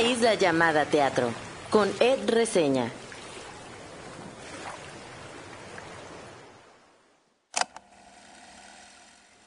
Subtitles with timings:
[0.00, 1.32] isla llamada teatro,
[1.70, 2.90] con Ed Reseña.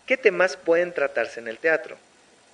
[0.05, 1.97] ¿Qué temas pueden tratarse en el teatro?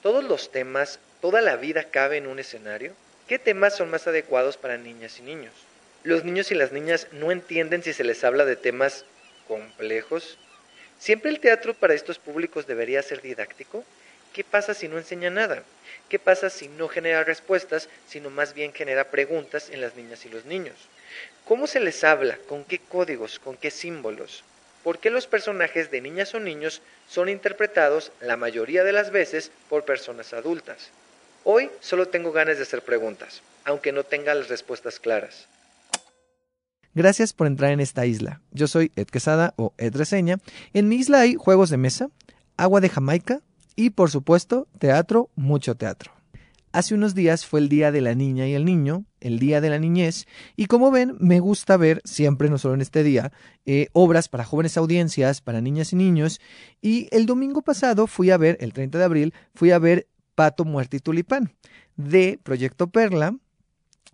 [0.03, 2.93] ¿Todos los temas, toda la vida cabe en un escenario?
[3.27, 5.53] ¿Qué temas son más adecuados para niñas y niños?
[6.03, 9.05] Los niños y las niñas no entienden si se les habla de temas
[9.47, 10.37] complejos.
[10.99, 13.83] ¿Siempre el teatro para estos públicos debería ser didáctico?
[14.33, 15.63] ¿Qué pasa si no enseña nada?
[16.09, 20.29] ¿Qué pasa si no genera respuestas, sino más bien genera preguntas en las niñas y
[20.29, 20.75] los niños?
[21.45, 22.37] ¿Cómo se les habla?
[22.47, 23.39] ¿Con qué códigos?
[23.39, 24.43] ¿Con qué símbolos?
[24.83, 29.51] ¿Por qué los personajes de niñas o niños son interpretados la mayoría de las veces
[29.69, 30.91] por personas adultas?
[31.43, 35.47] Hoy solo tengo ganas de hacer preguntas, aunque no tenga las respuestas claras.
[36.93, 38.41] Gracias por entrar en esta isla.
[38.51, 40.37] Yo soy Ed Quesada o Ed Reseña.
[40.73, 42.09] En mi isla hay juegos de mesa,
[42.55, 43.41] agua de Jamaica
[43.77, 46.11] y, por supuesto, teatro, mucho teatro.
[46.73, 49.69] Hace unos días fue el Día de la Niña y el Niño, el Día de
[49.69, 50.25] la Niñez,
[50.55, 53.31] y como ven, me gusta ver siempre, no solo en este día,
[53.65, 56.41] eh, obras para jóvenes audiencias, para niñas y niños,
[56.81, 60.65] y el domingo pasado fui a ver, el 30 de abril, fui a ver Pato,
[60.65, 61.53] Muerte y Tulipán,
[61.95, 63.37] de Proyecto Perla,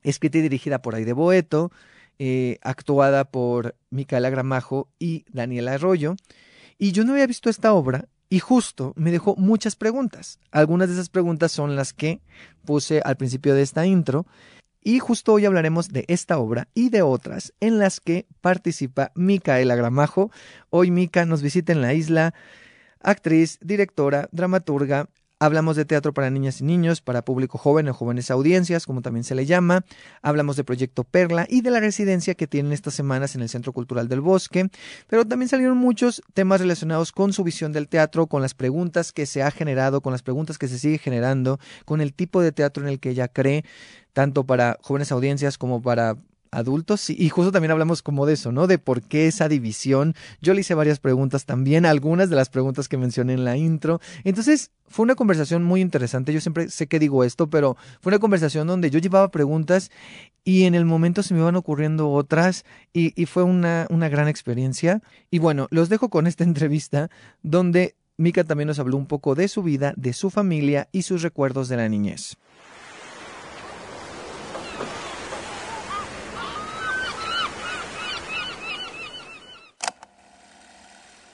[0.04, 1.72] escrita y dirigida por Aide Boeto,
[2.20, 6.16] eh, actuada por Micaela Gramajo y Daniela Arroyo,
[6.78, 10.40] y yo no había visto esta obra y justo me dejó muchas preguntas.
[10.50, 12.20] Algunas de esas preguntas son las que
[12.66, 14.26] puse al principio de esta intro.
[14.82, 19.76] Y justo hoy hablaremos de esta obra y de otras en las que participa Micaela
[19.76, 20.32] Gramajo.
[20.72, 22.34] Hoy Mica nos visita en la isla,
[23.02, 25.10] actriz, directora, dramaturga,
[25.44, 29.26] Hablamos de teatro para niñas y niños, para público joven o jóvenes audiencias, como también
[29.26, 29.84] se le llama.
[30.22, 33.74] Hablamos de Proyecto Perla y de la residencia que tienen estas semanas en el Centro
[33.74, 34.70] Cultural del Bosque.
[35.08, 39.26] Pero también salieron muchos temas relacionados con su visión del teatro, con las preguntas que
[39.26, 42.82] se ha generado, con las preguntas que se sigue generando, con el tipo de teatro
[42.82, 43.66] en el que ella cree,
[44.14, 46.16] tanto para jóvenes audiencias como para
[46.54, 47.10] adultos.
[47.10, 48.68] Y justo también hablamos como de eso, ¿no?
[48.68, 50.16] De por qué esa división.
[50.42, 54.00] Yo le hice varias preguntas también, algunas de las preguntas que mencioné en la intro.
[54.24, 56.34] Entonces, fue una conversación muy interesante.
[56.34, 59.92] Yo siempre sé que digo esto, pero fue una conversación donde yo llevaba preguntas
[60.44, 64.28] y en el momento se me iban ocurriendo otras y, y fue una, una gran
[64.28, 65.02] experiencia.
[65.32, 67.10] Y bueno, los dejo con esta entrevista
[67.42, 71.24] donde Mika también nos habló un poco de su vida, de su familia y sus
[71.24, 72.38] recuerdos de la niñez.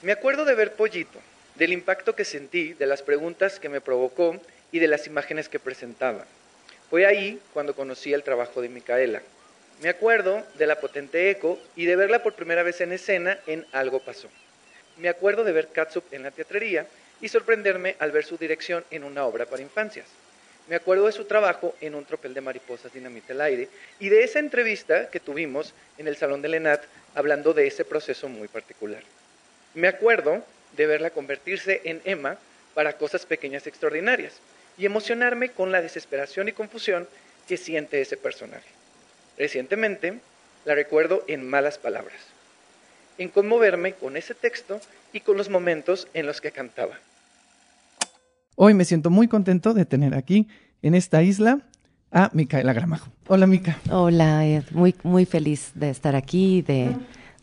[0.01, 1.19] Me acuerdo de ver Pollito,
[1.55, 4.39] del impacto que sentí, de las preguntas que me provocó
[4.71, 6.25] y de las imágenes que presentaba.
[6.89, 9.21] Fue ahí cuando conocí el trabajo de Micaela.
[9.81, 13.65] Me acuerdo de la potente eco y de verla por primera vez en escena en
[13.73, 14.29] Algo pasó.
[14.95, 16.87] Me acuerdo de ver Katsup en la teatrería
[17.19, 20.07] y sorprenderme al ver su dirección en una obra para infancias.
[20.69, 23.67] Me acuerdo de su trabajo en un tropel de mariposas dinamita el aire
[23.99, 26.83] y de esa entrevista que tuvimos en el Salón de Lenat
[27.16, 29.03] hablando de ese proceso muy particular.
[29.74, 30.44] Me acuerdo
[30.75, 32.38] de verla convertirse en Emma
[32.74, 34.34] para cosas pequeñas y extraordinarias
[34.78, 37.07] y emocionarme con la desesperación y confusión
[37.47, 38.69] que siente ese personaje.
[39.38, 40.19] Recientemente
[40.66, 42.18] la recuerdo en malas palabras,
[43.18, 44.79] en conmoverme con ese texto
[45.13, 46.97] y con los momentos en los que cantaba.
[48.56, 50.47] Hoy me siento muy contento de tener aquí
[50.81, 51.59] en esta isla
[52.12, 53.12] a Micaela Gramajo.
[53.28, 53.78] Hola, Mica.
[53.91, 54.63] Hola, Ed.
[54.72, 56.96] Muy, muy feliz de estar aquí, de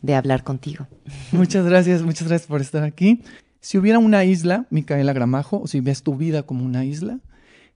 [0.07, 0.87] de hablar contigo.
[1.33, 3.21] Muchas gracias, muchas gracias por estar aquí.
[3.59, 7.19] Si hubiera una isla, Micaela Gramajo, o si ves tu vida como una isla,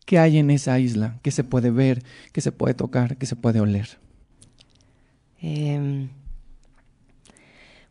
[0.05, 1.19] ¿qué hay en esa isla?
[1.23, 2.03] ¿Qué se puede ver?
[2.31, 3.17] ¿Qué se puede tocar?
[3.17, 3.99] ¿Qué se puede oler?
[5.41, 6.07] Em,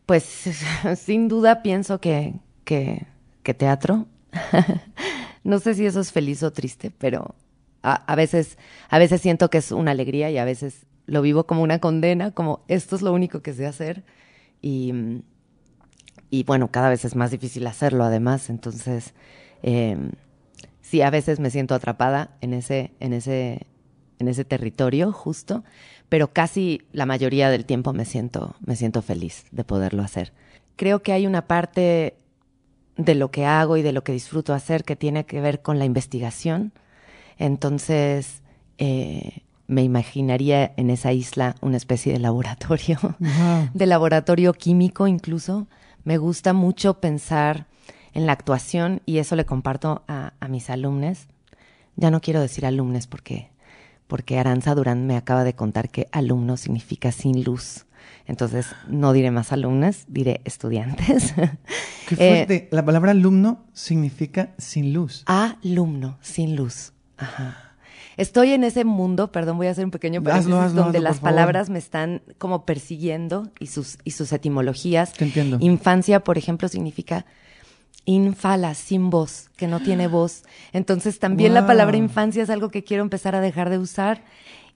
[0.06, 0.24] pues
[0.96, 2.32] sin duda pienso que,
[2.64, 3.06] que,
[3.58, 4.06] teatro.
[5.44, 7.34] no sé si eso es feliz o triste, pero
[7.82, 8.56] a, a, veces,
[8.88, 12.30] a veces siento que es una alegría y a veces lo vivo como una condena,
[12.30, 14.02] como esto es lo único que sé hacer
[14.62, 14.92] y,
[16.30, 19.14] y bueno, cada vez es más difícil hacerlo además, entonces
[19.62, 19.96] eh,
[20.80, 23.66] sí, a veces me siento atrapada en ese, en ese,
[24.18, 25.64] en ese territorio justo,
[26.08, 30.32] pero casi la mayoría del tiempo me siento, me siento feliz de poderlo hacer.
[30.76, 32.16] Creo que hay una parte
[32.96, 35.78] de lo que hago y de lo que disfruto hacer que tiene que ver con
[35.78, 36.72] la investigación.
[37.38, 38.42] Entonces,
[38.78, 42.98] eh, me imaginaría en esa isla una especie de laboratorio,
[43.72, 45.68] de laboratorio químico incluso.
[46.02, 47.66] Me gusta mucho pensar
[48.12, 51.28] en la actuación y eso le comparto a, mis alumnos.
[51.94, 53.50] Ya no quiero decir alumnos porque,
[54.08, 57.86] porque Aranza Durán me acaba de contar que alumno significa sin luz.
[58.26, 61.32] Entonces no diré más alumnas, diré estudiantes.
[62.08, 62.68] Qué fuerte.
[62.72, 65.22] La palabra alumno significa sin luz.
[65.26, 66.92] Alumno, sin luz.
[67.18, 67.69] Ajá.
[68.20, 71.08] Estoy en ese mundo, perdón, voy a hacer un pequeño paréntesis, Hazlo, hazlo, donde hazlo,
[71.08, 71.30] las favor.
[71.30, 75.12] palabras me están como persiguiendo y sus, y sus etimologías.
[75.14, 75.56] Te entiendo.
[75.60, 77.24] Infancia, por ejemplo, significa
[78.04, 80.42] infala, sin voz, que no tiene voz.
[80.72, 84.22] Entonces también la palabra infancia es algo que quiero empezar a dejar de usar.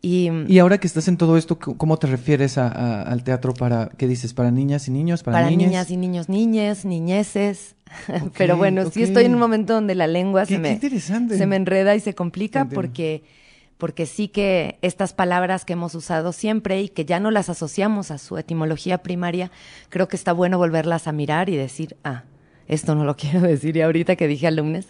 [0.04, 3.54] Y, Y ahora que estás en todo esto, ¿cómo te refieres a- a- al teatro
[3.54, 7.74] para, qué dices, para niñas y niños, para, para niñas y niños, niñes, niñeces.
[8.36, 10.78] Pero bueno, sí estoy en un momento donde la lengua Qué- se me,
[11.36, 12.74] se me enreda y se complica Entiendo.
[12.82, 13.22] porque,
[13.78, 18.10] porque sí que estas palabras que hemos usado siempre y que ya no las asociamos
[18.10, 19.50] a su etimología primaria,
[19.88, 22.24] creo que está bueno volverlas a mirar y decir, ah,
[22.68, 23.76] esto no lo quiero decir.
[23.76, 24.86] Y ahorita que dije alumnos,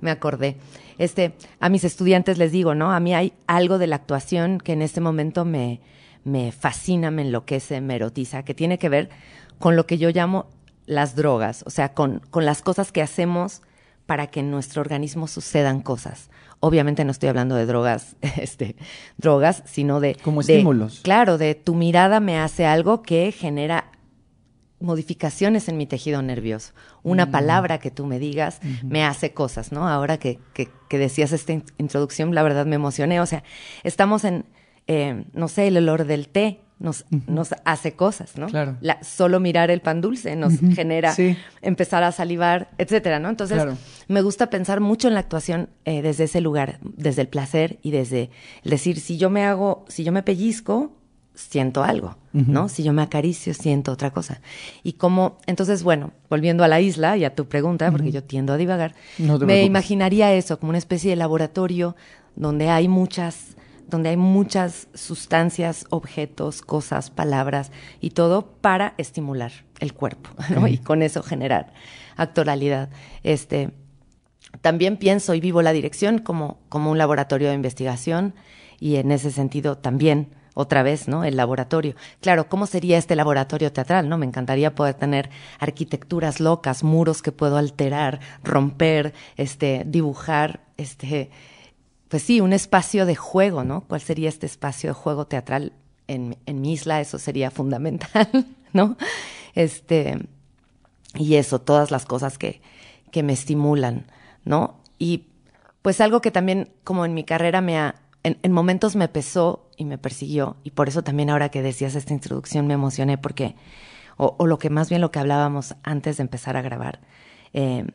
[0.00, 0.56] me acordé.
[0.98, 2.92] Este, a mis estudiantes les digo, ¿no?
[2.92, 5.80] A mí hay algo de la actuación que en este momento me,
[6.24, 9.10] me fascina, me enloquece, me erotiza, que tiene que ver
[9.58, 10.46] con lo que yo llamo
[10.86, 13.62] las drogas, o sea, con, con las cosas que hacemos
[14.06, 16.30] para que en nuestro organismo sucedan cosas.
[16.60, 18.76] Obviamente no estoy hablando de drogas, este,
[19.18, 21.00] drogas, sino de Como de- estímulos.
[21.02, 23.90] Claro, de tu mirada me hace algo que genera
[24.80, 26.72] modificaciones en mi tejido nervioso.
[27.02, 29.88] Una palabra que tú me digas me hace cosas, ¿no?
[29.88, 33.20] Ahora que, que, que decías esta in- introducción, la verdad me emocioné.
[33.20, 33.42] O sea,
[33.84, 34.44] estamos en,
[34.86, 38.48] eh, no sé, el olor del té nos, nos hace cosas, ¿no?
[38.48, 38.76] Claro.
[38.82, 41.34] La- solo mirar el pan dulce nos genera Sí.
[41.62, 43.30] empezar a salivar, etcétera, ¿no?
[43.30, 43.78] Entonces, Claro.
[44.08, 47.92] me gusta pensar mucho en la actuación eh, desde ese lugar, desde el placer y
[47.92, 48.28] desde
[48.62, 50.92] el decir, si yo me hago, si yo me pellizco,
[51.36, 52.68] siento algo, ¿no?
[52.68, 54.40] Si yo me acaricio, siento otra cosa.
[54.82, 58.52] Y como, entonces, bueno, volviendo a la isla y a tu pregunta, porque yo tiendo
[58.52, 61.94] a divagar, No me imaginaría eso como una especie de laboratorio
[62.34, 63.56] donde hay muchas
[63.88, 70.66] donde hay muchas sustancias, objetos, cosas, palabras y todo para estimular el cuerpo, ¿no?
[70.66, 71.72] Y con eso generar
[72.16, 72.90] actoralidad.
[73.22, 73.70] Este,
[74.60, 78.34] también pienso y vivo la dirección como, como un laboratorio de investigación
[78.80, 81.22] y en ese sentido también, otra vez, ¿no?
[81.22, 81.94] El laboratorio.
[82.22, 84.16] Claro, ¿cómo sería este laboratorio teatral, no?
[84.16, 91.28] Me encantaría poder tener arquitecturas locas, muros que puedo alterar, romper, este, dibujar, este,
[92.08, 93.82] pues sí, un espacio de juego, ¿no?
[93.82, 95.74] ¿Cuál sería este espacio de juego teatral
[96.08, 97.02] en, en mi isla?
[97.02, 98.96] Eso sería fundamental, ¿no?
[99.54, 100.26] Este,
[101.14, 102.62] y eso, todas las cosas que,
[103.10, 104.06] que me estimulan,
[104.46, 104.80] ¿no?
[104.98, 105.26] Y
[105.82, 109.70] pues algo que también como en mi carrera me ha, en, en momentos me pesó
[109.76, 113.54] y me persiguió, y por eso también ahora que decías esta introducción me emocioné porque,
[114.16, 117.00] o, o lo que más bien lo que hablábamos antes de empezar a grabar,
[117.52, 117.86] eh,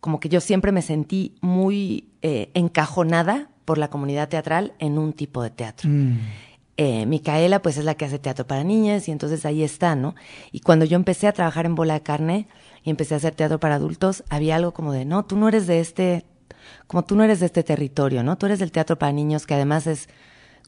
[0.00, 5.12] como que yo siempre me sentí muy eh, encajonada por la comunidad teatral en un
[5.12, 5.88] tipo de teatro.
[5.88, 6.18] Mm.
[6.76, 10.16] Eh, Micaela, pues es la que hace teatro para niñas y entonces ahí está, ¿no?
[10.50, 12.48] Y cuando yo empecé a trabajar en Bola de Carne
[12.82, 15.66] y empecé a hacer teatro para adultos, había algo como de, no, tú no eres
[15.66, 16.24] de este,
[16.86, 18.36] como tú no eres de este territorio, ¿no?
[18.38, 20.08] Tú eres del teatro para niños que además es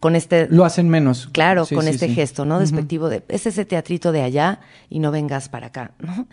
[0.00, 1.28] con este, Lo hacen menos.
[1.31, 2.14] claro, Sí, con sí, este sí.
[2.14, 2.58] gesto, ¿no?
[2.58, 4.58] Despectivo de, es ese teatrito de allá
[4.90, 6.26] y no vengas para acá, ¿no?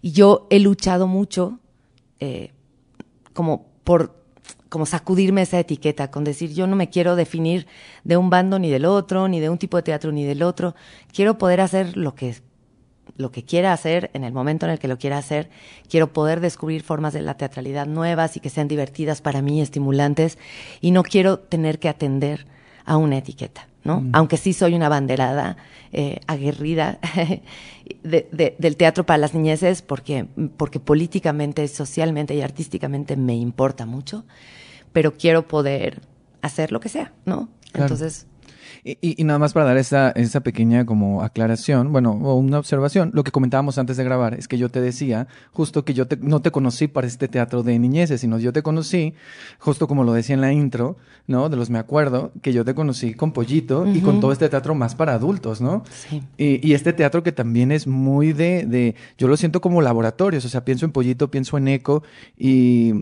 [0.00, 1.58] Y yo he luchado mucho,
[2.18, 2.52] eh,
[3.34, 4.18] como por
[4.70, 7.66] como sacudirme esa etiqueta, con decir yo no me quiero definir
[8.04, 10.74] de un bando ni del otro, ni de un tipo de teatro ni del otro.
[11.12, 12.36] Quiero poder hacer lo que
[13.20, 15.48] lo que quiera hacer en el momento en el que lo quiera hacer.
[15.88, 20.38] Quiero poder descubrir formas de la teatralidad nuevas y que sean divertidas para mí, estimulantes,
[20.80, 22.46] y no quiero tener que atender
[22.84, 24.04] a una etiqueta, ¿no?
[24.12, 25.56] Aunque sí soy una banderada
[25.92, 26.98] eh, aguerrida
[28.02, 33.86] de- de- del teatro para las niñeces, porque, porque políticamente, socialmente y artísticamente me importa
[33.86, 34.24] mucho,
[34.92, 36.00] pero quiero poder
[36.42, 37.48] hacer lo que sea, ¿no?
[37.72, 37.84] Claro.
[37.94, 38.26] Entonces,
[38.84, 42.58] Y, y- y nada más para dar esa, esa pequeña como aclaración, bueno, o una
[42.58, 46.06] observación, lo que comentábamos antes de grabar es que yo te decía justo que yo
[46.06, 49.14] te- no te conocí para este teatro de niñeces, sino yo te conocí,
[49.58, 50.96] justo como lo decía en la intro,
[51.26, 51.48] ¿no?
[51.48, 54.74] De los me acuerdo, que yo te conocí con Pollito y con todo este teatro
[54.74, 55.84] más para adultos, ¿no?
[55.90, 56.22] sí.
[56.38, 60.44] Y, y este teatro que también es muy de, de, yo lo siento como laboratorios,
[60.44, 62.02] o sea, pienso en Pollito, pienso en Eco
[62.38, 62.92] y,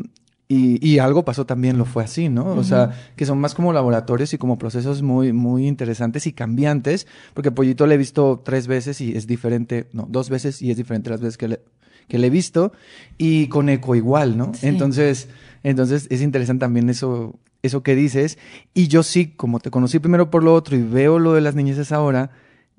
[0.51, 2.47] y, y algo pasó también, lo fue así, ¿no?
[2.53, 7.07] O sea, que son más como laboratorios y como procesos muy, muy interesantes y cambiantes,
[7.35, 10.79] porque Pollito le he visto tres veces y es diferente, no, dos veces y es
[10.79, 11.61] diferente las veces que le,
[12.09, 12.73] que le he visto,
[13.19, 14.55] y con Eco igual, ¿no?
[14.55, 14.69] Sí.
[14.69, 15.29] Entonces,
[15.63, 18.39] entonces es interesante también eso, eso que dices,
[18.73, 21.57] y yo sí, como te conocí primero por lo otro y veo lo de las
[21.57, 22.31] niñeces ahora,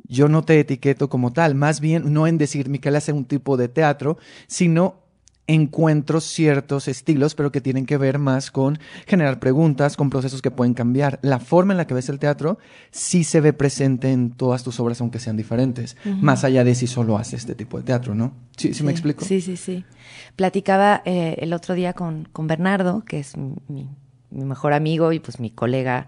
[0.07, 3.57] yo no te etiqueto como tal, más bien no en decir Miquel hace un tipo
[3.57, 5.08] de teatro, sino
[5.49, 8.77] encuentro ciertos estilos, pero que tienen que ver más con
[9.07, 11.17] generar preguntas, con procesos que pueden cambiar.
[11.23, 12.59] La forma en la que ves el teatro
[12.91, 16.85] sí se ve presente en todas tus obras, aunque sean diferentes, más allá de si
[16.85, 18.33] solo haces este tipo de teatro, ¿no?
[18.57, 19.25] Sí, sí, me explico.
[19.25, 19.85] Sí, sí, sí.
[20.35, 23.89] Platicaba eh, el otro día con, con Bernardo, que es mi,
[24.29, 26.05] mi mejor amigo y pues mi colega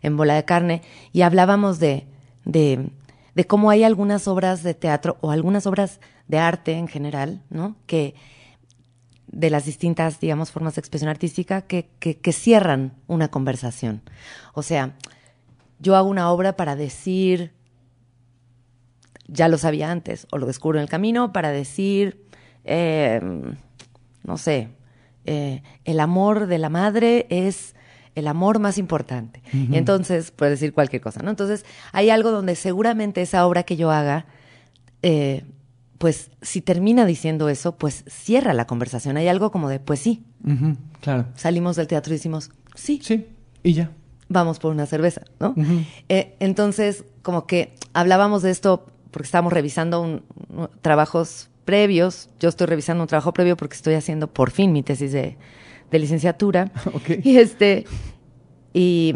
[0.00, 0.80] en Bola de Carne,
[1.12, 2.06] y hablábamos de,
[2.46, 2.88] de,
[3.34, 7.76] de cómo hay algunas obras de teatro o algunas obras de arte en general, ¿no?
[7.86, 8.14] Que
[9.30, 14.02] de las distintas, digamos, formas de expresión artística que, que, que cierran una conversación.
[14.54, 14.94] O sea,
[15.78, 17.52] yo hago una obra para decir,
[19.26, 22.24] ya lo sabía antes, o lo descubro en el camino, para decir,
[22.64, 23.20] eh,
[24.24, 24.68] no sé,
[25.24, 27.74] eh, el amor de la madre es
[28.14, 29.42] el amor más importante.
[29.52, 31.30] Y entonces, puede decir cualquier cosa, ¿no?
[31.30, 34.26] Entonces, hay algo donde seguramente esa obra que yo haga,
[35.02, 35.44] eh,
[35.98, 39.16] pues si termina diciendo eso, pues cierra la conversación.
[39.16, 40.24] Hay algo como de, pues sí.
[41.00, 41.26] Claro.
[41.34, 43.26] Salimos del teatro y decimos, sí, Sí,
[43.64, 43.90] y ya.
[44.28, 45.54] vamos por una cerveza, ¿no?
[46.08, 52.28] Eh, entonces, como que hablábamos de esto porque estábamos revisando un- un- trabajos previos.
[52.38, 55.36] Yo estoy revisando un trabajo previo porque estoy haciendo por fin mi tesis de,
[55.90, 56.70] de licenciatura.
[56.94, 57.24] Ok.
[57.24, 57.86] Y este,
[58.72, 59.14] y,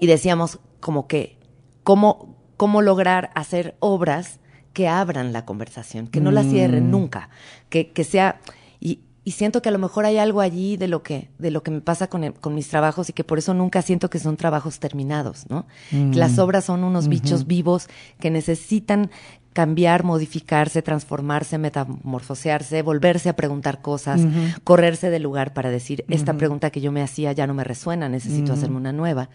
[0.00, 1.36] y decíamos como que,
[1.82, 4.38] cómo, cómo lograr hacer obras
[4.78, 6.90] que abran la conversación, que no la cierren Mm.
[6.92, 7.30] nunca,
[7.68, 8.38] que, que sea,
[8.78, 11.64] y, y siento que a lo mejor hay algo allí de lo que, de lo
[11.64, 14.20] que me pasa con, el- con mis trabajos y que por eso nunca siento que
[14.20, 15.66] son trabajos terminados, ¿no?
[15.90, 16.12] Mm.
[16.12, 17.88] Que Las obras son unos bichos vivos
[18.20, 19.10] que necesitan
[19.52, 24.20] cambiar, modificarse, transformarse, metamorfosearse, volverse a preguntar cosas,
[24.62, 28.08] correrse del lugar para decir, esta pregunta que yo me hacía ya no me resuena,
[28.08, 29.28] necesito hacerme una nueva.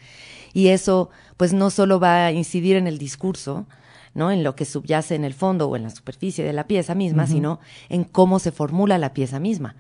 [0.54, 3.66] Y eso, pues no solo va a incidir en el discurso,
[4.14, 4.32] ¿no?
[4.32, 7.24] En lo que subyace en el fondo o en la superficie de la pieza misma,
[7.28, 9.76] sino en cómo se formula la pieza misma.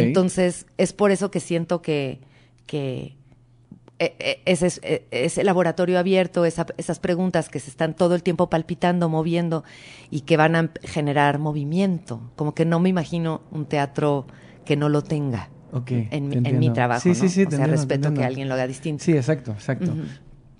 [0.00, 2.20] Entonces, es por eso que siento que,
[2.66, 3.16] que
[3.98, 8.22] e- e- ese, e- ese laboratorio abierto, esa- esas preguntas que se están todo el
[8.22, 9.62] tiempo palpitando, moviendo
[10.10, 12.20] y que van a generar movimiento.
[12.36, 14.26] Como que no me imagino un teatro
[14.64, 15.50] que no lo tenga
[16.10, 17.00] en, mi- en mi trabajo.
[17.00, 17.14] Sí, ¿no?
[17.14, 19.04] sí, sí, o sea, entiendo, respeto que alguien lo haga distinto.
[19.04, 19.96] Sí, exacto, exacto.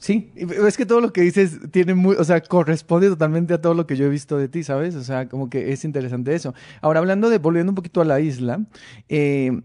[0.00, 3.74] Sí, es que todo lo que dices tiene muy, o sea, corresponde totalmente a todo
[3.74, 4.94] lo que yo he visto de ti, ¿sabes?
[4.94, 6.54] O sea, como que es interesante eso.
[6.80, 8.64] Ahora, hablando de, volviendo un poquito a la isla,
[9.10, 9.60] eh,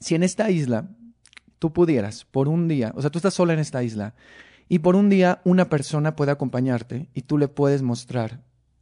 [0.00, 0.88] si en esta isla
[1.60, 4.14] tú pudieras, por un día, o sea, tú estás sola en esta isla,
[4.68, 8.40] y por un día una persona puede acompañarte y tú le puedes mostrar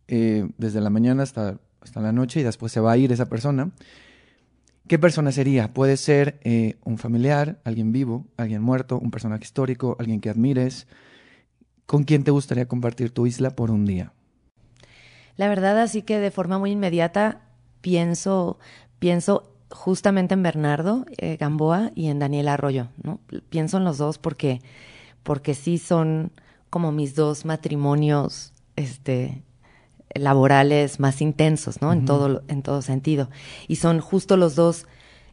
[0.09, 3.27] eh, desde la mañana hasta, hasta la noche y después se va a ir esa
[3.27, 3.71] persona.
[4.91, 5.73] ¿Qué persona sería?
[5.73, 10.89] Puede ser eh, un familiar, alguien vivo, alguien muerto, un personaje histórico, alguien que admires.
[11.87, 14.13] ¿Con quién te gustaría compartir tu isla por un día?
[15.37, 17.43] La verdad, así que de forma muy inmediata
[17.81, 18.59] pienso,
[18.99, 23.21] pienso justamente en Bernardo eh, Gamboa y en Daniel Arroyo, ¿no?
[23.49, 24.61] Pienso en los dos porque,
[25.23, 26.33] porque sí son
[26.69, 29.45] como mis dos matrimonios, este,
[30.15, 31.93] laborales más intensos, ¿no?
[31.93, 33.31] En todo, en todo sentido.
[33.69, 34.87] Y son justo los dos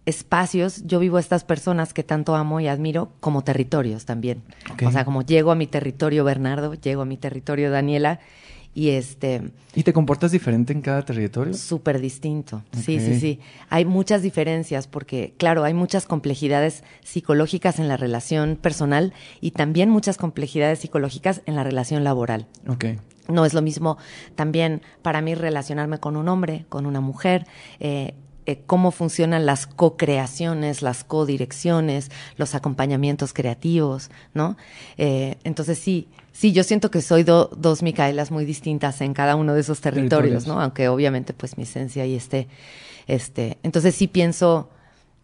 [0.06, 0.84] espacios.
[0.86, 4.42] Yo vivo a estas personas que tanto amo y admiro como territorios también.
[4.72, 4.84] Ok.
[4.86, 8.20] O sea, como llego a mi territorio Bernardo, llego a mi territorio Daniela
[8.74, 9.42] y este
[9.74, 11.56] ¿Y te comportas diferente en cada territorio?
[11.56, 12.62] súper distinto.
[12.74, 13.40] Sí, sí, sí.
[13.70, 19.90] Hay muchas diferencias porque, claro, hay muchas complejidades psicológicas en la relación personal y también
[19.90, 22.46] muchas complejidades psicológicas en la relación laboral.
[22.68, 22.86] Ok.
[23.30, 23.98] No es lo mismo
[24.36, 27.46] también para mí relacionarme con un hombre, con una mujer,
[27.80, 28.14] eh,
[28.46, 34.56] eh, cómo funcionan las co-creaciones, las codirecciones, los acompañamientos creativos, ¿no?
[34.98, 39.36] Eh, entonces sí, sí, yo siento que soy do- dos Micaelas muy distintas en cada
[39.36, 40.48] uno de esos territorios, Territorios.
[40.48, 40.62] ¿no?
[40.62, 42.48] Aunque obviamente pues mi esencia ahí esté,
[43.08, 44.70] este, entonces sí pienso,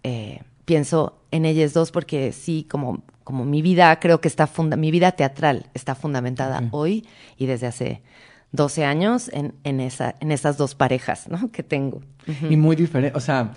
[0.03, 4.77] eh, pienso en ellas dos porque sí, como, como mi vida creo que está funda
[4.77, 7.05] mi vida teatral está fundamentada hoy
[7.37, 8.01] y desde hace
[8.51, 11.51] 12 años en, en, esa, en esas dos parejas ¿no?
[11.51, 12.01] que tengo.
[12.49, 13.53] Y muy diferente, o sea,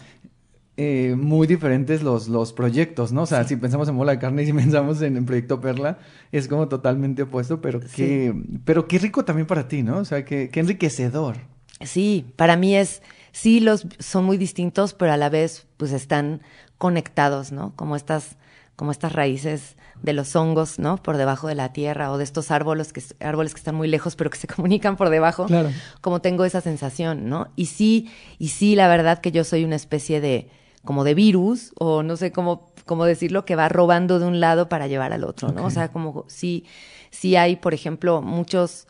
[0.78, 3.22] eh, muy diferentes los, los proyectos, ¿no?
[3.22, 5.98] O sea, si pensamos en Bola de Carne y si pensamos en, en Proyecto Perla,
[6.32, 9.98] es como totalmente opuesto, pero qué, pero qué rico también para ti, ¿no?
[9.98, 11.36] O sea, qué, qué enriquecedor.
[11.82, 16.42] Sí, para mí es, sí, los son muy distintos, pero a la vez pues están
[16.78, 17.74] conectados, ¿no?
[17.76, 18.36] Como estas,
[18.76, 20.98] como estas raíces de los hongos, ¿no?
[20.98, 24.16] Por debajo de la tierra o de estos árboles que, árboles que están muy lejos
[24.16, 25.46] pero que se comunican por debajo.
[25.46, 25.70] Claro.
[26.00, 27.48] Como tengo esa sensación, ¿no?
[27.56, 30.50] Y sí, y sí, la verdad que yo soy una especie de,
[30.84, 34.68] como de virus, o no sé cómo, cómo decirlo, que va robando de un lado
[34.68, 35.64] para llevar al otro, ¿no?
[35.64, 36.64] O sea, como sí,
[37.10, 38.86] sí hay, por ejemplo, muchos,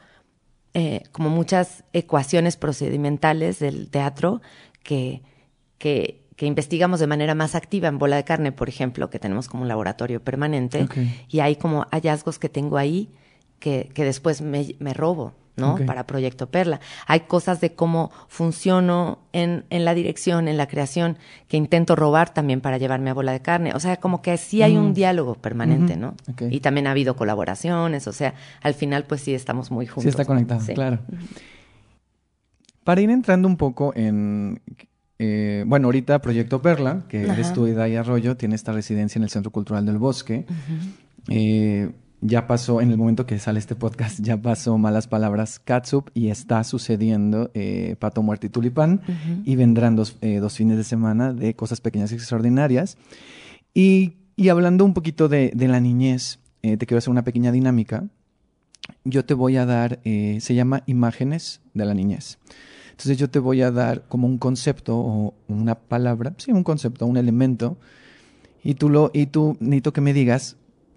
[0.74, 4.42] eh, como muchas ecuaciones procedimentales del teatro
[4.82, 5.22] que,
[5.78, 9.48] que, que investigamos de manera más activa en Bola de Carne, por ejemplo, que tenemos
[9.48, 10.86] como un laboratorio permanente,
[11.28, 13.10] y hay como hallazgos que tengo ahí
[13.58, 15.78] que, que después me, me robo, ¿no?
[15.86, 16.80] Para Proyecto Perla.
[17.06, 21.16] Hay cosas de cómo funciono en, en la dirección, en la creación,
[21.48, 23.72] que intento robar también para llevarme a bola de carne.
[23.74, 25.96] O sea, como que sí hay un diálogo permanente.
[25.96, 26.14] ¿no?
[26.50, 30.02] Y también ha habido colaboraciones, o sea, al final pues sí estamos muy juntos.
[30.02, 30.26] Sí está ¿no?
[30.26, 30.74] conectado, Sí.
[30.74, 30.98] claro.
[32.84, 34.60] Para ir entrando un poco en...
[35.18, 37.54] eh, bueno, ahorita Proyecto Perla, que eres Ajá.
[37.54, 40.44] tú, Idai Arroyo, tiene esta residencia en el Centro Cultural del Bosque.
[41.28, 46.10] Eh, ya pasó, en el momento que sale este podcast, ya pasó Malas Palabras Catsup
[46.14, 49.00] y está sucediendo eh, Pato Muerte y Tulipán.
[49.44, 52.96] Y vendrán dos, eh, dos fines de semana de cosas pequeñas y extraordinarias.
[53.74, 58.04] Y, y hablando un poquito de, de la niñez, te quiero hacer una pequeña dinámica.
[59.04, 62.38] Yo te voy a dar, se llama imágenes de la niñez.
[62.96, 67.04] Entonces yo te voy a dar como un concepto o una palabra, sí, un concepto,
[67.06, 67.76] un elemento,
[68.64, 70.56] y tú, lo, y tú necesito que me digas,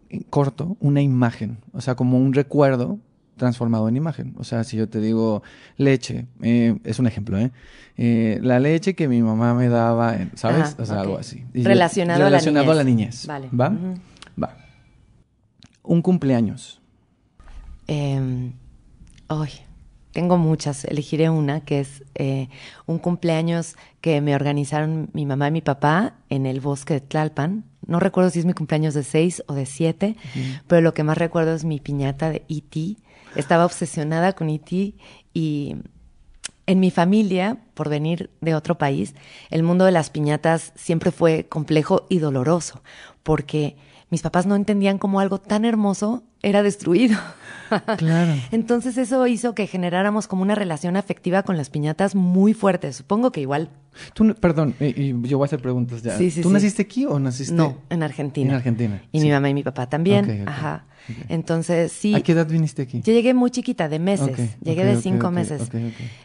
[0.10, 3.00] en corto, una imagen, o sea, como un recuerdo
[3.36, 4.34] transformado en imagen.
[4.38, 5.44] O sea, si yo te digo
[5.78, 7.52] leche, eh, es un ejemplo, ¿eh?
[7.98, 10.62] Eh, La leche que mi mamá me daba, eh, ¿sabes?
[10.74, 11.46] Ajá, o sea, algo así.
[11.54, 13.28] Y yo- Relacionado a la relacionado a la niñez.
[13.28, 13.28] niñez.
[13.28, 13.50] Vale.
[13.52, 13.78] ¿Va?
[14.42, 14.58] Va.
[15.84, 16.82] Un cumpleaños.
[17.88, 18.52] Eh,
[19.28, 19.50] ay,
[20.20, 20.84] tengo muchas.
[20.84, 22.50] Elegiré una que es eh,
[22.86, 27.64] un cumpleaños que me organizaron mi mamá y mi papá en el bosque de Tlalpan.
[27.88, 30.18] No recuerdo si es mi cumpleaños de seis o de siete,
[30.68, 32.98] pero lo que más recuerdo es mi piñata de E.T.
[33.38, 34.94] Estaba obsesionada con E.T.
[35.34, 35.78] y
[36.68, 39.16] en mi familia, por venir de otro país,
[39.50, 42.82] el mundo de las piñatas siempre fue complejo y doloroso,
[43.24, 43.78] porque
[44.10, 47.18] mis papás no entendían cómo algo tan hermoso era destruido.
[47.98, 48.34] Claro.
[48.52, 52.92] Entonces eso hizo que generáramos como una relación afectiva con las piñatas muy fuerte.
[52.94, 53.70] Supongo que igual
[54.14, 56.18] Tú, perdón, y yo voy a hacer preguntas ya.
[56.18, 56.54] Sí, sí, ¿Tú sí.
[56.54, 57.54] naciste aquí o naciste?
[57.54, 58.52] no, en Argentina.
[58.52, 59.04] En Argentina.
[59.12, 60.48] Y mi mamá y mi papá también.
[60.48, 60.86] Ajá.
[61.28, 62.14] Entonces sí.
[62.16, 63.02] ¿A qué edad viniste aquí?
[63.04, 64.58] Yo llegué muy chiquita, de meses.
[64.62, 65.70] Llegué de cinco meses.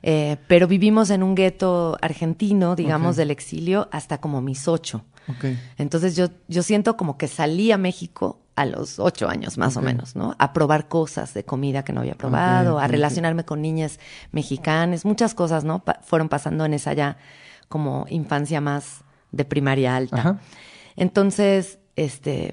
[0.03, 5.05] Eh, pero vivimos en un gueto argentino, digamos, del exilio hasta como mis ocho.
[5.79, 9.83] Entonces yo, yo siento como que salí a México a los ocho años más o
[9.83, 10.37] menos, ¿no?
[10.39, 13.99] A probar cosas de comida que no había probado, a relacionarme con niñas
[14.31, 15.85] mexicanas, muchas cosas, ¿no?
[15.85, 17.17] Pa- fueron pasando en esa ya
[17.69, 20.17] como infancia más de primaria alta.
[20.19, 20.39] Ajá.
[20.97, 22.53] Entonces, este,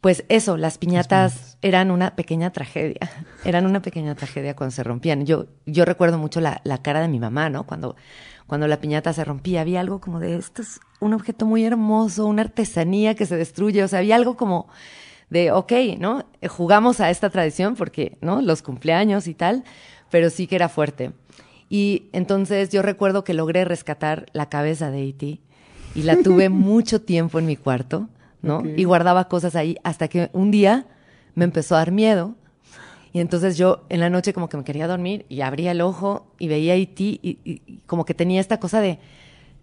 [0.00, 3.00] pues eso, las piñatas eran una pequeña tragedia.
[3.44, 5.26] Eran una pequeña tragedia cuando se rompían.
[5.26, 7.64] Yo, yo recuerdo mucho la, la cara de mi mamá, ¿no?
[7.64, 7.96] Cuando,
[8.46, 12.26] cuando la piñata se rompía, había algo como de esto es un objeto muy hermoso,
[12.26, 13.82] una artesanía que se destruye.
[13.84, 14.66] O sea, había algo como
[15.30, 16.24] de, ok, ¿no?
[16.40, 18.40] Eh, Jugamos a esta tradición porque, ¿no?
[18.42, 19.64] Los cumpleaños y tal,
[20.10, 21.12] pero sí que era fuerte.
[21.70, 25.38] Y entonces yo recuerdo que logré rescatar la cabeza de E.T.
[25.94, 28.08] y la tuve mucho tiempo en mi cuarto,
[28.42, 28.62] ¿no?
[28.76, 30.86] Y guardaba cosas ahí hasta que un día
[31.34, 32.34] me empezó a dar miedo.
[33.12, 36.26] Y entonces yo en la noche como que me quería dormir y abría el ojo
[36.38, 38.98] y veía a y, y- y como que tenía esta cosa de,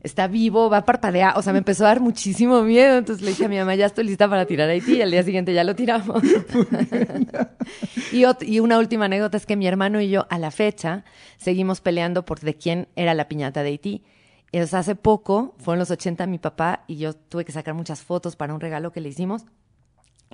[0.06, 1.38] está vivo, va a parpadear.
[1.38, 2.98] O sea, me empezó a dar muchísimo miedo.
[2.98, 4.92] Entonces le dije a mi mamá, ya estoy lista para tirar a E.T.
[4.92, 6.22] y al día siguiente ya lo tiramos.
[8.12, 11.04] y, y una última anécdota es que mi hermano y yo a la fecha
[11.38, 14.04] seguimos peleando por de quién era la piñata de Haití.
[14.52, 18.36] Entonces, hace poco, fueron los 80, mi papá y yo tuve que sacar muchas fotos
[18.36, 19.44] para un regalo que le hicimos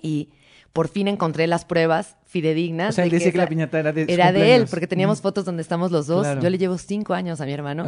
[0.02, 0.30] y
[0.74, 2.90] por fin encontré las pruebas fidedignas.
[2.90, 5.22] O sea, él de decía que la piñata era de Era de él, porque teníamos
[5.22, 6.22] fotos donde estamos los dos.
[6.22, 6.42] Claro.
[6.42, 7.86] Yo le llevo cinco años a mi hermano.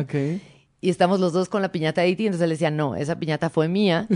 [0.84, 3.50] Y estamos los dos con la piñata de Haití, entonces él decía, no, esa piñata
[3.50, 4.08] fue mía.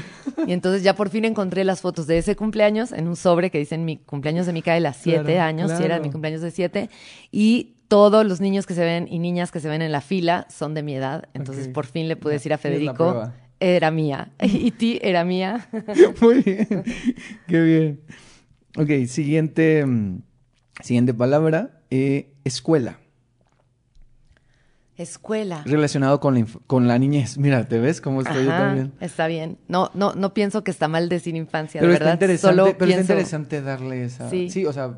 [0.46, 3.58] y entonces ya por fin encontré las fotos de ese cumpleaños en un sobre que
[3.58, 6.04] dicen mi cumpleaños de Micaela, siete Claro, años, si era claro.
[6.04, 6.90] mi cumpleaños de siete.
[7.32, 10.46] Y todos los niños que se ven y niñas que se ven en la fila
[10.50, 11.30] son de mi edad.
[11.34, 14.32] Entonces por fin le pude decir a Federico, era mía.
[14.44, 15.70] Y ti era mía.
[16.22, 16.84] Muy bien.
[17.48, 18.02] Qué bien.
[18.76, 20.22] Ok, siguiente, mm,
[20.84, 21.80] siguiente palabra.
[21.90, 23.00] eh, escuela.
[24.98, 25.62] Escuela.
[25.66, 27.38] Relacionado con la, con la niñez.
[27.38, 28.94] Mira, ¿te ves cómo estoy yo también?
[29.00, 29.58] está bien.
[29.68, 32.16] No, no, no pienso que está mal decir infancia, Pero de está verdad.
[32.16, 34.30] interesante, Solo pero está pienso, interesante darle esa.
[34.30, 34.66] Sí, Sí.
[34.66, 34.98] o sea.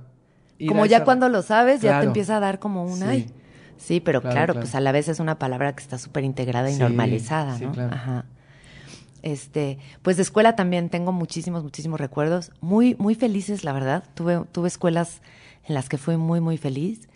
[0.67, 3.03] como ya esa- cuando lo sabes, ya te empieza a dar como un Sí.
[3.05, 3.31] ay.
[3.77, 4.65] Sí, pero Claro, claro, claro.
[4.65, 7.65] pues a la vez es una palabra que está súper integrada y Sí, normalizada, sí,
[7.65, 7.71] ¿no?
[7.71, 7.93] claro.
[7.95, 8.25] Ajá.
[9.21, 12.51] Este, pues de escuela también tengo muchísimos, muchísimos recuerdos.
[12.61, 14.03] Muy, muy felices, la verdad.
[14.15, 15.21] Tuve, tuve escuelas
[15.65, 17.07] en las que fui muy, muy feliz.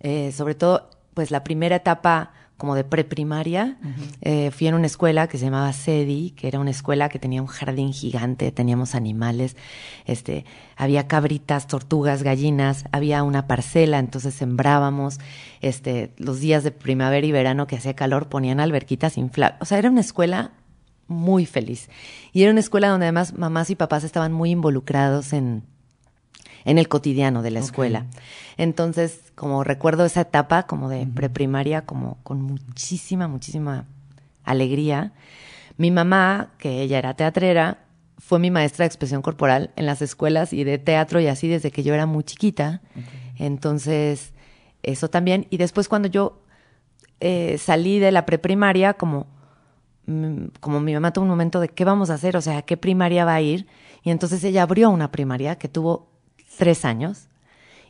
[0.00, 3.76] Eh, sobre todo, pues la primera etapa como de preprimaria,
[4.20, 7.42] eh, fui en una escuela que se llamaba SEDI, que era una escuela que tenía
[7.42, 9.56] un jardín gigante, teníamos animales,
[10.04, 10.44] este,
[10.76, 15.18] había cabritas, tortugas, gallinas, había una parcela, entonces sembrábamos,
[15.60, 19.78] este, los días de primavera y verano que hacía calor ponían alberquitas inflables, o sea,
[19.78, 20.52] era una escuela
[21.08, 21.88] muy feliz.
[22.32, 25.64] Y era una escuela donde además mamás y papás estaban muy involucrados en,
[26.64, 28.06] en el cotidiano de la escuela.
[28.56, 33.86] Entonces, como recuerdo esa etapa como de preprimaria, como con muchísima, muchísima
[34.42, 35.12] alegría.
[35.76, 37.86] Mi mamá, que ella era teatrera,
[38.18, 41.70] fue mi maestra de expresión corporal en las escuelas y de teatro y así desde
[41.70, 42.82] que yo era muy chiquita.
[43.36, 44.32] Entonces,
[44.82, 45.46] eso también.
[45.50, 46.42] Y después cuando yo
[47.20, 49.28] eh, salí de la preprimaria, como,
[50.06, 52.62] mm, como mi mamá tuvo un momento de qué vamos a hacer, o sea, ¿a
[52.62, 53.68] qué primaria va a ir?
[54.02, 56.10] Y entonces ella abrió una primaria que tuvo
[56.56, 57.28] tres años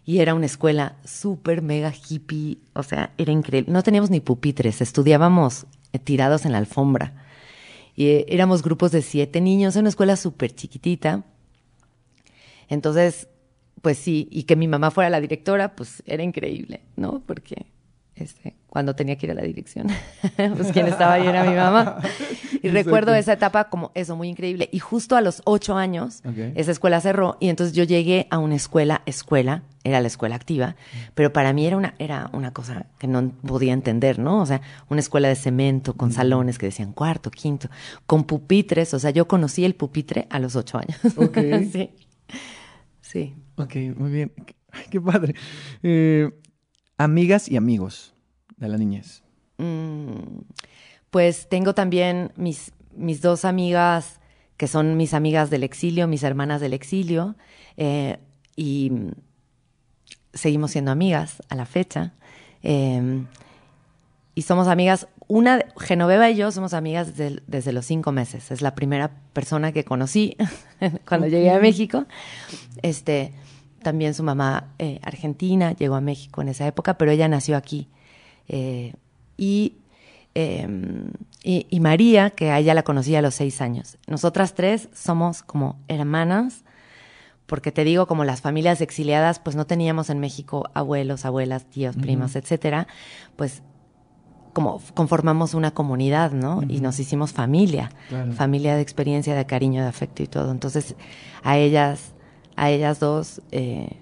[0.09, 3.71] y era una escuela súper mega hippie, o sea, era increíble.
[3.71, 7.27] No teníamos ni pupitres, estudiábamos eh, tirados en la alfombra.
[7.95, 11.27] Y eh, éramos grupos de siete niños en una escuela súper chiquitita.
[12.71, 13.29] Entonces,
[13.83, 17.23] pues sí, y que mi mamá fuera la directora, pues era increíble, ¿no?
[17.27, 17.67] Porque
[18.21, 19.89] este, cuando tenía que ir a la dirección,
[20.37, 21.99] pues quien estaba ahí era mi mamá.
[22.63, 24.69] Y recuerdo esa etapa como eso, muy increíble.
[24.73, 26.23] Y justo a los ocho años,
[26.55, 30.77] esa escuela cerró y entonces yo llegué a una escuela, escuela, era la escuela activa,
[31.15, 34.41] pero para mí era una, era una cosa que no podía entender, ¿no?
[34.41, 37.69] O sea, una escuela de cemento con salones que decían cuarto, quinto,
[38.07, 40.99] con pupitres, o sea, yo conocí el pupitre a los ocho años.
[41.17, 41.39] Ok.
[41.73, 41.91] sí.
[43.01, 43.35] Sí.
[43.57, 44.33] Ok, muy bien.
[44.71, 45.35] Ay, qué padre.
[45.83, 46.31] Eh,
[46.99, 48.15] amigas y amigos
[48.57, 49.23] de la niñez.
[49.57, 50.41] Mm,
[51.11, 54.21] pues tengo también mis, mis dos amigas
[54.59, 57.37] que son mis amigas del exilio, mis hermanas del exilio,
[57.77, 58.19] eh,
[58.57, 58.91] y
[60.35, 62.13] seguimos siendo amigas a la fecha.
[62.65, 63.25] Eh,
[64.35, 68.51] y somos amigas, una, Genoveva y yo somos amigas desde, desde, los cinco meses.
[68.51, 70.37] Es la primera persona que conocí
[71.09, 72.07] cuando llegué a México.
[72.83, 73.33] Este,
[73.83, 77.89] también su mamá eh, argentina llegó a México en esa época, pero ella nació aquí.
[78.49, 78.95] Eh,
[79.37, 79.77] y,
[80.35, 80.67] eh,
[81.43, 83.99] y, y, María, que a ella la conocí a los seis años.
[84.07, 86.65] Nosotras tres somos como hermanas,
[87.47, 91.97] porque te digo, como las familias exiliadas, pues no teníamos en México abuelos, abuelas, tíos,
[91.97, 92.37] uh -huh.
[92.37, 92.87] etcétera,
[93.37, 93.63] pues
[94.53, 96.59] como conformamos una comunidad, ¿no?
[96.59, 96.75] Uh -huh.
[96.75, 98.33] Y nos hicimos familia, claro.
[98.33, 100.51] familia de experiencia, de cariño, de afecto y todo.
[100.51, 100.95] Entonces,
[101.43, 102.13] a ellas
[102.59, 103.97] a ellas dos, eh,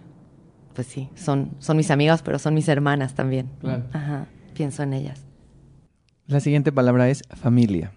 [0.75, 3.51] pues sí, son, son mis amigas, pero son mis hermanas también.
[3.61, 3.85] Claro.
[3.93, 5.21] Ajá, pienso en ellas.
[6.27, 7.93] La siguiente palabra es familia.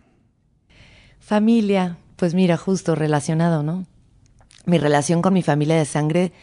[1.20, 3.86] Familia, pues mira, justo relacionado, ¿no?
[4.66, 6.34] Mi relación con mi familia de sangre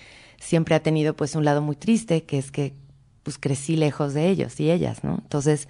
[0.41, 2.75] siempre ha tenido pues un lado muy triste, que es que
[3.23, 5.19] pues crecí lejos de ellos y ellas, ¿no?
[5.21, 5.69] Entonces,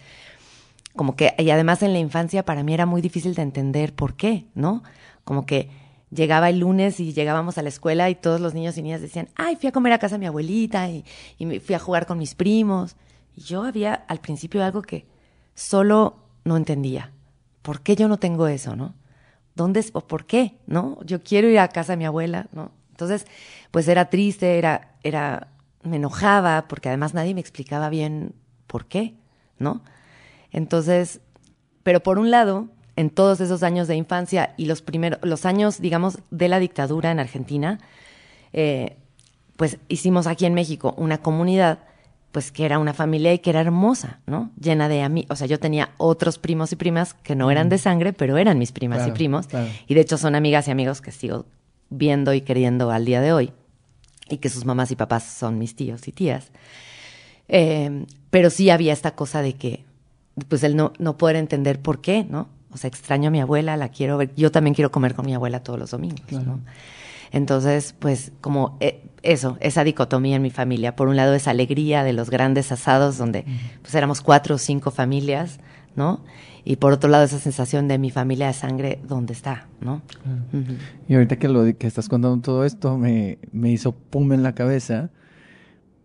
[0.94, 4.14] como que, y además en la infancia para mí era muy difícil de entender por
[4.14, 4.84] qué, ¿no?
[5.24, 5.68] Como que
[6.10, 9.28] llegaba el lunes y llegábamos a la escuela y todos los niños y niñas decían,
[9.34, 11.04] ay, fui a comer a casa de mi abuelita y,
[11.38, 12.96] y fui a jugar con mis primos.
[13.34, 15.06] Y yo había al principio algo que
[15.54, 17.12] solo no entendía.
[17.62, 18.94] ¿Por qué yo no tengo eso, no?
[19.54, 20.98] ¿Dónde es, o por qué, no?
[21.04, 22.70] Yo quiero ir a casa de mi abuela, ¿no?
[22.90, 23.26] Entonces,
[23.70, 25.48] pues era triste, era, era,
[25.82, 28.34] me enojaba, porque además nadie me explicaba bien
[28.66, 29.16] por qué,
[29.58, 29.82] ¿no?
[30.50, 31.20] Entonces,
[31.82, 35.80] pero por un lado, en todos esos años de infancia y los primeros, los años,
[35.80, 37.78] digamos, de la dictadura en Argentina,
[38.52, 38.96] eh,
[39.56, 41.80] pues hicimos aquí en México una comunidad,
[42.32, 44.50] pues que era una familia y que era hermosa, ¿no?
[44.60, 45.30] Llena de amigos.
[45.30, 48.58] O sea, yo tenía otros primos y primas que no eran de sangre, pero eran
[48.58, 49.46] mis primas claro, y primos.
[49.46, 49.70] Claro.
[49.86, 51.46] Y de hecho son amigas y amigos que sigo
[51.90, 53.52] viendo y queriendo al día de hoy.
[54.28, 56.50] Y que sus mamás y papás son mis tíos y tías.
[57.48, 59.84] Eh, pero sí había esta cosa de que,
[60.48, 62.48] pues el no, no poder entender por qué, ¿no?
[62.76, 64.34] O sea, extraño a mi abuela, la quiero ver.
[64.36, 66.44] Yo también quiero comer con mi abuela todos los domingos, claro.
[66.44, 66.60] ¿no?
[67.32, 70.94] Entonces, pues como eh, eso, esa dicotomía en mi familia.
[70.94, 73.46] Por un lado, esa alegría de los grandes asados donde
[73.80, 75.58] pues éramos cuatro o cinco familias,
[75.94, 76.20] ¿no?
[76.64, 80.02] Y por otro lado, esa sensación de mi familia de sangre, ¿dónde está, no?
[80.06, 80.38] Claro.
[80.52, 80.78] Uh -huh.
[81.08, 84.54] Y ahorita que, lo, que estás contando todo esto, me, me hizo pum en la
[84.54, 85.08] cabeza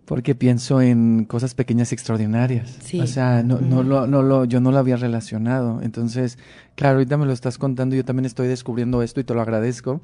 [0.06, 2.78] porque pienso en cosas pequeñas y extraordinarias.
[2.84, 3.00] Sí.
[3.00, 5.82] O sea, no, no, lo, no lo, yo no lo había relacionado.
[5.82, 6.38] Entonces,
[6.76, 10.02] claro, ahorita me lo estás contando, yo también estoy descubriendo esto y te lo agradezco.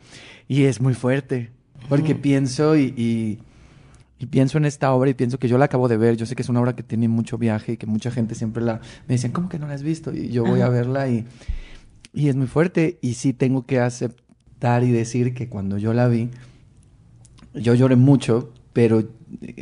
[0.47, 1.51] Y es muy fuerte,
[1.89, 3.39] porque pienso y, y,
[4.19, 6.15] y, pienso en esta obra y pienso que yo la acabo de ver.
[6.15, 8.63] Yo sé que es una obra que tiene mucho viaje y que mucha gente siempre
[8.63, 8.79] la...
[9.07, 10.13] Me dicen, ¿cómo que no la has visto?
[10.13, 11.25] Y yo voy a verla y,
[12.13, 12.99] y es muy fuerte.
[13.01, 16.29] Y sí tengo que aceptar y decir que cuando yo la vi,
[17.53, 19.03] yo lloré mucho, pero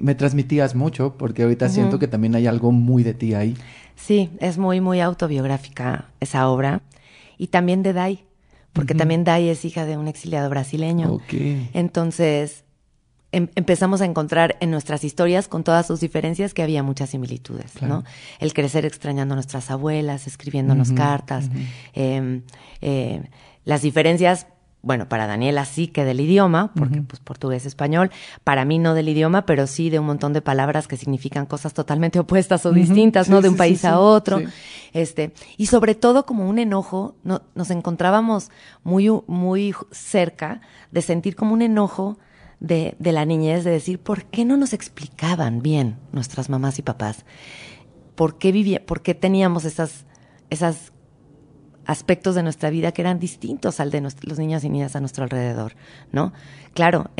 [0.01, 1.73] me transmitías mucho porque ahorita uh -huh.
[1.73, 3.55] siento que también hay algo muy de ti ahí.
[3.95, 6.81] Sí, es muy, muy autobiográfica esa obra.
[7.37, 8.25] Y también de Dai,
[8.73, 8.99] porque uh -huh.
[8.99, 11.13] también Dai es hija de un exiliado brasileño.
[11.13, 11.69] Okay.
[11.73, 12.63] Entonces
[13.31, 17.71] em empezamos a encontrar en nuestras historias, con todas sus diferencias, que había muchas similitudes,
[17.73, 17.95] claro.
[17.95, 18.03] ¿no?
[18.39, 20.97] El crecer extrañando a nuestras abuelas, escribiéndonos uh -huh.
[20.97, 21.49] cartas,
[21.93, 22.41] eh,
[22.81, 23.23] eh,
[23.65, 24.47] las diferencias
[24.85, 28.11] bueno, para Daniela sí que del idioma, porque pues portugués, español,
[28.43, 31.73] para mí no del idioma, pero sí de un montón de palabras que significan cosas
[31.73, 33.41] totalmente opuestas o distintas, ¿no?
[33.41, 34.39] de un país a otro.
[34.93, 38.51] Este, y sobre todo como un enojo, no, nos encontrábamos
[38.83, 42.19] muy, muy cerca de sentir como un enojo
[42.59, 46.83] de, de la niñez, de decir, ¿por qué no nos explicaban bien nuestras mamás y
[46.83, 47.25] papás?
[48.13, 50.05] ¿Por qué vivía, por qué teníamos esas,
[50.51, 50.91] esas
[51.85, 55.23] aspectos de nuestra vida que eran distintos al de los niños y niñas a nuestro
[55.23, 55.75] alrededor,
[56.11, 56.33] ¿no?
[56.73, 57.11] Claro,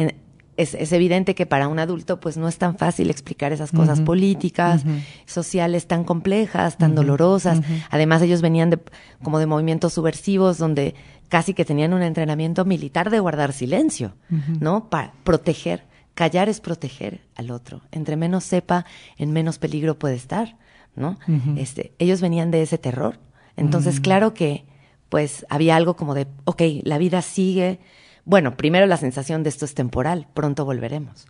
[0.58, 4.84] es, evidente que para un adulto pues no es tan fácil explicar esas cosas políticas,
[5.25, 7.62] sociales tan complejas, tan dolorosas.
[7.89, 8.80] Además ellos venían de,
[9.23, 10.95] como de movimientos subversivos donde
[11.28, 14.15] casi que tenían un entrenamiento militar de guardar silencio,
[14.60, 14.89] ¿no?
[14.89, 15.84] Para proteger.
[16.13, 17.82] Callar es proteger al otro.
[17.91, 18.86] Entre menos sepa,
[19.17, 20.58] en menos peligro puede estar,
[20.95, 21.19] ¿no?
[21.58, 23.19] Este, ellos venían de ese terror
[23.58, 24.02] entonces, mm.
[24.02, 24.65] claro que,
[25.10, 27.80] pues, había algo como de, ok, la vida sigue.
[28.26, 31.28] Bueno, primero la sensación de esto es temporal, pronto volveremos.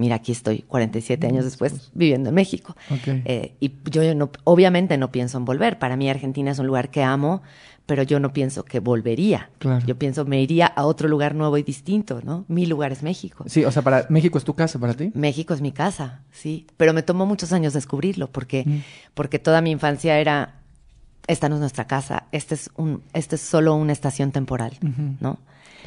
[0.00, 2.74] Mira, aquí estoy, 47 años después, viviendo en México.
[3.06, 5.78] Eh, y yo no, obviamente no pienso en volver.
[5.78, 7.42] Para mí Argentina es un lugar que amo,
[7.84, 9.50] pero yo no pienso que volvería.
[9.84, 12.46] Yo pienso me iría a otro lugar nuevo y distinto, ¿no?
[12.48, 13.44] Mi lugar es México.
[13.46, 15.12] Sí, o sea, para México es tu casa para ti.
[15.12, 16.66] México es mi casa, sí.
[16.78, 18.78] Pero me tomó muchos años descubrirlo porque, mm.
[19.12, 20.59] porque toda mi infancia era
[21.30, 24.76] esta no es nuestra casa, este es, un, este es solo una estación temporal,
[25.20, 25.38] ¿no?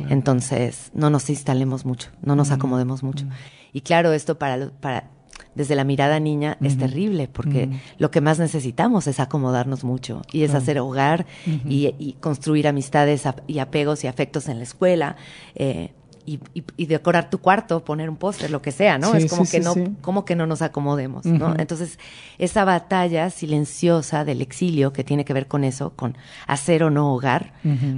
[0.10, 3.26] Entonces, no nos instalemos mucho, no nos acomodemos mucho.
[3.74, 5.10] Y claro, esto para, para
[5.56, 10.44] desde la mirada niña es terrible, porque lo que más necesitamos es acomodarnos mucho y
[10.44, 15.16] es hacer hogar y, construir amistades y apegos y afectos en la escuela.
[15.56, 15.92] Eh,
[16.26, 16.40] y,
[16.78, 19.14] y, decorar tu cuarto, poner un póster, lo que sea, ¿no?
[19.14, 21.56] es como que no, como que no nos acomodemos, ¿no?
[21.58, 22.00] Entonces,
[22.38, 27.14] esa batalla silenciosa del exilio que tiene que ver con eso, con hacer o no
[27.14, 27.54] hogar,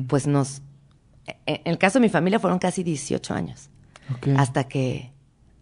[0.08, 0.62] pues nos,
[1.28, 3.70] e, en el caso de mi familia fueron casi 18 años,
[4.38, 5.12] hasta que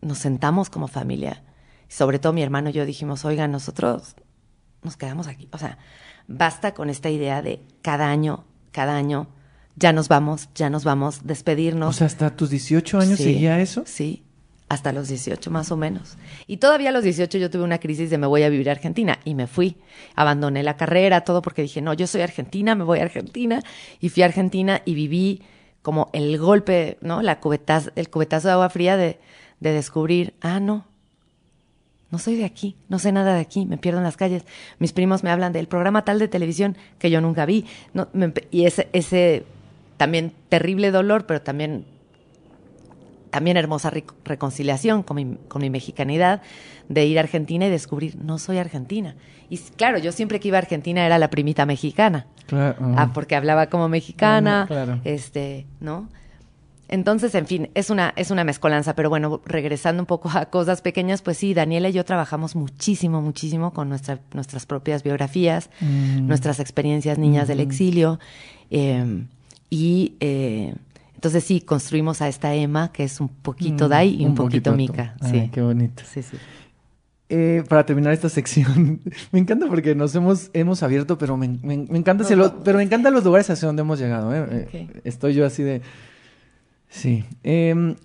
[0.02, 1.43] nos sentamos como familia,
[1.88, 4.15] sobre todo mi hermano y yo dijimos, oiga, nosotros
[4.82, 5.78] nos quedamos aquí, o sea,
[6.28, 9.28] basta con esta idea de cada año, cada año
[9.75, 11.95] ya nos vamos, ya nos vamos, despedirnos.
[11.95, 13.83] O sea, hasta tus 18 años seguía eso.
[13.86, 14.23] Sí,
[14.69, 16.17] hasta los 18 más o menos.
[16.47, 18.73] Y todavía a los 18 yo tuve una crisis de me voy a vivir a
[18.73, 19.77] Argentina y me fui.
[20.15, 23.62] Abandoné la carrera, todo porque dije, no, yo soy argentina, me voy a Argentina.
[23.99, 25.41] Y fui a Argentina y viví
[25.81, 27.21] como el golpe, ¿no?
[27.21, 29.19] La cubetazo, el cubetazo de agua fría de,
[29.59, 30.86] de descubrir, ah, no,
[32.13, 34.43] no soy de aquí, no sé nada de aquí, me pierdo en las calles.
[34.77, 37.65] Mis primos me hablan del programa tal de televisión que yo nunca vi.
[37.93, 38.07] No,
[38.51, 39.45] y ese, ese
[39.97, 41.86] también terrible dolor, pero también,
[43.29, 43.91] también hermosa
[44.23, 46.41] reconciliación con mi, con mi mexicanidad
[46.89, 49.15] de ir a Argentina y descubrir, no soy argentina.
[49.49, 52.27] Y claro, yo siempre que iba a Argentina era la primita mexicana.
[52.47, 52.77] Claro.
[52.97, 54.99] Ah, porque hablaba como mexicana, claro.
[55.03, 56.10] este, ¿no?
[56.89, 60.82] Entonces, en fin, es una, es una mezcolanza, pero bueno, regresando un poco a cosas
[60.82, 66.27] pequeñas, pues sí, Daniela y yo trabajamos muchísimo, muchísimo con nuestra, nuestras propias biografías, mm.
[66.27, 68.19] nuestras experiencias niñas del exilio.
[68.69, 69.25] Eh,
[69.73, 70.75] y eh,
[71.15, 74.71] entonces sí, construimos a esta Emma, que es un poquito mm, Dai y un, poquito,
[74.73, 75.15] Mika.
[75.31, 75.49] Sí.
[75.51, 76.03] qué bonito.
[76.05, 76.38] Sí, sí.
[77.27, 81.73] Eh, para terminar esta sección, me encanta porque nos hemos, hemos abierto, pero me, me,
[81.73, 82.23] encanta
[82.63, 84.31] pero me encantan los lugares hacia donde hemos llegado.
[84.36, 85.01] ¿eh?
[85.05, 85.81] Estoy yo así de...
[86.88, 87.25] Sí.
[87.41, 87.95] Em,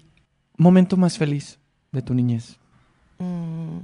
[0.57, 1.59] momento más feliz
[1.93, 2.57] de tu niñez.
[3.19, 3.81] Mm,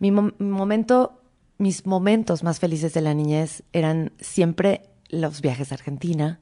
[0.00, 1.22] mi momento,
[1.58, 6.40] mis momentos más felices de la niñez eran siempre los viajes a Argentina,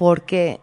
[0.00, 0.62] porque,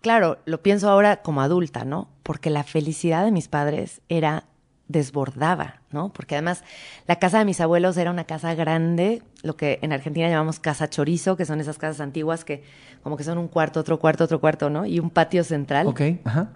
[0.00, 2.08] claro, lo pienso ahora como adulta, ¿no?
[2.22, 4.44] Porque la felicidad de mis padres era
[4.86, 6.12] desbordaba, ¿no?
[6.12, 6.62] Porque además
[7.08, 10.88] la casa de mis abuelos era una casa grande, lo que en Argentina llamamos casa
[10.88, 12.62] chorizo, que son esas casas antiguas que
[13.02, 14.86] como que son un cuarto, otro cuarto, otro cuarto, ¿no?
[14.86, 15.88] Y un patio central.
[15.88, 16.50] Ok, ajá.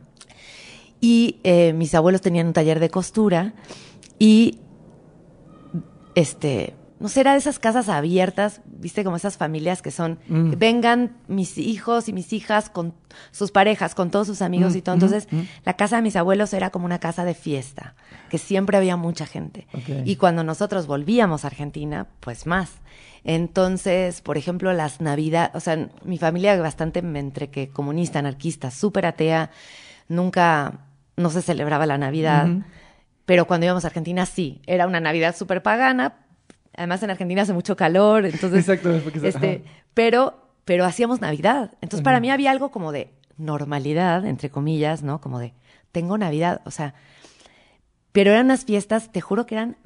[1.01, 3.53] Y eh, mis abuelos tenían un taller de costura
[4.21, 4.61] y
[6.15, 10.53] este no será de esas casas abiertas, viste, como esas familias que son, mm.
[10.57, 12.95] vengan mis hijos y mis hijas con
[13.33, 14.95] sus parejas, con todos sus amigos mm, y todo.
[14.95, 15.29] Mm, Entonces,
[15.65, 17.97] la casa de mis abuelos era como una casa de fiesta,
[18.31, 19.67] que siempre había mucha gente.
[20.05, 22.71] Y cuando nosotros volvíamos a Argentina, pues más.
[23.25, 29.07] Entonces, por ejemplo, las Navidades, o sea, mi familia bastante entre que comunista, anarquista, súper
[29.07, 29.51] atea,
[30.07, 30.87] nunca,
[31.17, 32.49] no se celebraba la Navidad.
[33.25, 36.22] Pero cuando íbamos a Argentina, sí, era una Navidad súper pagana,
[36.75, 38.69] Además en Argentina hace mucho calor, entonces...
[38.69, 38.91] Exacto,
[39.23, 41.73] este, pero, pero hacíamos Navidad.
[41.81, 45.21] Entonces para mí había algo como de normalidad, entre comillas, ¿no?
[45.21, 45.55] Como de,
[45.93, 46.95] tengo Navidad, o sea...
[48.13, 49.77] Pero eran unas fiestas, te juro que eran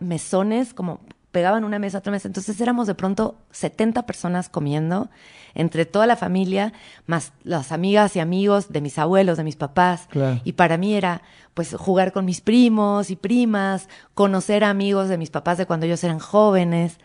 [0.00, 1.00] mesones como
[1.32, 2.28] pegaban una mesa, otra mesa.
[2.28, 5.08] Entonces éramos de pronto 70 personas comiendo,
[5.54, 6.72] entre toda la familia,
[7.06, 10.06] más las amigas y amigos de mis abuelos, de mis papás.
[10.10, 10.40] Claro.
[10.44, 11.22] Y para mí era,
[11.54, 16.02] pues, jugar con mis primos y primas, conocer amigos de mis papás de cuando ellos
[16.04, 16.98] eran jóvenes,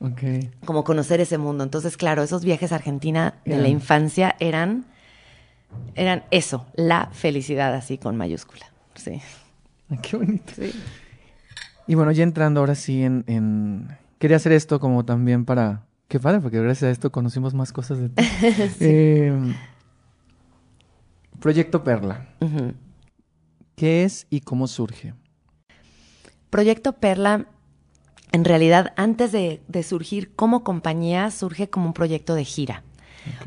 [0.00, 0.22] Ok.
[0.64, 1.62] como conocer ese mundo.
[1.64, 4.86] Entonces, claro, esos viajes a Argentina de la infancia eran,
[5.94, 8.66] eran eso, la felicidad así con mayúscula.
[8.94, 9.20] Sí.
[9.90, 10.52] Ay, qué bonito.
[10.56, 10.72] Sí.
[11.90, 13.88] Y bueno, ya entrando ahora sí en, en-
[14.20, 15.86] Quería hacer esto como también para...
[16.06, 18.22] Qué padre, porque gracias a esto conocimos más cosas de ti.
[18.80, 19.32] Eh,
[21.40, 22.28] Proyecto Perla.
[23.74, 25.14] ¿Qué es y cómo surge?
[26.48, 27.46] Proyecto Perla,
[28.30, 32.84] en realidad, antes de, de surgir como compañía, surge como un proyecto de gira.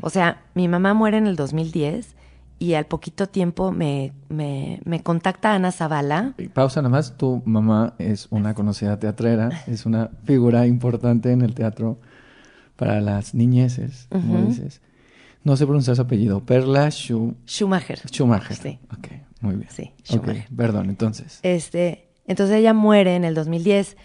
[0.02, 2.13] O sea, mi mamá muere en el 2010
[2.64, 6.34] y al poquito tiempo me, me, me contacta Ana Zavala.
[6.54, 7.16] Pausa nada más.
[7.16, 11.98] Tu mamá es una conocida teatrera, es una figura importante en el teatro
[12.76, 14.80] para las niñeces, como dices.
[15.42, 16.40] No sé pronunciar su apellido.
[16.44, 17.98] Perla Schu- Schumacher.
[18.08, 18.56] Schumacher.
[18.56, 18.78] Sí.
[18.96, 19.08] Ok,
[19.42, 19.68] muy bien.
[19.70, 20.46] Sí, Schumacher.
[20.56, 21.40] perdón, entonces.
[21.42, 23.96] Este, entonces ella muere en el 2010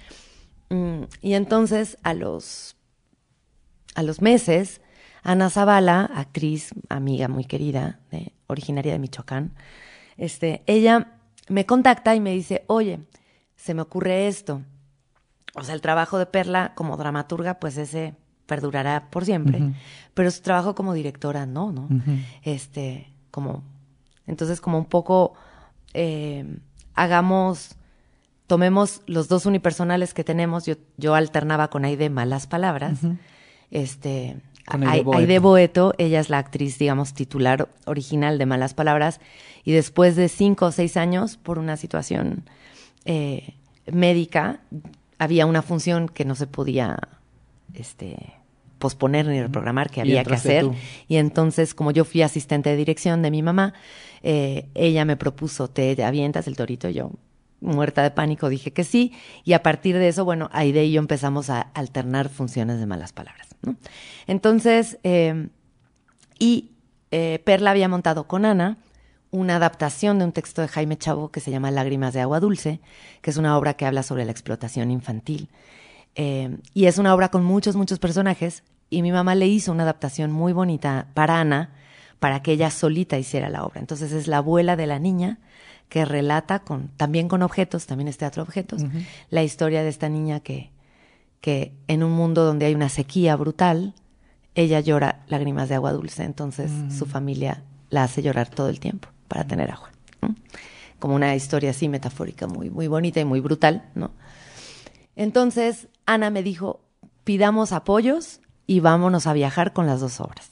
[0.70, 2.76] mm, y entonces a los
[3.96, 4.82] a los meses
[5.30, 9.52] Ana Zavala, actriz, amiga muy querida, de- originaria de Michoacán,
[10.18, 11.12] este, ella
[11.48, 13.00] me contacta y me dice, oye,
[13.56, 14.64] se me ocurre esto.
[15.54, 18.16] O sea, el trabajo de Perla como dramaturga, pues ese
[18.48, 19.60] perdurará por siempre,
[20.16, 21.88] pero su trabajo como directora no, ¿no?
[22.42, 23.62] Este, como,
[24.26, 25.34] entonces como un poco
[25.94, 26.58] eh,
[26.96, 27.76] hagamos,
[28.48, 33.00] tomemos los dos unipersonales que tenemos, yo, yo alternaba con Aide Malas Palabras,
[33.72, 35.20] este, Con Ai- Aide Boeto.
[35.20, 39.20] Aide Boeto, ella es la actriz, digamos, titular original de Malas Palabras,
[39.64, 42.44] y después de cinco o seis años, por una situación
[43.06, 43.56] eh,
[43.92, 44.62] médica,
[45.18, 46.98] había una función que no se podía,
[47.74, 48.34] este,
[48.78, 50.64] posponer ni reprogramar, que había que hacer.
[50.64, 50.76] tú.
[51.08, 53.74] Y entonces, como yo fui asistente de dirección de mi mamá,
[54.24, 56.88] eh, ella me propuso, ¿te avientas el torito?
[56.88, 57.12] Y yo,
[57.60, 59.12] muerta de pánico, dije que sí.
[59.44, 63.12] Y a partir de eso, bueno, Aide y yo empezamos a alternar funciones de malas
[63.12, 63.49] palabras.
[63.62, 63.76] ¿No?
[64.28, 65.50] Entonces, eh,
[66.40, 66.72] y
[67.12, 68.78] eh, Perla había montado con Ana
[69.32, 72.80] una adaptación de un texto de Jaime Chavo que se llama Lágrimas de Agua Dulce,
[73.22, 75.50] que es una obra que habla sobre la explotación infantil.
[76.16, 78.64] Eh, y es una obra con muchos, muchos personajes.
[78.90, 81.70] Y mi mamá le hizo una adaptación muy bonita para Ana,
[82.20, 83.80] para que ella solita hiciera la obra.
[83.80, 85.38] Entonces es la abuela de la niña
[85.90, 88.84] que relata con, también con objetos, también es teatro objetos,
[89.30, 90.72] la historia de esta niña que,
[91.42, 93.94] que en un mundo donde hay una sequía brutal,
[94.56, 96.24] ella llora lágrimas de agua dulce.
[96.24, 99.90] Entonces su familia la hace llorar todo el tiempo para tener agua.
[100.22, 100.36] ¿no?
[101.00, 104.12] Como una historia así metafórica, muy, muy bonita y muy brutal, ¿no?
[105.16, 106.82] Entonces, Ana me dijo,
[107.24, 110.50] pidamos apoyos y vámonos a viajar con las dos obras.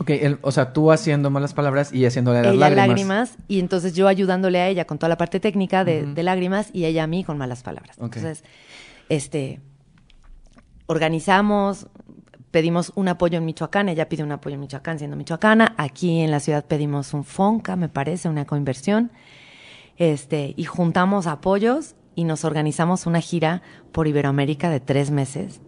[0.00, 2.88] Ok, el- o sea, tú haciendo malas palabras y haciéndole las ella lágrimas.
[2.88, 3.36] lágrimas.
[3.48, 6.84] y entonces yo ayudándole a ella con toda la parte técnica de, de lágrimas y
[6.84, 7.96] ella a mí con malas palabras.
[8.00, 8.44] Entonces,
[9.08, 9.60] este,
[10.88, 11.86] organizamos,
[12.50, 16.30] pedimos un apoyo en Michoacán, ella pide un apoyo en Michoacán siendo michoacana, aquí en
[16.30, 19.12] la ciudad pedimos un FONCA, me parece, una coinversión,
[19.98, 25.60] este, y juntamos apoyos y nos organizamos una gira por Iberoamérica de tres meses,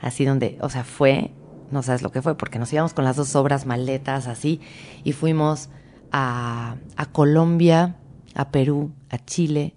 [0.00, 1.32] así donde, o sea, fue,
[1.72, 4.60] no sabes lo que fue, porque nos íbamos con las dos obras maletas así,
[5.02, 5.68] y fuimos
[6.12, 7.96] a, a Colombia,
[8.36, 9.74] a Perú, a Chile,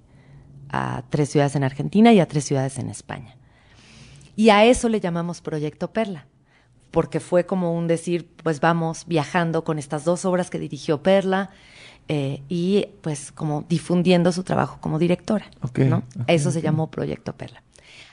[0.70, 3.37] a tres ciudades en Argentina y a tres ciudades en España.
[4.38, 6.28] Y a eso le llamamos Proyecto Perla,
[6.92, 11.50] porque fue como un decir, pues vamos viajando con estas dos obras que dirigió Perla
[12.08, 15.48] eh, y pues como difundiendo su trabajo como directora.
[15.64, 15.98] Ok, ¿no?
[15.98, 17.64] ok, eso se llamó Proyecto Perla.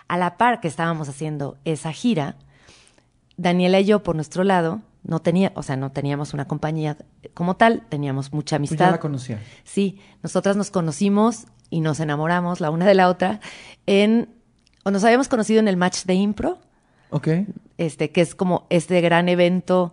[0.09, 2.37] A la par que estábamos haciendo esa gira,
[3.37, 6.97] Daniela y yo por nuestro lado no tenía, o sea, no teníamos una compañía
[7.35, 8.91] como tal, teníamos mucha Tú ya amistad.
[8.93, 9.43] la conocía.
[9.63, 13.41] Sí, nosotras nos conocimos y nos enamoramos la una de la otra
[13.87, 14.31] en
[14.85, 16.59] o nos habíamos conocido en el match de impro,
[17.11, 17.29] Ok.
[17.79, 19.93] este que es como este gran evento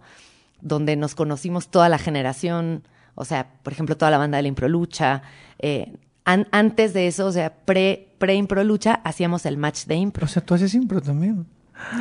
[0.61, 2.83] donde nos conocimos toda la generación,
[3.15, 5.23] o sea, por ejemplo, toda la banda de la impro lucha.
[5.59, 5.93] eh,
[6.25, 10.25] an- antes de eso, o sea, pre pre impro lucha hacíamos el match de impro.
[10.25, 11.47] O sea, tú haces impro también.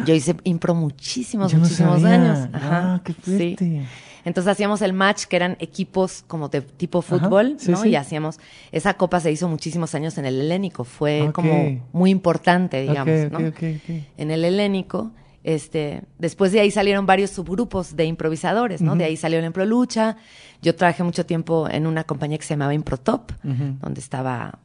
[0.04, 2.16] Yo hice impro muchísimos, Yo no muchísimos sabía.
[2.16, 2.48] años.
[2.52, 3.56] Ajá, Ah, qué sí.
[4.24, 7.82] Entonces hacíamos el match, que eran equipos como de tipo fútbol, sí, ¿no?
[7.82, 7.90] sí.
[7.90, 8.38] Y hacíamos,
[8.72, 13.38] esa copa se hizo muchísimos años en el helénico, fue como muy importante, digamos, ¿no?
[14.16, 15.10] En el helénico,
[15.42, 18.94] este, después de ahí salieron varios subgrupos de improvisadores, ¿no?
[18.96, 20.16] De ahí salió la Improlucha.
[20.62, 23.76] Yo trabajé mucho tiempo en una compañía que se llamaba Improtop, Ujú.
[23.80, 24.58] donde estaba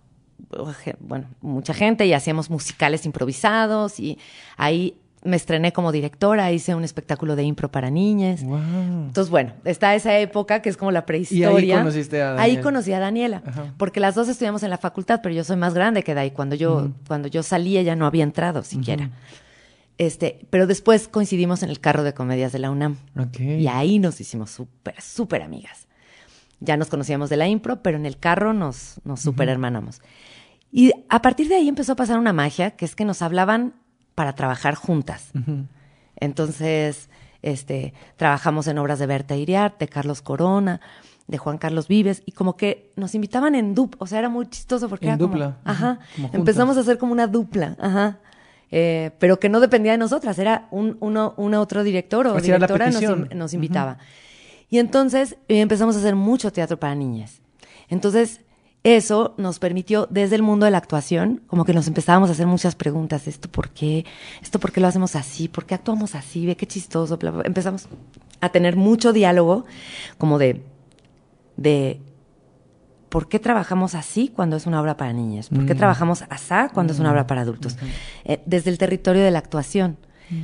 [0.99, 4.17] bueno, mucha gente y hacíamos musicales improvisados y
[4.57, 8.41] ahí me estrené como directora, hice un espectáculo de impro para niñas.
[8.41, 11.59] Entonces, bueno, está esa época que es como la prehistoria.
[11.59, 12.43] ¿Y ahí conociste a Daniela?
[12.43, 13.43] Ahí conocí a Daniela,
[13.77, 16.31] porque las dos estudiamos en la facultad, pero yo soy más grande que Dai.
[16.31, 19.09] Cuando yo, cuando yo salí, ella no había entrado siquiera.
[19.97, 22.97] Este, pero después coincidimos en el carro de comedias de la UNAM.
[23.39, 25.87] Y ahí nos hicimos súper, súper amigas.
[26.59, 30.01] Ya nos conocíamos de la impro, pero en el carro nos, nos súper hermanamos.
[30.71, 33.75] Y a partir de ahí empezó a pasar una magia, que es que nos hablaban
[34.15, 35.31] para trabajar juntas.
[36.15, 37.09] Entonces,
[37.41, 40.81] este, trabajamos en obras de Berta Iriart, de Carlos Corona,
[41.27, 44.47] de Juan Carlos Vives, y como que nos invitaban en dupla, o sea, era muy
[44.47, 45.57] chistoso porque era dupla.
[45.63, 45.99] Como, ajá,
[46.33, 48.19] empezamos a hacer como una dupla, ajá.
[48.71, 53.33] Eh, pero que no dependía de nosotras, era un, uno, otro director o directora nos,
[53.33, 53.99] nos, invitaba.
[54.69, 57.41] Y entonces eh, empezamos a hacer mucho teatro para niñas.
[57.89, 58.41] Entonces,
[58.85, 62.45] eso nos permitió desde el mundo de la actuación, como que nos empezábamos a hacer
[62.45, 64.05] muchas preguntas, esto por qué,
[64.43, 67.87] esto por qué lo hacemos así, por qué actuamos así, ve qué chistoso, empezamos
[68.41, 69.65] a tener mucho diálogo
[70.19, 70.61] como de,
[71.57, 71.99] de
[73.09, 75.77] por qué trabajamos así cuando es una obra para niñas, por qué mm.
[75.77, 77.77] trabajamos asá cuando es una obra para adultos,
[78.23, 79.97] eh, desde el territorio de la actuación.
[80.29, 80.43] Mm.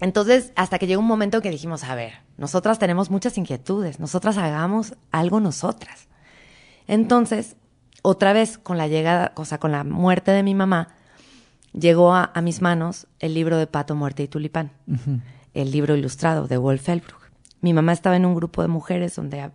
[0.00, 4.38] Entonces, hasta que llegó un momento que dijimos, a ver, nosotras tenemos muchas inquietudes, nosotras
[4.38, 6.07] hagamos algo nosotras.
[6.88, 7.56] Entonces,
[8.02, 10.88] otra vez con la llegada, o sea, con la muerte de mi mamá,
[11.72, 14.72] llegó a, mis manos el libro de Pato, Muerte y Tulipán,
[15.54, 17.30] el libro ilustrado de Wolf Elbruch.
[17.60, 19.50] Mi mamá estaba en un grupo de mujeres donde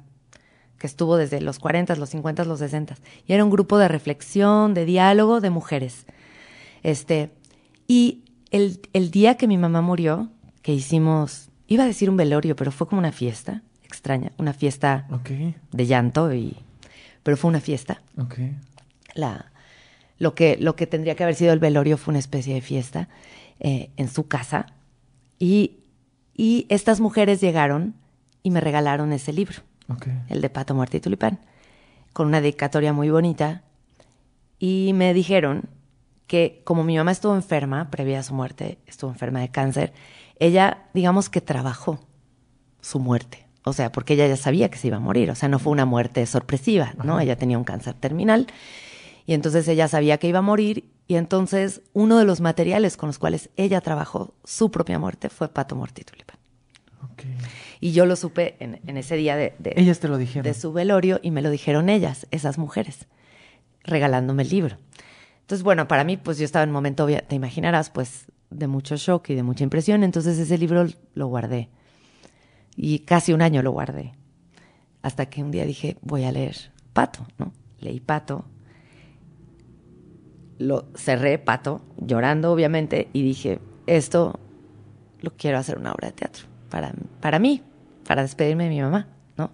[0.78, 2.96] que estuvo desde los 40, los 50, los 60.
[3.26, 6.06] Y era un grupo de reflexión, de diálogo de mujeres.
[6.84, 7.32] Este,
[7.88, 10.30] y el, el día que mi mamá murió,
[10.62, 15.08] que hicimos, iba a decir un velorio, pero fue como una fiesta extraña, una fiesta
[15.72, 16.58] de llanto y
[17.24, 18.02] pero fue una fiesta.
[18.18, 18.56] Okay.
[19.16, 19.52] La,
[20.20, 23.10] lo, que, lo que tendría que haber sido el velorio fue una especie de fiesta
[23.60, 24.68] eh, en su casa.
[25.40, 25.80] Y,
[26.36, 27.96] y, estas mujeres llegaron
[28.44, 29.62] y me regalaron ese libro,
[30.30, 31.40] el de Pato, Muerte y Tulipán,
[32.12, 33.64] con una dedicatoria muy bonita.
[34.60, 35.70] Y me dijeron
[36.28, 39.94] que como mi mamá estuvo enferma, previa a su muerte, estuvo enferma de cáncer,
[40.40, 42.00] ella, digamos que trabajó
[42.82, 43.46] su muerte.
[43.66, 45.32] O sea, porque ella ya sabía que se iba a morir.
[45.32, 47.20] O sea, no fue una muerte sorpresiva, ¿no?
[47.20, 48.48] Ella tenía un cáncer terminal.
[49.26, 50.90] Y entonces ella sabía que iba a morir.
[51.08, 55.50] Y entonces uno de los materiales con los cuales ella trabajó su propia muerte fue
[55.50, 56.38] Pato Muerte y Tulipán.
[57.80, 60.44] Y yo lo supe en, ese día de, ellas te lo dijeron.
[60.44, 63.08] de su velorio y me lo dijeron ellas, esas mujeres,
[63.84, 64.78] regalándome el libro.
[65.42, 68.96] Entonces, bueno, para mí, pues yo estaba en un momento, te imaginarás, pues de mucho
[68.96, 70.04] shock y de mucha impresión.
[70.04, 71.70] Entonces ese libro lo guardé
[72.76, 74.14] y casi un año lo guardé.
[75.02, 76.56] Hasta que un día dije, voy a leer
[76.94, 77.52] Pato, ¿no?
[77.80, 78.46] Leí Pato.
[80.60, 84.40] Lo cerré, Pato, llorando obviamente, y dije, esto
[85.22, 86.46] lo quiero hacer una obra de teatro.
[86.70, 87.64] Para, para mí,
[88.08, 89.08] para despedirme de mi mamá,
[89.38, 89.52] ¿no?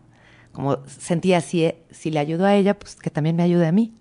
[0.51, 3.93] Como sentía, si, si le ayudo a ella, pues que también me ayude a mí.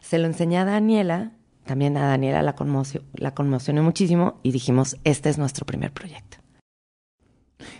[0.00, 1.32] Se lo enseñé a Daniela,
[1.64, 6.38] también a Daniela la, conmoció, la conmocionó muchísimo y dijimos, este es nuestro primer proyecto.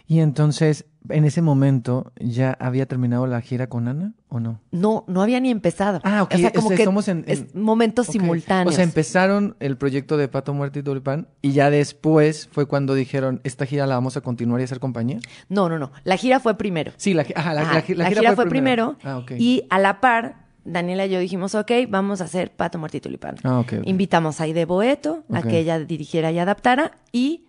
[0.06, 4.60] Y entonces, en ese momento, ¿ya había terminado la gira con Ana o no?
[4.70, 6.00] No, no había ni empezado.
[6.04, 6.34] Ah, ok.
[6.34, 8.74] O sea, como que en, es momentos simultáneos.
[8.74, 12.94] O sea, empezaron el proyecto de Pato Muerte y Tulipán y ya después fue cuando
[12.94, 15.20] dijeron, ¿esta gira la vamos a continuar y hacer compañía?
[15.48, 15.92] No, no, no.
[16.04, 16.92] La gira fue primero.
[16.96, 18.96] Sí, la, gira, fue, primero.
[19.04, 22.98] Ah, y a la par, Daniela y yo dijimos, ok, vamos a hacer Pato Muerte
[22.98, 23.36] y Tulipán.
[23.44, 27.46] Ah, okay, Invitamos a Ide Boeto a que ella dirigiera y adaptara y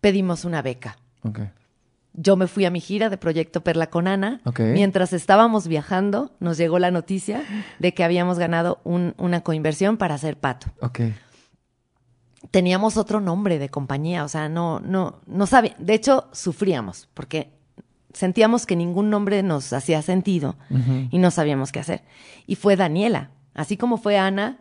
[0.00, 0.96] pedimos una beca.
[1.22, 1.50] Okay
[2.16, 4.40] yo me fui a mi gira de Proyecto Perla con Ana.
[4.58, 7.44] Mientras estábamos viajando, nos llegó la noticia
[7.78, 10.68] de que habíamos ganado una coinversión para hacer pato.
[10.80, 11.14] Okay.
[12.50, 15.74] Teníamos otro nombre de compañía, o sea, no, no, no sabía.
[15.78, 17.52] De hecho, sufríamos porque
[18.12, 20.56] sentíamos que ningún nombre nos hacía sentido
[21.10, 22.02] y no sabíamos qué hacer.
[22.46, 24.58] Y fue Daniela, así como fue Ana,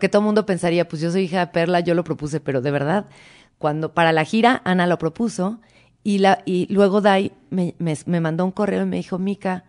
[0.00, 2.60] que todo el mundo pensaría, pues yo soy hija de Perla, yo lo propuse, pero
[2.60, 3.06] de verdad,
[3.58, 5.60] cuando para la gira Ana lo propuso
[6.04, 9.64] y, la, y luego Dai me, me, mandó un correo y me dijo, Mica,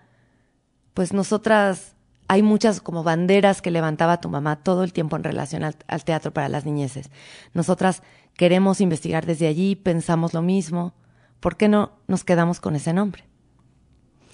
[0.93, 1.95] pues nosotras,
[2.27, 6.33] hay muchas como banderas que levantaba tu mamá todo el tiempo en relación al, teatro
[6.33, 7.09] para las niñeces.
[7.53, 8.03] Nosotras
[8.36, 10.93] queremos investigar desde allí, pensamos lo mismo.
[11.39, 13.23] ¿Por qué no nos quedamos con ese nombre?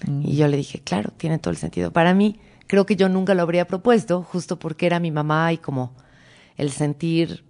[0.04, 0.22] Mm.
[0.26, 1.92] Y yo le dije, claro, tiene todo el sentido.
[1.92, 5.58] Para mí, creo que yo nunca lo habría propuesto, justo porque era mi mamá y
[5.58, 5.94] como
[6.56, 7.44] el sentir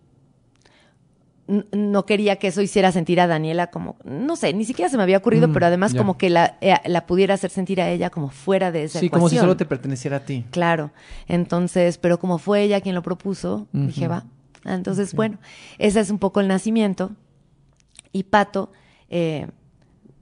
[1.72, 5.02] no quería que eso hiciera sentir a Daniela como, no sé, ni siquiera se me
[5.02, 5.98] había ocurrido, Mm, pero además ya.
[5.98, 9.10] como que la, eh, la pudiera hacer sentir a ella como fuera de esa Sí,
[9.10, 10.44] como si solo te perteneciera a ti.
[10.50, 10.92] Claro.
[11.28, 14.24] Entonces, pero como fue ella quien lo propuso, dije, va.
[14.64, 15.38] Entonces, bueno,
[15.78, 17.10] ese es un poco el nacimiento.
[18.12, 18.70] Y Pato,
[19.10, 19.46] eh,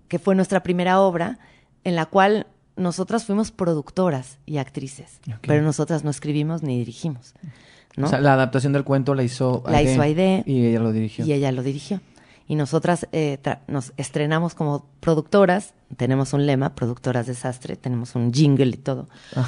[0.08, 1.38] que fue nuestra primera obra,
[1.84, 7.34] en la cual nosotras fuimos productoras y actrices, pero nosotras no escribimos ni dirigimos.
[7.96, 8.06] ¿No?
[8.06, 10.42] O sea, la adaptación del cuento la hizo La hizo Aide.
[10.46, 11.24] Y ella lo dirigió.
[11.24, 12.00] Y ella lo dirigió.
[12.46, 13.38] Y nosotras eh,
[13.68, 15.72] nos estrenamos como productoras.
[15.96, 17.76] Tenemos un lema, productoras desastre.
[17.76, 19.08] Tenemos un jingle y todo.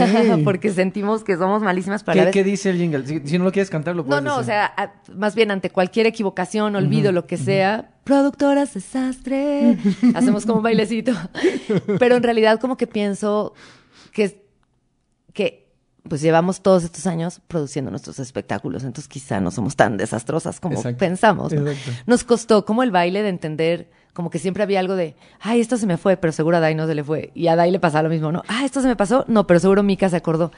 [0.00, 0.42] Ok.
[0.44, 2.32] Porque sentimos que somos malísimas para ¿Qué, vez.
[2.32, 3.06] qué dice el jingle?
[3.06, 4.52] Si, si no lo quieres cantar, lo No, puedes no, o decir.
[4.54, 9.76] sea, a- más bien ante cualquier equivocación, olvido, lo que sea, productoras desastre,
[10.14, 11.12] hacemos como un bailecito.
[11.98, 13.54] Pero en realidad como que pienso
[14.12, 14.44] que,
[15.32, 15.67] que
[16.06, 20.76] pues llevamos todos estos años produciendo nuestros espectáculos, entonces quizá no somos tan desastrosas como
[20.76, 20.98] Exacto.
[20.98, 21.52] pensamos.
[22.06, 25.76] Nos costó como el baile de entender, como que siempre había algo de, ay, esto
[25.76, 27.30] se me fue, pero seguro a Dai no se le fue.
[27.34, 28.42] Y a Dai le pasaba lo mismo, ¿no?
[28.48, 30.50] Ah, esto se me pasó, no, pero seguro Mika se acordó.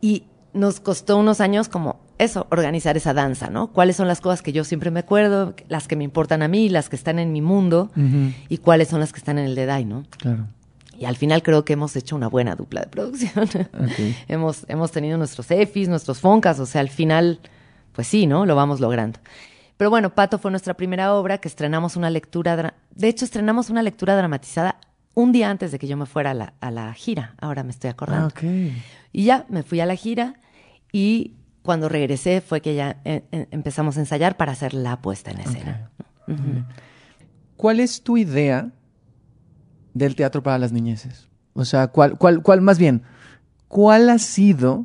[0.00, 3.68] Y nos costó unos años como eso, organizar esa danza, ¿no?
[3.68, 6.68] ¿Cuáles son las cosas que yo siempre me acuerdo, las que me importan a mí,
[6.68, 7.90] las que están en mi mundo
[8.48, 10.04] y cuáles son las que están en el de Dai, ¿no?
[10.18, 10.46] Claro.
[10.98, 13.48] Y al final creo que hemos hecho una buena dupla de producción.
[14.28, 17.40] Hemos, hemos tenido nuestros EFIs, nuestros FONCAS, o sea, al final,
[17.92, 18.46] pues sí, ¿no?
[18.46, 19.18] Lo vamos logrando.
[19.76, 23.82] Pero bueno, Pato fue nuestra primera obra que estrenamos una lectura, de hecho estrenamos una
[23.82, 24.80] lectura dramatizada
[25.14, 27.70] un día antes de que yo me fuera a la, a la gira, ahora me
[27.70, 28.26] estoy acordando.
[28.26, 28.42] Ah, ok.
[29.12, 30.34] Y ya me fui a la gira
[30.92, 35.30] y cuando regresé fue que ya eh, eh, empezamos a ensayar para hacer la puesta
[35.30, 35.90] en escena.
[37.56, 38.70] ¿Cuál es tu idea
[39.96, 41.28] del teatro para las niñeces?
[41.54, 43.02] O sea, ¿cuál, cuál, cuál, más bien,
[43.68, 44.84] cuál ha sido,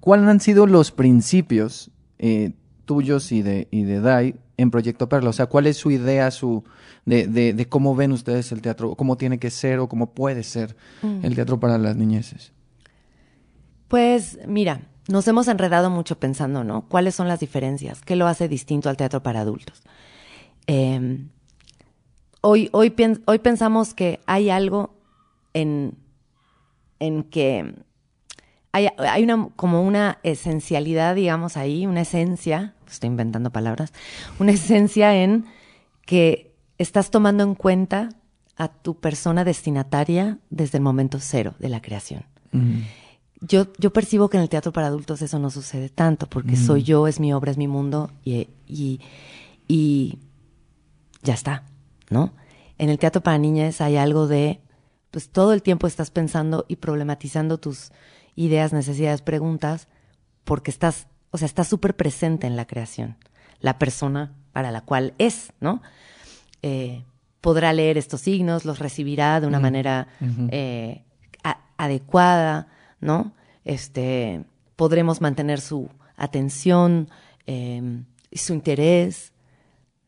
[0.00, 2.54] cuáles han sido los principios eh,
[2.86, 5.30] tuyos y de, y de Dai en Proyecto Perla?
[5.30, 6.64] O sea, ¿cuál es su idea su,
[7.04, 10.14] de, de, de cómo ven ustedes el teatro, o cómo tiene que ser o cómo
[10.14, 10.76] puede ser
[11.22, 12.52] el teatro para las niñeces?
[13.88, 16.88] Pues mira, nos hemos enredado mucho pensando, ¿no?
[16.88, 18.00] ¿Cuáles son las diferencias?
[18.00, 19.82] ¿Qué lo hace distinto al teatro para adultos?
[20.66, 21.26] Eh,
[22.44, 24.94] hoy, hoy, hoy pensamos que hay algo
[25.54, 25.94] en,
[27.00, 27.74] en que
[28.70, 33.94] hay, hay una, como una esencialidad, digamos, ahí, una esencia, estoy inventando palabras,
[34.38, 35.46] una esencia en
[36.04, 38.10] que estás tomando en cuenta
[38.56, 42.24] a tu persona destinataria desde el momento cero de la creación.
[43.40, 46.82] Yo, yo percibo que en el teatro para adultos eso no sucede tanto, porque soy
[46.82, 49.00] yo, es mi obra, es mi mundo, y, y,
[49.66, 50.18] y
[51.22, 51.64] ya está,
[52.10, 52.34] ¿no?
[52.78, 54.60] En el teatro para niñas hay algo de,
[55.10, 57.92] pues todo el tiempo estás pensando y problematizando tus
[58.34, 59.88] ideas, necesidades, preguntas,
[60.44, 63.16] porque estás, o sea, estás súper presente en la creación,
[63.60, 65.82] la persona para la cual es, ¿no?
[66.62, 67.04] Eh,
[67.40, 70.08] podrá leer estos signos, los recibirá de una manera
[70.50, 71.04] eh,
[71.76, 72.68] adecuada,
[73.00, 73.34] ¿no?
[73.66, 74.44] Este,
[74.76, 77.10] podremos mantener su atención
[77.46, 79.33] eh, y su interés,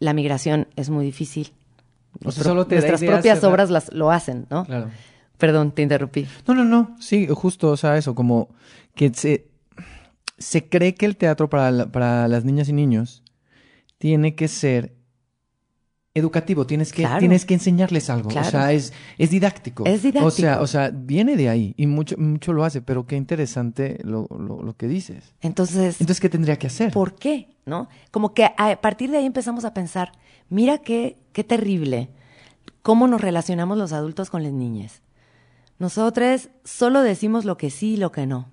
[0.00, 1.52] la migración es muy difícil.
[2.24, 4.64] O sea, solo te Nuestras propias obras las, lo hacen, ¿no?
[4.64, 4.90] Claro.
[5.40, 6.26] Perdón, te interrumpí.
[6.46, 6.96] No, no, no.
[7.00, 8.48] Sí, justo, o sea, eso, como
[8.94, 9.48] que se,
[10.38, 13.24] se cree que el teatro para, la- para las niñas y niños
[13.98, 14.94] tiene que ser
[16.12, 17.20] educativo, tienes que, Claro.
[17.20, 18.28] tienes que enseñarles algo.
[18.30, 18.48] Claro.
[18.48, 19.84] O sea, es, es didáctico.
[19.86, 20.26] Es didáctico.
[20.26, 23.98] O sea, o sea, viene de ahí y mucho, mucho lo hace, pero qué interesante
[24.02, 25.34] lo, lo, lo que dices.
[25.40, 26.92] Entonces, Entonces, ¿qué tendría que hacer?
[26.92, 27.48] ¿por qué?
[27.64, 27.88] ¿No?
[28.10, 30.12] Como que a partir de ahí empezamos a pensar,
[30.48, 32.10] mira qué, qué terrible
[32.82, 35.02] cómo nos relacionamos los adultos con las niñas.
[35.80, 38.48] Nosotros solo decimos lo que sí y lo que no.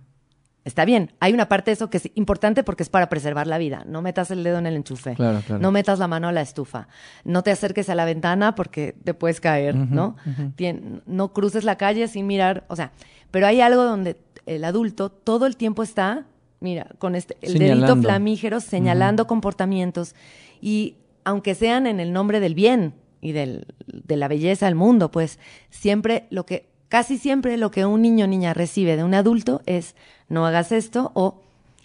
[0.64, 3.58] Está bien, hay una parte de eso que es importante porque es para preservar la
[3.58, 3.84] vida.
[3.88, 5.14] No metas el dedo en el enchufe.
[5.16, 5.62] Claro, claro.
[5.62, 6.88] No metas la mano a la estufa.
[7.24, 10.16] No te acerques a la ventana porque te puedes caer, ¿no?
[10.58, 12.66] Tien- no cruces la calle sin mirar.
[12.70, 12.92] O sea,
[13.32, 16.26] pero hay algo donde el adulto todo el tiempo está,
[16.60, 18.02] mira, con este, el dedito Señalando.
[18.08, 20.16] flamígero señalando comportamientos
[20.62, 25.12] y aunque sean en el nombre del bien y del, de la belleza del mundo,
[25.12, 29.14] pues siempre lo que, casi siempre lo que un niño o niña recibe de un
[29.14, 29.96] adulto es
[30.30, 31.42] no hagas esto o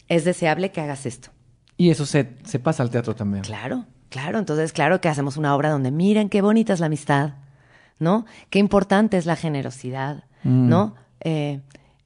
[0.08, 1.30] es deseable que hagas esto.
[1.76, 3.42] Y eso se, se pasa al teatro también.
[3.44, 4.38] Claro, claro.
[4.38, 7.34] Entonces, claro que hacemos una obra donde miren qué bonita es la amistad,
[7.98, 8.26] ¿no?
[8.50, 10.68] Qué importante es la generosidad, Mm.
[10.68, 10.94] ¿no?
[11.20, 11.60] Eh,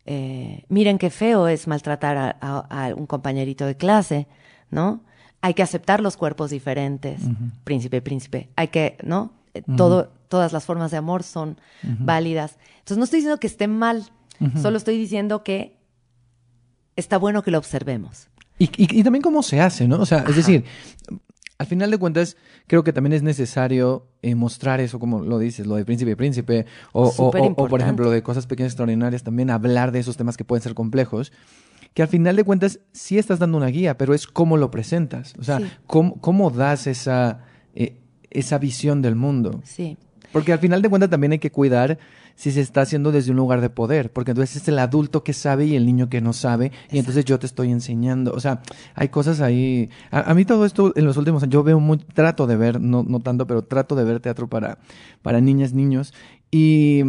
[0.04, 4.26] eh, miren qué feo es maltratar a, a- a un compañerito de clase,
[4.70, 5.00] ¿no?
[5.40, 7.20] Hay que aceptar los cuerpos diferentes,
[7.64, 8.50] príncipe, príncipe.
[8.56, 9.32] Hay que, ¿no?
[9.58, 12.58] Eh, Todo, todas las formas de amor son válidas.
[12.78, 14.04] Entonces, no estoy diciendo que esté mal,
[14.60, 15.76] solo estoy diciendo que
[16.96, 18.28] está bueno que lo observemos.
[18.58, 20.00] Y, y- y también cómo se hace, ¿no?
[20.00, 20.64] O sea, es decir,
[21.58, 22.36] al final de cuentas,
[22.66, 26.14] creo que también es necesario eh, mostrar eso, como lo dices, lo de príncipe y
[26.14, 27.30] príncipe, o, o-
[27.66, 30.74] por ejemplo, lo de cosas pequeñas extraordinarias, también hablar de esos temas que pueden ser
[30.74, 31.32] complejos,
[31.94, 35.34] que al final de cuentas sí estás dando una guía, pero es cómo lo presentas,
[35.38, 35.66] o sea, Sí.
[35.86, 37.44] cómo, cómo das esa,
[38.38, 39.60] esa visión del mundo.
[39.64, 39.96] Sí.
[40.32, 41.98] Porque al final de cuentas también hay que cuidar
[42.34, 45.32] si se está haciendo desde un lugar de poder, porque entonces es el adulto que
[45.32, 48.32] sabe y el niño que no sabe, y entonces yo te estoy enseñando.
[48.32, 48.60] O sea,
[48.94, 49.88] hay cosas ahí.
[50.10, 52.80] A, a mí todo esto en los últimos años, yo veo muy, trato de ver,
[52.80, 54.78] no, no tanto, pero trato de ver teatro para,
[55.22, 56.12] para niñas, niños,
[56.50, 57.00] y,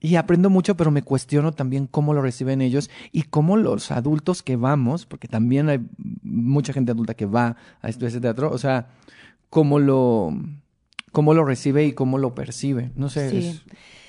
[0.00, 4.42] y aprendo mucho, pero me cuestiono también cómo lo reciben ellos y cómo los adultos
[4.42, 5.80] que vamos, porque también hay
[6.22, 8.88] mucha gente adulta que va a estudiar ese teatro, o sea,
[9.50, 10.32] cómo lo
[11.12, 12.90] cómo lo recibe y cómo lo percibe.
[12.94, 13.30] No sé.
[13.30, 13.36] Sí.
[13.48, 13.62] es-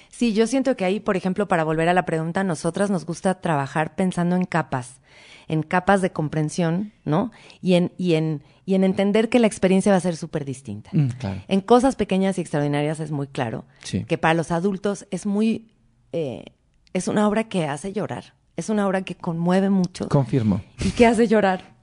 [0.09, 3.39] Sí, yo siento que ahí, por ejemplo, para volver a la pregunta, nosotras nos gusta
[3.39, 4.99] trabajar pensando en capas,
[5.47, 7.31] en capas de comprensión, ¿no?
[7.61, 10.89] Y en, y en, y en entender que la experiencia va a ser súper distinta.
[10.91, 11.43] Mm, claro.
[11.47, 14.05] En cosas pequeñas y extraordinarias es muy claro Sí.
[14.05, 15.67] que para los adultos es muy,
[16.13, 16.45] eh,
[16.93, 20.61] es una obra que hace llorar, es una obra que conmueve mucho Confirmo.
[20.83, 21.75] y que hace llorar.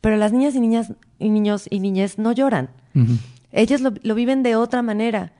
[0.00, 2.70] Pero las niñas y niñas y niños y niñas no lloran.
[3.52, 5.32] Ellos lo, lo viven de otra manera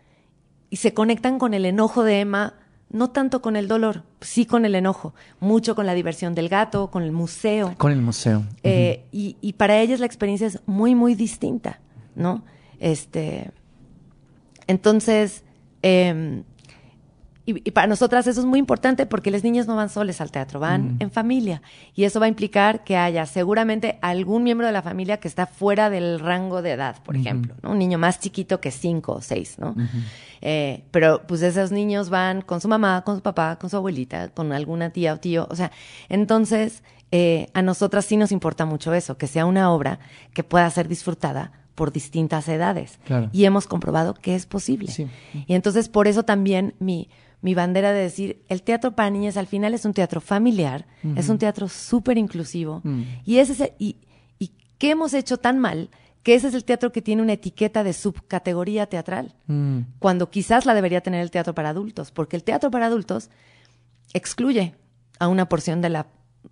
[0.71, 2.55] y se conectan con el enojo de Emma,
[2.91, 6.91] no tanto con el dolor, sí con el enojo, mucho con la diversión del gato,
[6.91, 7.75] con el museo.
[7.79, 8.45] Con el museo.
[8.63, 11.81] Eh, y, y para ellas la experiencia es muy, muy distinta,
[12.15, 12.45] ¿no?
[12.79, 13.51] Este,
[14.67, 15.45] entonces,
[15.83, 16.43] eh,
[17.47, 20.31] y, y para nosotras eso es muy importante porque las niñas no van soles al
[20.31, 21.63] teatro, van en familia.
[21.95, 25.47] Y eso va a implicar que haya seguramente algún miembro de la familia que está
[25.47, 27.71] fuera del rango de edad, por ejemplo, ¿no?
[27.71, 29.75] Un niño más chiquito que cinco o seis, ¿no?
[30.43, 34.29] Eh, pero pues esos niños van con su mamá, con su papá, con su abuelita,
[34.29, 35.47] con alguna tía o tío.
[35.51, 35.71] O sea,
[36.09, 36.83] entonces
[37.13, 39.99] eh, a nosotras sí nos importa mucho eso, que sea una obra
[40.35, 42.99] que pueda ser disfrutada por distintas edades.
[43.05, 43.29] Claro.
[43.33, 44.91] Y hemos comprobado que es posible.
[44.91, 45.07] Sí.
[45.47, 47.09] Y entonces por eso también mi,
[47.43, 51.29] mi bandera de decir, el teatro para niñas al final es un teatro familiar, es
[51.29, 52.81] un teatro súper inclusivo.
[52.83, 53.03] Mm.
[53.25, 53.97] Y ese es el- y,
[54.39, 55.91] y qué hemos hecho tan mal
[56.23, 59.81] que ese es el teatro que tiene una etiqueta de subcategoría teatral, Mm.
[60.01, 63.31] cuando quizás la debería tener el teatro para adultos, porque el teatro para adultos
[64.13, 64.75] excluye
[65.19, 66.07] a una porción de la,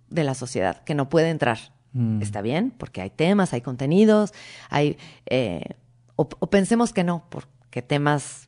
[0.09, 1.57] de la sociedad que no puede entrar.
[1.93, 2.21] Mm.
[2.21, 4.33] Está bien, porque hay temas, hay contenidos,
[4.69, 4.97] hay...
[5.25, 5.63] eh,
[6.17, 8.47] o, o pensemos que no, porque temas...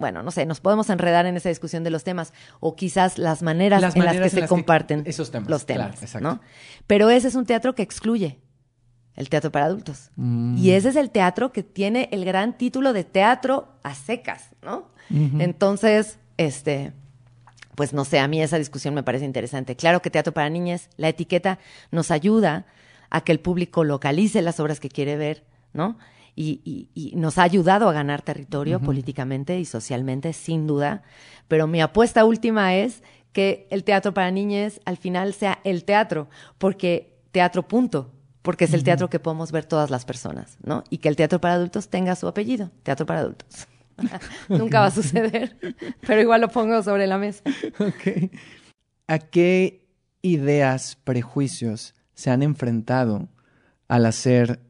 [0.00, 3.42] Bueno, no sé, nos podemos enredar en esa discusión de los temas, o quizás las
[3.42, 5.84] maneras Las en las maneras que en se las que- comparten esos temas, los claro,
[5.84, 6.26] temas, exacto.
[6.28, 6.40] ¿no?
[6.88, 8.38] Pero ese es un teatro que excluye
[9.14, 10.10] el teatro para adultos.
[10.16, 10.56] Mm.
[10.56, 14.88] Y ese es el teatro que tiene el gran título de teatro a secas, ¿no?
[15.38, 16.92] Entonces, este,
[17.74, 19.76] pues no sé, a mí esa discusión me parece interesante.
[19.76, 21.58] Claro que teatro para niñas, la etiqueta
[21.90, 22.64] nos ayuda
[23.10, 25.98] a que el público localice las obras que quiere ver, ¿no?
[26.40, 31.02] Y, y- y nos ha ayudado a ganar territorio políticamente y socialmente, sin duda.
[31.48, 36.28] Pero mi apuesta última es que el teatro para niñas al final sea el teatro,
[36.56, 38.12] porque teatro punto,
[38.42, 40.82] porque es el teatro que podemos ver todas las personas, ¿no?
[40.88, 43.68] Y que el teatro para adultos tenga su apellido, teatro para adultos.
[44.48, 45.56] Nunca va a suceder,
[46.06, 47.42] pero igual lo pongo sobre la mesa.
[49.08, 49.86] ¿A qué
[50.22, 53.28] ideas, prejuicios se han enfrentado
[53.88, 54.60] al hacer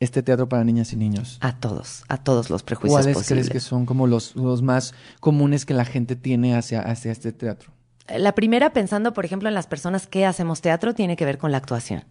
[0.00, 1.38] este teatro para niñas y niños?
[1.40, 3.48] A todos, a todos los prejuicios ¿Cuáles posibles.
[3.48, 7.32] crees que son como los, los más comunes que la gente tiene hacia, hacia este
[7.32, 7.70] teatro?
[8.18, 11.52] La primera, pensando, por ejemplo, en las personas que hacemos teatro, tiene que ver con
[11.52, 12.04] la actuación.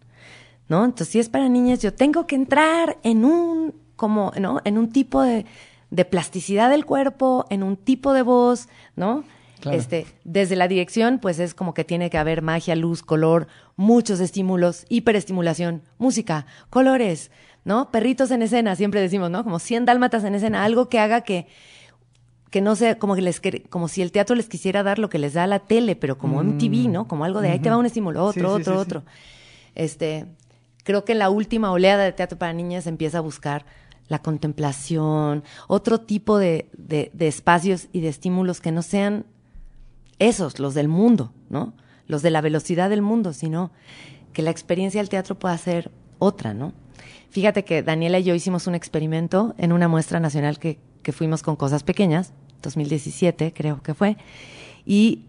[0.68, 0.84] ¿No?
[0.84, 4.60] Entonces, si es para niñas, yo tengo que entrar en un, como, ¿no?
[4.64, 5.44] En un tipo de,
[5.90, 9.24] de plasticidad del cuerpo, en un tipo de voz, ¿no?
[9.58, 9.76] Claro.
[9.76, 14.20] Este, desde la dirección, pues es como que tiene que haber magia, luz, color, muchos
[14.20, 17.30] estímulos, hiperestimulación, música, colores,
[17.64, 17.90] ¿no?
[17.90, 19.44] Perritos en escena, siempre decimos, ¿no?
[19.44, 21.46] Como 100 dálmatas en escena, algo que haga que
[22.50, 25.20] que no sea como que les como si el teatro les quisiera dar lo que
[25.20, 27.06] les da la tele, pero como MTV, ¿no?
[27.06, 28.82] Como algo de ahí te va un estímulo, otro, Sí, otro, sí, sí.
[28.82, 29.02] otro.
[29.76, 30.26] Este,
[30.82, 33.66] creo que en la última oleada de teatro para niñas empieza a buscar
[34.08, 39.26] la contemplación, otro tipo de, de- de espacios y de estímulos que no sean
[40.18, 41.72] esos, los del mundo, ¿no?
[42.08, 43.70] Los de la velocidad del mundo, sino
[44.32, 46.72] que la experiencia del teatro pueda ser otra, ¿no?
[47.30, 51.42] Fíjate que Daniela y yo hicimos un experimento en una muestra nacional que, que fuimos
[51.42, 54.16] con cosas pequeñas, 2017 creo que fue,
[54.84, 55.24] y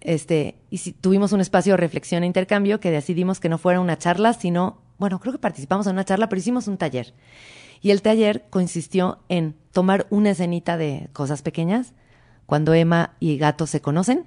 [0.00, 3.80] este y si- tuvimos un espacio de reflexión e intercambio que decidimos que no fuera
[3.80, 7.12] una charla, sino, bueno, creo que participamos en una charla, pero hicimos un taller.
[7.80, 11.92] Y el taller consistió en tomar una escenita de cosas pequeñas,
[12.46, 14.24] cuando Emma y Gato se conocen.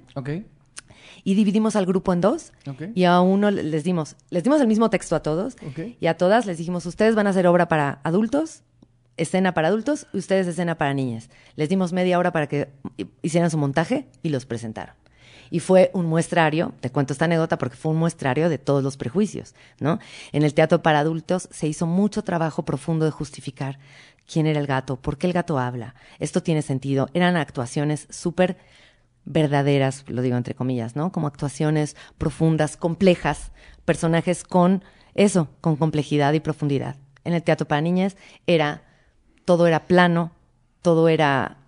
[1.26, 2.52] Y dividimos al grupo en dos.
[2.94, 5.56] Y a uno les dimos les dimos el mismo texto a todos.
[6.00, 8.62] Y a todas les dijimos ustedes van a hacer obra para adultos
[9.16, 12.68] escena para adultos y ustedes escena para niñas les dimos media hora para que
[13.22, 14.94] hicieran su montaje y los presentaron.
[15.50, 18.96] Y fue un muestrario, te cuento esta anécdota porque fue un muestrario de todos los
[18.96, 19.98] prejuicios, ¿no?
[20.32, 23.78] En el teatro para adultos se hizo mucho trabajo profundo de justificar
[24.30, 28.58] quién era el gato, por qué el gato habla, esto tiene sentido, eran actuaciones súper
[29.26, 31.12] verdaderas, lo digo entre comillas, ¿no?
[31.12, 33.52] Como actuaciones profundas, complejas,
[33.84, 34.82] personajes con
[35.14, 36.96] eso, con complejidad y profundidad.
[37.24, 38.16] En el teatro para niñas
[38.46, 38.82] era
[39.44, 40.32] todo era plano,
[40.80, 41.58] todo era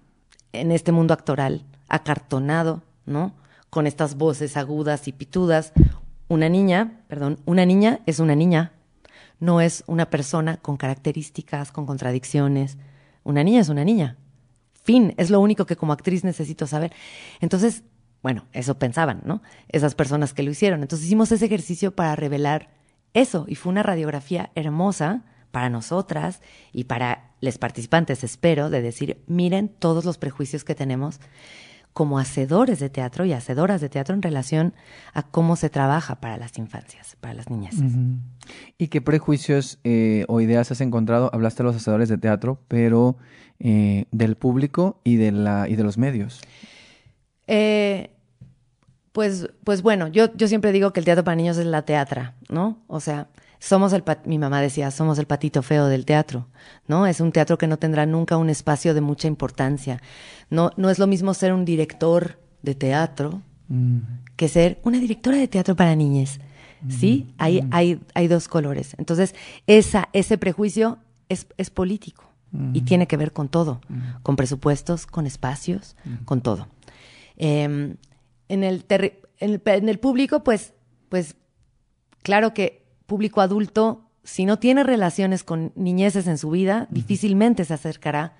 [0.52, 3.34] en este mundo actoral acartonado, ¿no?
[3.70, 5.72] Con estas voces agudas y pitudas.
[6.28, 8.72] Una niña, perdón, una niña es una niña,
[9.40, 12.76] no es una persona con características, con contradicciones.
[13.24, 14.16] Una niña es una niña.
[15.16, 16.92] Es lo único que como actriz necesito saber.
[17.40, 17.82] Entonces,
[18.22, 19.42] bueno, eso pensaban, ¿no?
[19.68, 20.82] Esas personas que lo hicieron.
[20.82, 22.70] Entonces hicimos ese ejercicio para revelar
[23.14, 26.40] eso y fue una radiografía hermosa para nosotras
[26.72, 31.20] y para los participantes, espero, de decir, miren todos los prejuicios que tenemos
[31.92, 34.72] como hacedores de teatro y hacedoras de teatro en relación
[35.14, 37.74] a cómo se trabaja para las infancias, para las niñas.
[37.74, 38.18] Ujú.
[38.76, 41.28] ¿Y qué prejuicios eh, o ideas has encontrado?
[41.32, 43.16] Hablaste de los hacedores de teatro, pero
[43.60, 46.40] eh, del público y de, la, y de los medios.
[47.46, 48.10] Eh,
[49.12, 52.34] pues, pues bueno, yo, yo siempre digo que el teatro para niños es la teatra,
[52.48, 52.78] ¿no?
[52.86, 53.28] O sea,
[53.58, 56.46] somos el mi mamá decía, somos el patito feo del teatro,
[56.86, 57.06] ¿no?
[57.06, 60.00] Es un teatro que no tendrá nunca un espacio de mucha importancia.
[60.50, 63.98] No, no es lo mismo ser un director de teatro Mm.
[64.36, 66.40] que ser una directora de teatro para niñas.
[66.88, 67.34] ¿Sí?
[67.38, 68.94] Hay, hay, hay dos colores.
[68.98, 69.34] Entonces,
[69.66, 70.98] esa, ese prejuicio
[71.28, 72.27] es, es político
[72.72, 73.80] y tiene que ver con todo,
[74.22, 76.68] con presupuestos, con espacios, con todo.
[77.36, 77.96] Eh,
[78.48, 80.74] en, el en, el, en el público, pues,
[81.08, 81.36] pues,
[82.22, 87.74] claro que público adulto, si no tiene relaciones con niñeces en su vida, difícilmente se
[87.74, 88.36] acercará.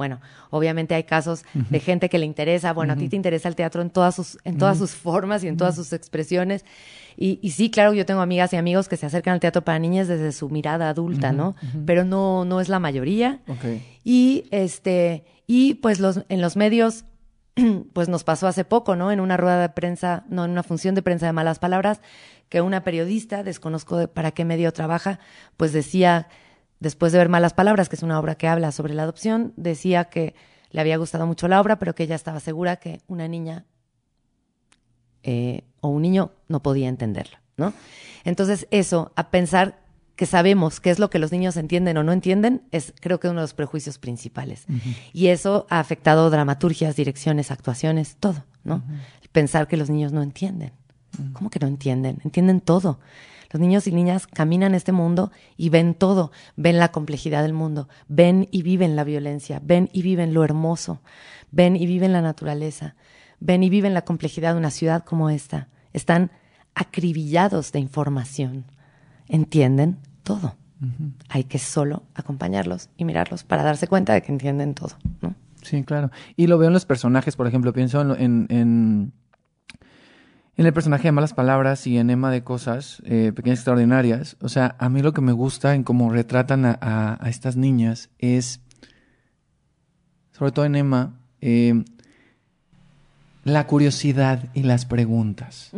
[0.00, 3.54] Bueno, obviamente hay casos de gente que le interesa, bueno, a ti te interesa el
[3.54, 6.64] teatro en todas sus, en todas sus formas y en todas sus expresiones.
[7.18, 9.78] Y, y sí, claro, yo tengo amigas y amigos que se acercan al teatro para
[9.78, 11.54] niñas desde su mirada adulta, ¿no?
[11.84, 13.40] Pero no, no es la mayoría.
[14.02, 17.04] Y este, y pues los, en los medios,
[17.92, 19.12] pues nos pasó hace poco, ¿no?
[19.12, 22.00] En una rueda de prensa, no, en una función de prensa de malas palabras,
[22.48, 25.20] que una periodista, desconozco de para qué medio trabaja,
[25.58, 26.28] pues decía,
[26.80, 30.06] después de ver malas palabras, que es una obra que habla sobre la adopción, decía
[30.06, 30.34] que
[30.70, 33.66] le había gustado mucho la obra, pero que ella estaba segura que una niña
[35.22, 37.72] eh, o un niño no podía entenderlo, ¿no?
[38.24, 39.78] Entonces, eso, a pensar
[40.16, 43.28] que sabemos qué es lo que los niños entienden o no entienden, es creo que
[43.28, 44.66] uno de los prejuicios principales.
[45.14, 48.82] Y eso ha afectado dramaturgias, direcciones, actuaciones, todo, ¿no?
[49.32, 50.72] Pensar que los niños no entienden.
[51.32, 52.20] ¿Cómo que no entienden?
[52.22, 53.00] Entienden todo.
[53.50, 57.88] Los niños y niñas caminan este mundo y ven todo, ven la complejidad del mundo,
[58.08, 61.00] ven y viven la violencia, ven y viven lo hermoso,
[61.50, 62.94] ven y viven la naturaleza,
[63.40, 65.68] ven y viven la complejidad de una ciudad como esta.
[65.92, 66.30] Están
[66.74, 68.64] acribillados de información.
[69.28, 70.54] Entienden todo.
[71.28, 75.34] Hay que solo acompañarlos y mirarlos para darse cuenta de que entienden todo, ¿no?
[75.62, 76.10] Sí, claro.
[76.36, 79.12] Y lo veo en los personajes, por ejemplo, pienso en, en, en,
[80.66, 84.36] el personaje de Malas Palabras y en Emma de Cosas, eh, Pequeñas Extraordinarias.
[84.40, 88.10] O sea, a mí lo que me gusta en cómo retratan a, a, estas niñas
[88.18, 88.60] es,
[90.32, 91.82] sobre todo en Emma, eh,
[93.44, 95.70] la curiosidad y las preguntas.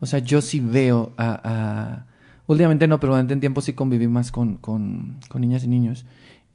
[0.00, 2.04] O sea, yo sí veo a,
[2.46, 6.06] Últimamente no, pero durante un tiempo sí conviví más con, con, con niñas y niños.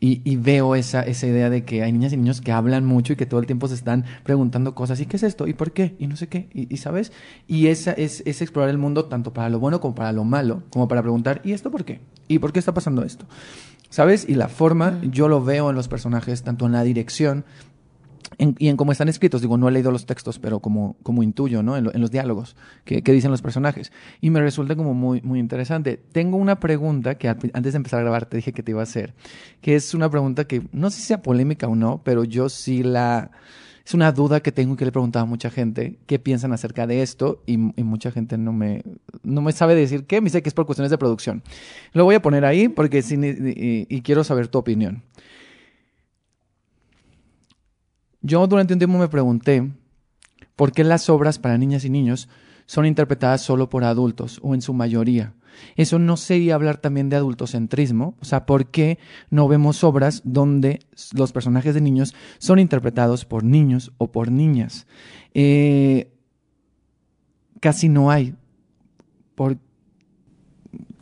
[0.05, 3.13] Y, y, veo esa, esa idea de que hay niñas y niños que hablan mucho
[3.13, 4.99] y que todo el tiempo se están preguntando cosas.
[4.99, 5.47] ¿Y qué es esto?
[5.47, 5.95] ¿Y por qué?
[5.97, 6.49] Y no sé qué.
[6.51, 7.13] ¿Y, sabes?
[7.47, 10.63] Y esa es, es, explorar el mundo tanto para lo bueno como para lo malo,
[10.71, 12.01] como para preguntar, ¿y esto por qué?
[12.27, 13.27] ¿Y por qué está pasando esto?
[13.89, 14.27] ¿Sabes?
[14.27, 17.45] Y la forma, yo lo veo en los personajes, tanto en la dirección
[18.37, 21.63] y en cómo están escritos, digo, no he leído los textos, pero como, como intuyo,
[21.63, 21.77] ¿no?
[21.77, 22.55] En, los diálogos
[22.85, 23.91] que, dicen los personajes.
[24.21, 25.99] Y me resulta como muy, muy interesante.
[26.11, 28.83] Tengo una pregunta que antes de empezar a grabar te dije que te iba a
[28.83, 29.13] hacer,
[29.61, 32.83] que es una pregunta que no sé si sea polémica o no, pero yo sí
[32.83, 33.31] la...
[33.85, 36.53] Es una duda que tengo y que le he preguntado a mucha gente qué piensan
[36.53, 38.81] acerca de esto y, mucha gente no me,
[39.23, 41.43] no me sabe decir qué, me dice que es por cuestiones de producción.
[41.91, 45.03] Lo voy a poner ahí porque sí, y quiero saber tu opinión.
[48.23, 49.69] Yo durante un tiempo me pregunté
[50.55, 52.29] por qué las obras para niñas y niños
[52.65, 55.33] son interpretadas solo por adultos o en su mayoría.
[55.75, 58.97] Eso no sería hablar también de adultocentrismo, o sea, ¿por qué
[59.29, 60.79] no vemos obras donde
[61.13, 64.87] los personajes de niños son interpretados por niños o por niñas?
[65.33, 66.11] Eh,
[67.59, 68.35] casi no hay.
[69.35, 69.57] Por,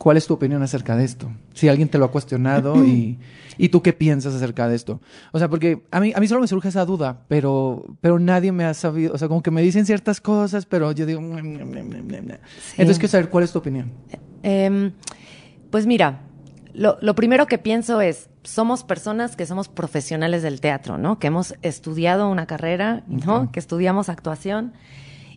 [0.02, 1.30] ¿Cuál es tu opinión acerca de esto?
[1.54, 3.20] Si alguien te lo ha cuestionado y,
[3.56, 5.00] y, tú qué piensas acerca de esto.
[5.30, 8.50] O sea, porque a mí, a mí solo me surge esa duda, pero, pero nadie
[8.50, 11.20] me ha sabido, o sea, como que me dicen ciertas cosas, pero yo digo...
[11.20, 13.92] Entonces quiero saber cuál es tu opinión.
[14.42, 14.90] Em,
[15.70, 16.22] pues mira,
[16.74, 21.20] lo, lo, primero que pienso es, somos personas que somos profesionales del teatro, ¿no?
[21.20, 23.52] Que hemos estudiado una carrera, ¿no?
[23.52, 24.72] Que estudiamos actuación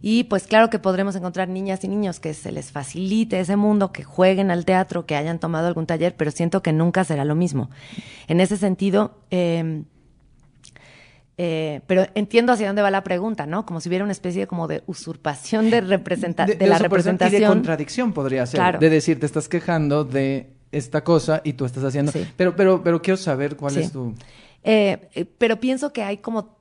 [0.02, 3.92] y pues claro que podremos encontrar niñas y niños que se les facilite ese mundo,
[3.92, 7.36] que jueguen al teatro, que hayan tomado algún taller, pero siento que nunca será lo
[7.36, 7.70] mismo.
[8.28, 9.86] En ese sentido, em,
[11.38, 13.66] eh, pero entiendo hacia dónde va la pregunta, ¿no?
[13.66, 17.42] Como si hubiera una especie como de usurpación de, representa de, la representación.
[17.42, 18.80] Y de contradicción podría ser.
[18.80, 22.12] De decir, te estás quejando de esta cosa y tú estás haciendo.
[22.38, 24.14] Pero, pero, pero quiero saber cuál es tu.
[24.64, 26.58] Eh, eh, pero pienso que hay como,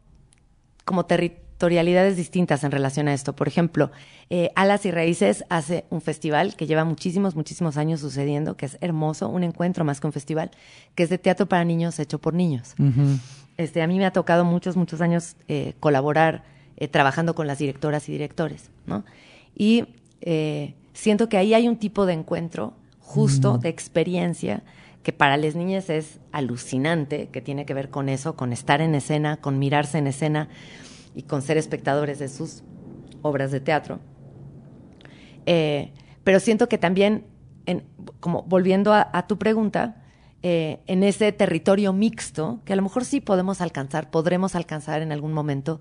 [0.85, 3.35] como territorio territorialidades distintas en relación a esto.
[3.35, 3.91] Por ejemplo,
[4.29, 8.77] eh, Alas y Raíces hace un festival que lleva muchísimos, muchísimos años sucediendo, que es
[8.81, 10.51] hermoso, un encuentro más que un festival,
[10.95, 12.75] que es de teatro para niños hecho por niños.
[13.57, 16.45] este, a mí me ha tocado muchos, muchos años eh, colaborar
[16.77, 19.05] eh, trabajando con las directoras y directores, ¿no?
[19.57, 19.85] Y
[20.95, 24.63] siento que ahí hay un tipo de encuentro justo, de experiencia,
[25.03, 28.95] que para las niñas es alucinante, que tiene que ver con eso, con estar en
[28.95, 30.49] escena, con mirarse en escena,
[31.15, 32.63] y con ser espectadores de sus
[33.23, 34.01] obras de teatro.
[35.47, 35.93] Eh,
[36.25, 37.27] pero siento que también,
[37.67, 37.85] en,
[38.21, 40.03] como volviendo a, tu pregunta,
[40.43, 45.13] eh, en ese territorio mixto, que a lo mejor sí podemos alcanzar, podremos alcanzar en
[45.13, 45.81] algún momento,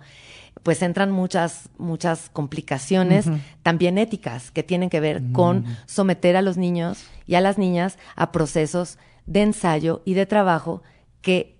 [0.61, 3.25] pues entran muchas, muchas complicaciones
[3.63, 7.97] también éticas que tienen que ver con someter a los niños y a las niñas
[8.15, 10.83] a procesos de ensayo y de trabajo
[11.21, 11.52] que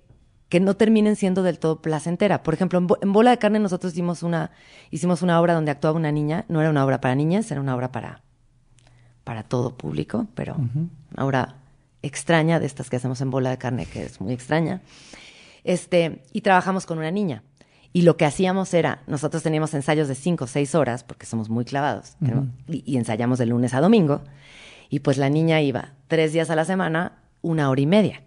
[0.53, 2.43] que no terminen siendo del todo placentera.
[2.43, 4.51] Por ejemplo, en, Bola de Carne nosotros hicimos una,
[4.91, 7.75] hicimos una obra donde actuaba una niña, no era una obra para niñas, era una
[7.75, 8.21] obra para,
[9.23, 11.55] para todo público, pero una obra
[12.03, 14.81] extraña de estas que hacemos en Bola de Carne, que es muy extraña.
[15.63, 17.41] Este, y trabajamos con una niña.
[17.91, 21.49] Y lo que hacíamos era, nosotros teníamos ensayos de cinco o seis horas, porque somos
[21.49, 22.15] muy clavados,
[22.67, 24.21] y, ensayamos de lunes a domingo,
[24.91, 28.21] y pues la niña iba tres días a la semana, una hora y media.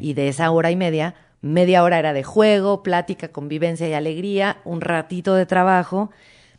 [0.00, 1.16] Y de esa hora y media,
[1.52, 6.10] media hora era de juego, plática, convivencia y alegría, un ratito de trabajo,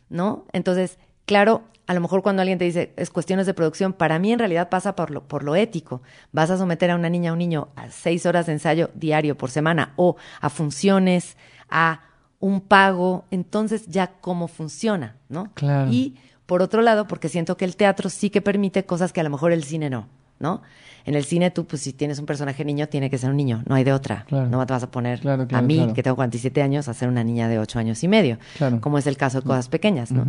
[0.08, 0.46] ¿no?
[0.52, 4.32] Entonces, claro, a lo mejor cuando alguien te dice es cuestiones de producción, para mí
[4.32, 6.02] en realidad pasa por lo, por lo ético.
[6.32, 9.38] Vas a someter a una niña o un niño a seis horas de ensayo diario
[9.38, 11.36] por semana o a funciones,
[11.70, 12.02] a
[12.40, 15.50] un pago, entonces ya cómo funciona, ¿no?
[15.54, 15.90] Claro.
[15.90, 19.24] Y por otro lado, porque siento que el teatro sí que permite cosas que a
[19.24, 20.08] lo mejor el cine no,
[20.38, 20.62] ¿no?
[21.04, 23.62] En el cine tú, pues si tienes un personaje niño, tiene que ser un niño,
[23.66, 24.26] no hay de otra.
[24.30, 27.48] No te vas a poner a mí, que tengo 47 años, a ser una niña
[27.48, 28.38] de 8 años y medio,
[28.80, 30.26] como es el caso de cosas pequeñas, ¿no?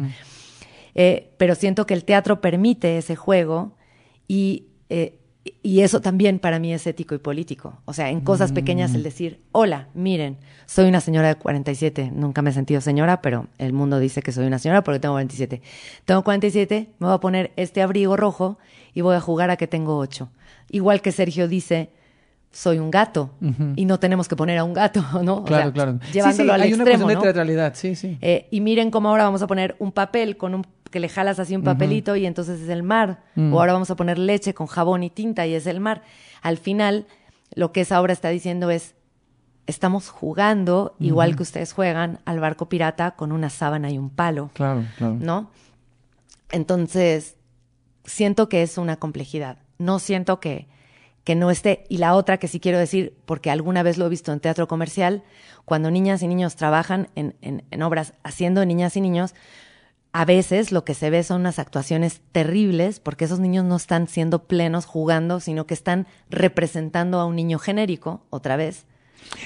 [0.95, 3.75] Eh, pero siento que el teatro permite ese juego
[4.27, 5.19] y eh,
[5.61, 7.81] y eso también para mí es ético y político.
[7.85, 12.41] O sea, en cosas pequeñas el decir, hola, miren, soy una señora de 47, nunca
[12.41, 15.61] me he sentido señora, pero el mundo dice que soy una señora porque tengo 47.
[16.05, 18.57] Tengo 47, me voy a poner este abrigo rojo
[18.93, 20.29] y voy a jugar a que tengo 8.
[20.71, 21.89] Igual que Sergio dice,
[22.51, 23.31] soy un gato
[23.75, 25.43] y no tenemos que poner a un gato, ¿no?
[25.43, 25.99] Claro, claro.
[26.11, 27.21] Llevándolo al hay extremo, una cuestión de ¿no?
[27.21, 28.17] teatralidad, sí, sí.
[28.21, 31.39] Eh, y miren cómo ahora vamos a poner un papel con un que le jalas
[31.39, 33.23] así un papelito y entonces es el mar.
[33.35, 33.53] Mm.
[33.53, 36.01] O ahora vamos a poner leche con jabón y tinta y es el mar.
[36.41, 37.05] Al final,
[37.53, 38.95] lo que esa obra está diciendo es,
[39.67, 44.49] estamos jugando, igual que ustedes juegan, al barco pirata con una sábana y un palo,
[44.53, 45.17] Claro, claro.
[45.19, 45.51] ¿no?
[46.51, 47.35] Entonces,
[48.03, 49.59] siento que es una complejidad.
[49.77, 50.67] No siento que,
[51.23, 51.85] que no esté.
[51.89, 54.67] Y la otra que sí quiero decir, porque alguna vez lo he visto en teatro
[54.67, 55.23] comercial,
[55.65, 59.35] cuando niñas y niños trabajan en, en- en obras haciendo niñas y niños,
[60.11, 64.07] a veces lo que se ve son unas actuaciones terribles, porque esos niños no están
[64.07, 68.85] siendo plenos jugando, sino que están representando a un niño genérico, otra vez.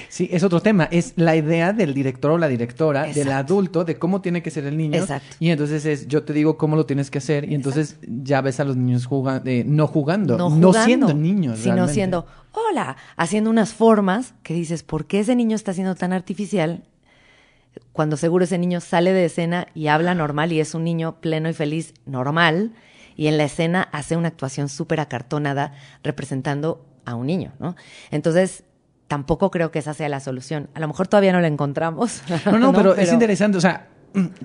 [0.08, 0.88] Sí, es otro tema.
[0.90, 4.64] Es la idea del director o la directora, del adulto, de cómo tiene que ser
[4.64, 5.00] el niño.
[5.00, 5.36] Exacto.
[5.40, 7.50] Y entonces es, yo te digo cómo lo tienes que hacer.
[7.50, 11.58] Y entonces ya ves a los niños jugando, no jugando, no, jugando, siendo niños.
[11.58, 11.94] Sino realmente.
[11.94, 16.84] siendo, hola, haciendo unas formas que dices, ¿por qué ese niño está siendo tan artificial?
[17.92, 21.48] Cuando seguro ese niño sale de escena y habla normal y es un niño pleno
[21.48, 22.72] y feliz normal,
[23.16, 25.72] y en la escena hace una actuación súper acartonada
[26.02, 27.76] representando a un niño, ¿no?
[28.10, 28.64] Entonces,
[29.08, 30.68] tampoco creo que esa sea la solución.
[30.74, 32.22] A lo mejor todavía no la encontramos.
[32.46, 33.58] No, no, pero, es interesante.
[33.58, 33.88] O sea,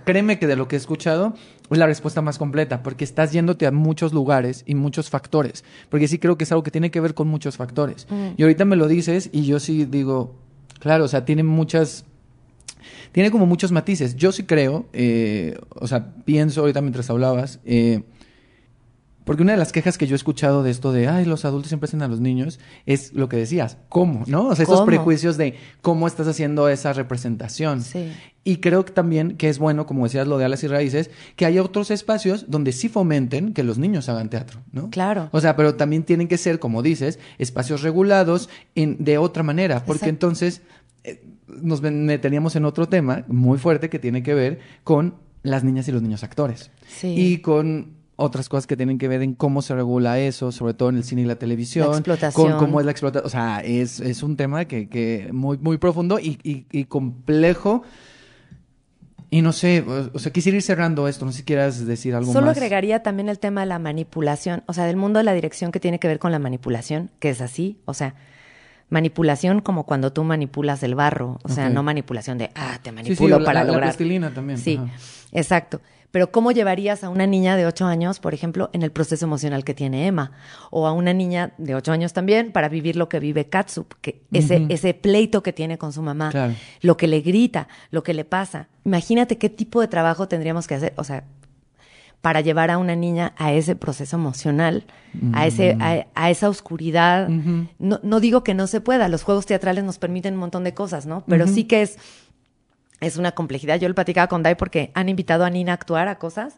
[0.03, 1.34] créeme que de lo que he escuchado
[1.70, 5.64] es la respuesta más completa, porque estás yéndote a muchos lugares y muchos factores.
[5.89, 8.07] Porque sí creo que es algo que tiene que ver con muchos factores.
[8.38, 10.36] Y ahorita me lo dices y yo sí digo,
[10.80, 12.05] claro, o sea, tiene muchas.
[13.12, 14.16] Tiene como muchos matices.
[14.16, 18.03] Yo sí creo, eh, o sea, pienso ahorita mientras hablabas, eh,
[19.26, 21.70] porque una de las quejas que yo he escuchado de esto de, ay, los adultos
[21.70, 24.24] siempre hacen a los niños, es lo que decías, ¿cómo?
[24.28, 24.47] ¿No?
[24.47, 24.86] O sea, ¿Cómo?
[24.86, 27.84] prejuicios de cómo estás haciendo esa representación.
[27.84, 28.11] Sí.
[28.43, 31.45] Y creo que también que es bueno, como decías, lo de alas y raíces, que
[31.45, 34.89] haya otros espacios donde sí fomenten que los niños hagan teatro, ¿no?
[34.89, 35.30] Claro.
[35.32, 39.86] O sea, pero también tienen que ser, como dices, espacios regulados en, de otra manera,
[39.86, 40.28] porque Exacto.
[40.28, 40.61] entonces
[41.03, 41.24] eh,
[41.61, 45.91] nos meteríamos en otro tema muy fuerte que tiene que ver con las niñas y
[45.91, 46.72] los niños actores.
[46.88, 47.13] Sí.
[47.15, 50.89] Y con otras cosas que tienen que ver en cómo se regula eso, sobre todo
[50.89, 51.88] en el cine y la televisión.
[51.89, 52.51] La explotación.
[52.51, 53.26] Con cómo es la explotación.
[53.26, 57.84] O sea, es, es un tema que, que muy, muy profundo y, y- y complejo.
[59.32, 62.34] Y no sé, o, sea, quisiera ir cerrando esto, no sé si quieras decir algo
[62.34, 62.57] Solo más.
[62.57, 65.80] agregaría también el tema de la manipulación, o sea, del mundo de la dirección que
[65.80, 68.15] tiene que ver con la manipulación, que es así, o sea,
[68.89, 72.95] manipulación como cuando tú manipulas el barro, o sea, no manipulación de, ah, te Sí,
[72.95, 73.84] sí, manipulo la- para la, lograr.
[73.89, 74.57] plastilina también.
[74.57, 74.91] Sí, ajá.
[75.32, 75.80] exacto.
[76.12, 79.64] Pero ¿cómo llevarías a una niña de 8 años, por ejemplo, en el proceso emocional
[79.64, 80.32] que tiene Emma?
[80.72, 84.24] O a una niña de 8 años también para vivir lo que vive Katsup, que
[84.32, 86.53] ese, ese pleito que tiene con su mamá, Claro.
[86.82, 88.70] lo que le grita, lo que le pasa.
[88.86, 91.26] Imagínate qué tipo de trabajo tendríamos que hacer, o sea,
[92.22, 94.84] para llevar a una niña a ese proceso emocional,
[95.32, 97.30] a, ese, a, a esa oscuridad.
[97.30, 100.74] No, no digo que no se pueda, los juegos teatrales nos permiten un montón de
[100.74, 101.24] cosas, ¿no?
[101.28, 101.97] Pero sí que es,
[103.02, 103.80] es una complejidad.
[103.80, 106.56] Yo lo platicaba con Dai porque han invitado a Nina a actuar a cosas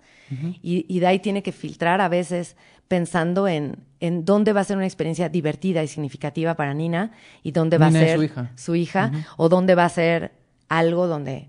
[0.64, 2.56] y, y Dai tiene que filtrar a veces
[2.88, 7.12] pensando en, en dónde va a ser una experiencia divertida y significativa para Nina
[7.44, 8.52] y dónde va Nina a ser su hija.
[8.56, 10.32] su hija, o dónde va a ser
[10.70, 11.48] algo donde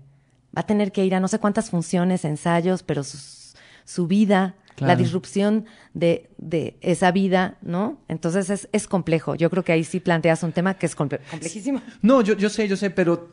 [0.55, 4.55] va a tener que ir a no sé cuántas funciones, ensayos, pero sus- su vida,
[4.77, 7.97] la disrupción de, de esa vida, ¿no?
[8.07, 9.35] Entonces es, es complejo.
[9.35, 11.81] Yo creo que ahí sí planteas un tema que es comple- complejísimo.
[12.01, 13.29] No, yo, yo sé, yo sé, pero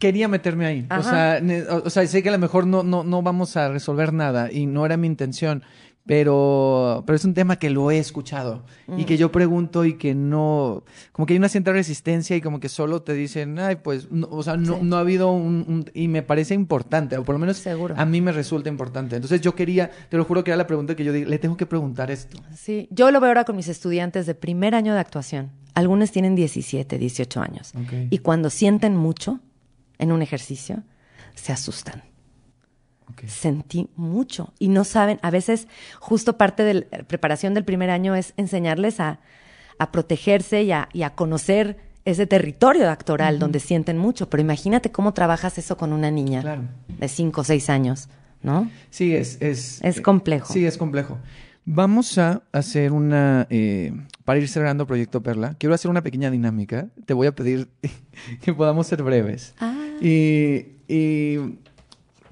[0.00, 0.86] quería meterme ahí.
[0.98, 3.56] O sea, ne- o, o sea, sé que a lo mejor no, no, no vamos
[3.56, 5.62] a resolver nada y no era mi intención,
[6.06, 8.64] pero, pero es un tema que lo he escuchado
[8.96, 10.82] y que yo pregunto y que no,
[11.12, 14.26] como que hay una cierta resistencia y como que solo te dicen, ay, pues, no,
[14.30, 14.80] o sea, no, Sí.
[14.82, 17.94] no ha habido un, un- y me parece importante, o por lo menos Seguro.
[17.96, 19.14] a mí me resulta importante.
[19.16, 21.56] Entonces yo quería, te lo juro que era la pregunta que yo dije, le tengo
[21.56, 22.38] que preguntar esto.
[22.56, 25.50] Sí, yo lo veo ahora con mis estudiantes de primer año de actuación.
[25.74, 27.72] Algunos tienen 17, 18 años.
[27.76, 27.92] Ok.
[28.10, 29.38] Y cuando sienten mucho
[30.00, 30.82] en un ejercicio,
[31.34, 32.02] se asustan.
[33.26, 34.52] Sentí mucho.
[34.58, 35.66] Y no saben, a veces
[35.98, 39.18] justo parte de la preparación del primer año es enseñarles a,
[39.78, 44.30] a protegerse y a, y a conocer ese territorio actoral donde sienten mucho.
[44.30, 46.62] Pero imagínate cómo trabajas eso con una niña Claro.
[46.88, 48.08] de 5 o 6 años,
[48.42, 48.70] ¿no?
[48.90, 49.36] Sí, es...
[49.42, 50.52] Es, Es eh, complejo.
[50.52, 51.18] Sí, es complejo.
[51.66, 53.46] Vamos a hacer una...
[53.50, 53.92] eh,
[54.30, 56.86] para ir cerrando Proyecto Perla, quiero hacer una pequeña dinámica.
[57.04, 57.66] Te voy a pedir
[58.42, 59.54] que podamos ser breves.
[59.58, 59.74] Ah.
[60.00, 61.58] Y, y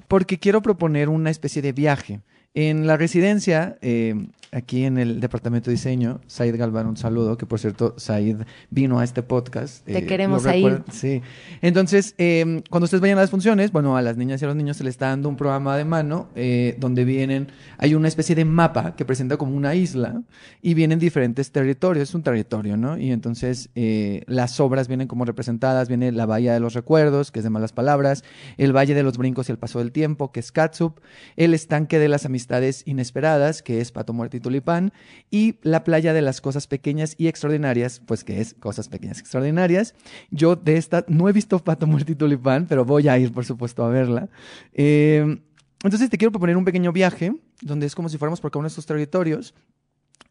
[0.07, 2.21] porque quiero proponer una especie de viaje
[2.61, 4.17] En la residencia, eh,
[4.51, 8.39] aquí en el departamento de diseño, Said Galván, un saludo, que por cierto, Said
[8.69, 9.85] vino a este podcast.
[9.85, 11.23] Te eh, queremos, recuerdo- Sí.
[11.63, 14.57] Entonces, eh, cuando ustedes vayan a las funciones, bueno, a las niñas y a los
[14.57, 17.47] niños se les está dando un programa de mano eh, donde vienen,
[17.77, 20.23] hay una especie de mapa que presenta como una isla
[20.61, 22.99] y vienen diferentes territorios, es un territorio, ¿no?
[22.99, 27.39] Y entonces eh, las obras vienen como representadas, viene la Bahía de los Recuerdos, que
[27.39, 28.25] es de malas palabras,
[28.57, 30.99] el Valle de los Brincos y el Paso del Tiempo, que es Katsup,
[31.37, 32.48] el Estanque de las Amistades
[32.87, 34.93] Inesperadas, que es Pato Muerto y Tulipán,
[35.31, 39.21] y la Playa de las Cosas Pequeñas y Extraordinarias, pues que es Cosas Pequeñas y
[39.21, 39.95] Extraordinarias.
[40.31, 43.45] Yo de esta no he visto Pato Muerto y Tulipán, pero voy a ir, por
[43.45, 44.29] supuesto, a verla.
[44.73, 45.41] Eh,
[45.85, 48.69] entonces te quiero proponer un pequeño viaje, donde es como si fuéramos por cada uno
[48.69, 49.55] de estos territorios,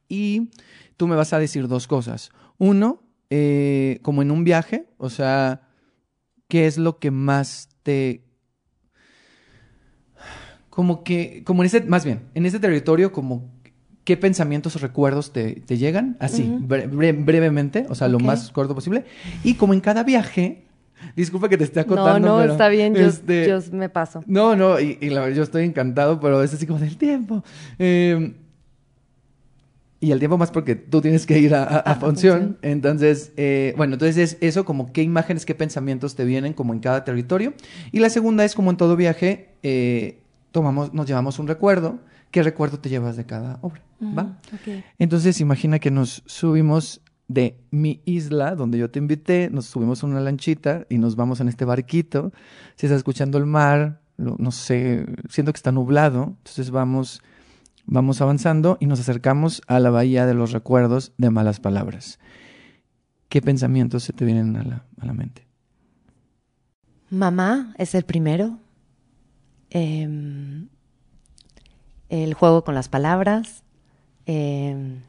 [0.10, 0.50] y
[0.98, 2.32] tú me vas a decir dos cosas.
[2.58, 5.70] Uno, eh, como en un viaje, o sea,
[6.48, 8.27] ¿qué es lo que más te...
[10.78, 13.50] Como que, como en ese, más bien, en ese territorio, como
[14.04, 18.52] qué pensamientos o recuerdos te, te llegan, así, bre- bre- brevemente, o sea, lo más
[18.52, 19.04] corto posible.
[19.44, 20.66] Y como en cada viaje,
[21.16, 24.24] disculpa que te esté No, acotando, no, pero, está bien, yo, este, yo me paso.
[24.28, 27.44] no, no, y, y la verdad yo estoy encantado, pero es así como del tiempo.
[27.80, 28.36] Eh,
[30.00, 32.40] y el tiempo más porque tú tienes que ir a, a- a A función.
[32.40, 32.58] función.
[32.62, 36.82] Entonces, eh, bueno, entonces es eso, como qué imágenes, qué pensamientos te vienen como en
[36.82, 37.56] cada territorio.
[37.92, 40.20] Y la segunda es como en todo viaje, eh,
[40.52, 42.00] tomamos, nos llevamos un recuerdo.
[42.32, 43.82] ¿Qué recuerdo te llevas de cada obra?
[44.02, 44.24] ¿Va?
[44.24, 44.84] Mm, ok.
[45.00, 50.08] Entonces, imagina que nos subimos de mi isla, donde yo te invité, nos subimos a
[50.08, 52.32] una lanchita y nos vamos en este barquito.
[52.76, 56.36] Se está escuchando el mar, lo- no sé, siento que está nublado.
[56.38, 57.22] Entonces vamos,
[57.86, 62.20] vamos avanzando y nos acercamos a la bahía de los recuerdos de malas palabras.
[63.30, 65.46] ¿Qué pensamientos se te vienen a la, a la mente?
[67.10, 68.60] Mamá es el primero.
[69.70, 70.68] Em,
[72.10, 73.64] el juego con las palabras.
[74.26, 75.02] em,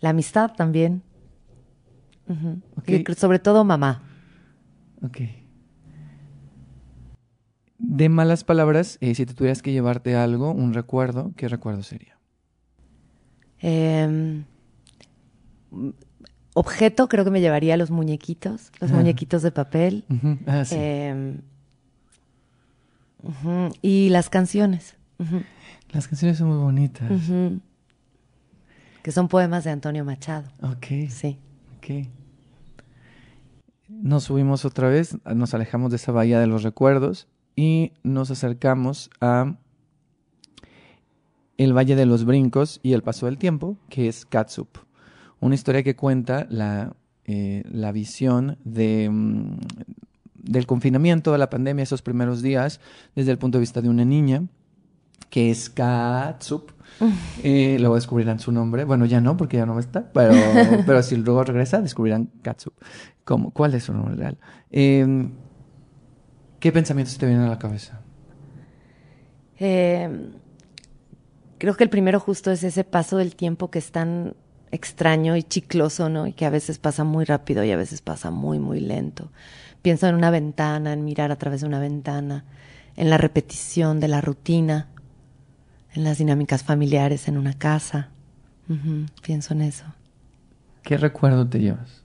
[0.00, 1.02] la amistad también.
[2.86, 4.02] Y sobre todo mamá.
[5.02, 5.18] Ok.
[7.78, 12.16] De malas palabras, eh, si te tuvieras que llevarte algo, un recuerdo, ¿qué recuerdo sería?
[13.58, 14.44] Em,
[16.54, 18.94] objeto, creo que me llevaría los muñequitos, los Ah.
[18.94, 20.04] muñequitos de papel.
[20.46, 20.76] Ah, sí.
[23.82, 24.96] Y las canciones.
[25.92, 27.10] Las canciones son muy bonitas.
[29.02, 30.48] Que son poemas de Antonio Machado.
[30.62, 31.38] Ok, Sí.
[31.78, 32.06] ok.
[33.88, 39.10] Nos subimos otra vez, nos alejamos de esa bahía de los recuerdos y nos acercamos
[39.20, 39.56] a
[41.58, 44.68] el Valle de los Brincos y el Paso del Tiempo, que es Katsup.
[45.40, 46.94] Una historia que cuenta la,
[47.24, 49.56] eh, la visión de, mm,
[50.42, 52.80] del confinamiento, de la pandemia, esos primeros días,
[53.14, 54.44] desde el punto de vista de una niña,
[55.28, 56.72] que es Katsup.
[57.42, 58.84] Eh, luego descubrirán su nombre.
[58.84, 60.12] Bueno, ya no, porque ya no está.
[60.12, 60.34] Pero,
[60.86, 62.74] pero si luego regresa, descubrirán Katsup.
[63.24, 63.52] ¿Cómo?
[63.52, 64.36] ¿Cuál es su nombre real?
[64.70, 65.30] Eh,
[66.58, 68.02] ¿Qué pensamientos te vienen a la cabeza?
[69.58, 70.30] Eh,
[71.56, 74.34] creo que el primero justo es ese paso del tiempo que es tan
[74.70, 76.26] extraño y chicloso, ¿no?
[76.26, 79.32] Y que a veces pasa muy rápido y a veces pasa muy, muy lento.
[79.82, 82.44] Pienso en una ventana, en mirar a través de una ventana,
[82.96, 84.88] en la repetición de la rutina,
[85.94, 88.10] en las dinámicas familiares en una casa.
[89.22, 89.84] Pienso en eso.
[90.82, 92.04] ¿Qué recuerdo te llevas?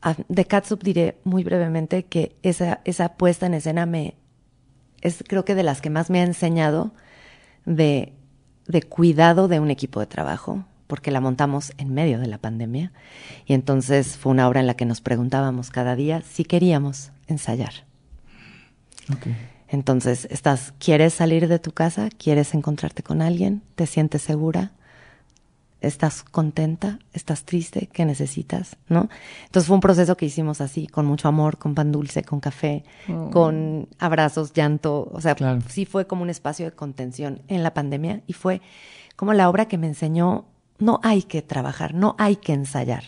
[0.00, 4.14] Ah, De Catsup diré muy brevemente que esa, esa puesta en escena me
[5.00, 6.92] es creo que de las que más me ha enseñado
[7.64, 8.12] de,
[8.66, 12.90] de cuidado de un equipo de trabajo, porque la montamos en medio de la pandemia.
[13.46, 17.72] Y entonces fue una obra en la que nos preguntábamos cada día si queríamos ensayar.
[19.68, 22.08] Entonces, estás, ¿quieres salir de tu casa?
[22.18, 23.62] ¿Quieres encontrarte con alguien?
[23.74, 24.72] ¿Te sientes segura?
[25.80, 26.98] ¿Estás contenta?
[27.12, 27.88] ¿Estás triste?
[27.92, 28.76] ¿Qué necesitas?
[28.88, 29.08] ¿No?
[29.46, 32.82] Entonces fue un proceso que hicimos así, con mucho amor, con pan dulce, con café,
[33.30, 35.08] con abrazos, llanto.
[35.12, 35.60] O sea, Claro.
[35.68, 38.60] sí fue como un espacio de contención en la pandemia y fue
[39.16, 40.46] como la obra que me enseñó,
[40.78, 43.04] no hay que trabajar, no hay que ensayar.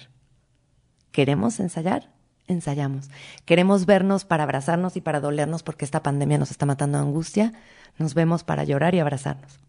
[1.13, 2.13] ¿Queremos ensayar?
[2.47, 3.11] Ensayamos.
[3.45, 7.53] ¿Queremos vernos para abrazarnos y para dolernos porque esta pandemia nos está matando de angustia?
[7.99, 9.61] Nos vemos para llorar y abrazarnos.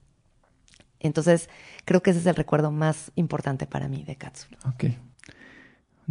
[0.99, 1.49] Entonces,
[1.85, 4.47] creo que ese es el recuerdo más importante para mí de Katsu.
[4.67, 4.85] Ok.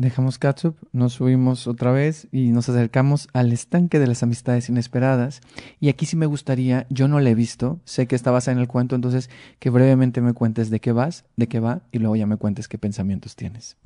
[0.00, 5.42] Dejamos Katsup, nos subimos otra vez y nos acercamos al estanque de las amistades inesperadas.
[5.78, 8.60] Y aquí sí me gustaría, yo no la he visto, sé que está basada en
[8.60, 9.28] el cuento, entonces
[9.58, 12.66] que brevemente me cuentes de qué vas, de qué va, y luego ya me cuentes
[12.66, 13.76] qué pensamientos tienes.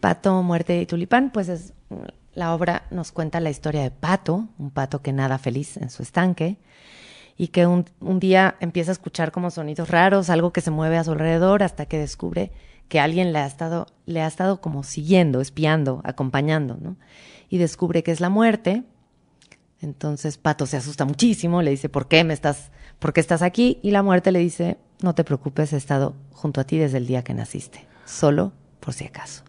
[0.00, 1.72] Pato, Muerte y Tulipán, pues es
[2.34, 6.02] la obra nos cuenta la historia de Pato, un pato que nada feliz en su
[6.02, 6.58] estanque
[7.38, 10.98] y que un, un día empieza a escuchar como sonidos raros, algo que se mueve
[10.98, 12.52] a su alrededor hasta que descubre
[12.88, 16.96] que alguien le ha estado, le ha estado como siguiendo, espiando, acompañando, ¿no?
[17.48, 18.84] Y descubre que es la muerte.
[19.80, 23.78] Entonces Pato se asusta muchísimo, le dice, ¿por qué me estás, por qué estás aquí?
[23.82, 27.06] Y la muerte le dice, no te preocupes, he estado junto a ti desde el
[27.06, 29.44] día que naciste, solo por si acaso.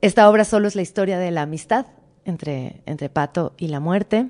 [0.00, 1.86] Esta obra solo es la historia de la amistad
[2.24, 4.28] entre, entre Pato y la muerte.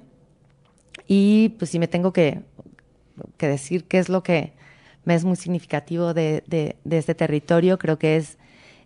[1.06, 2.42] Y pues si me tengo que,
[3.36, 4.54] que decir qué es lo que
[5.14, 8.38] es muy significativo de, de, este territorio, creo que es,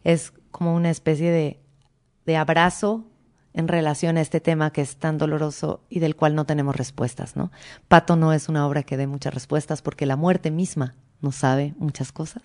[0.05, 1.61] es como una especie de,
[2.27, 3.05] de abrazo
[3.55, 7.37] en relación a este tema que es tan doloroso y del cual no tenemos respuestas,
[7.37, 7.51] ¿no?
[7.89, 11.75] Pato no es una obra que dé muchas respuestas porque la muerte misma no sabe
[11.79, 12.43] muchas cosas,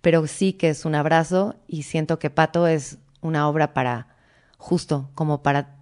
[0.00, 4.16] pero sí que es un abrazo y siento que Pato es una obra para
[4.58, 5.76] justo como para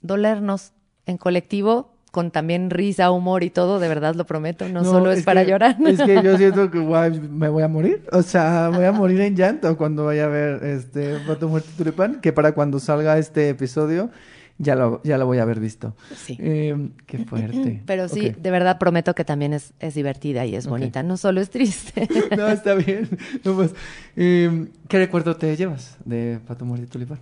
[0.00, 0.72] dolernos
[1.06, 5.22] en colectivo con también risa, humor y todo, de verdad lo prometo, no, solo es,
[5.22, 5.76] para que- llorar.
[5.86, 8.04] Es que yo siento que guay, me voy a morir.
[8.10, 11.76] O sea, voy a morir en llanto cuando vaya a ver este Pato Muerte y
[11.76, 14.08] Tulipán, que para cuando salga este episodio
[14.56, 15.94] ya lo, ya lo voy a haber visto.
[16.16, 16.38] Sí.
[16.40, 17.82] Eh, qué fuerte.
[17.86, 21.42] Pero sí, de verdad prometo que también es, es divertida y es bonita, no solo
[21.42, 22.08] es triste.
[22.34, 23.10] No, está bien.
[23.44, 23.74] No, pues,
[24.16, 27.18] eh, ¿Qué recuerdo te llevas de Pato Muerte y Tulipán?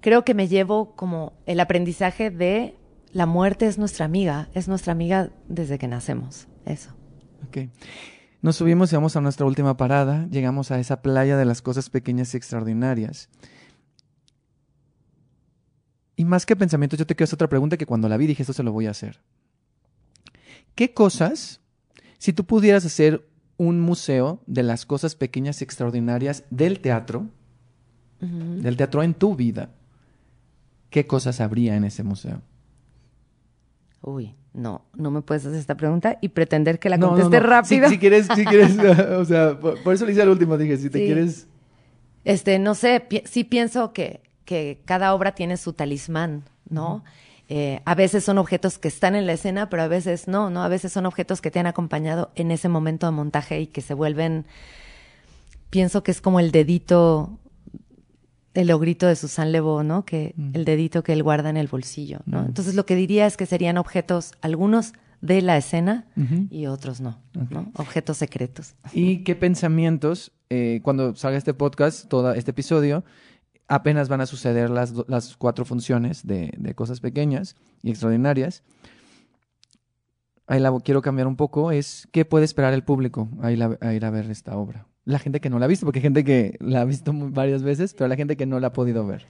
[0.00, 2.74] Creo que me llevo como el aprendizaje de
[3.14, 6.90] la muerte es nuestra amiga, es nuestra amiga desde que nacemos, eso.
[7.46, 7.68] Ok.
[8.42, 10.26] Nos subimos y vamos a nuestra última parada.
[10.30, 13.30] Llegamos a esa playa de las cosas pequeñas y extraordinarias.
[16.16, 18.42] Y más que pensamientos, yo te quiero hacer otra pregunta que cuando la vi dije,
[18.42, 19.20] esto se lo voy a hacer.
[20.74, 21.60] ¿Qué cosas,
[22.18, 27.28] si tú pudieras hacer un museo de las cosas pequeñas y extraordinarias del teatro,
[28.20, 29.70] del teatro en tu vida,
[30.90, 32.42] qué cosas habría en ese museo?
[34.06, 37.46] Uy, no, no me puedes hacer esta pregunta y pretender que la No, conteste no.
[37.46, 37.88] rápido.
[37.88, 38.76] Si, si quieres, si quieres,
[39.18, 41.06] o sea, por, por eso le hice al último, dije, si te Sí.
[41.06, 41.46] quieres...
[42.24, 47.02] Este, no sé, pi- sí pienso que, que cada obra tiene su talismán, ¿no?
[47.50, 50.62] Eh, a veces son objetos que están en la escena, pero a veces no, ¿no?
[50.62, 53.82] A veces son objetos que te han acompañado en ese momento de montaje y que
[53.82, 54.46] se vuelven,
[55.70, 57.38] pienso que es como el dedito,
[58.54, 60.04] el ogrito de Susan Lebeau, ¿no?
[60.04, 60.50] Que Mm.
[60.54, 62.42] el dedito que él guarda en el bolsillo, ¿no?
[62.42, 62.46] Mm.
[62.46, 66.06] Entonces lo que diría es que serían objetos, algunos de la escena
[66.50, 67.18] y otros no.
[67.50, 67.72] ¿no?
[67.76, 68.74] Objetos secretos.
[68.92, 73.04] ¿Y qué pensamientos, eh, cuando salga este podcast, todo este episodio,
[73.66, 78.62] apenas van a suceder las, las cuatro funciones de, de cosas pequeñas y extraordinarias?
[80.46, 83.78] Ahí la quiero cambiar un poco, es ¿qué puede esperar el público a ir a,
[83.80, 84.86] a ir a ver esta obra?
[85.04, 87.62] La gente que no la ha visto, porque hay gente que la ha visto varias
[87.62, 89.26] veces, pero la gente que no la ha podido ver.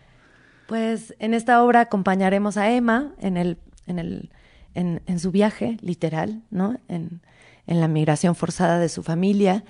[0.66, 4.30] Pues en esta obra acompañaremos a Emma en el, en el,
[4.74, 6.78] en, en su viaje literal, ¿no?
[6.88, 7.20] En,
[7.66, 9.64] la migración forzada de su familia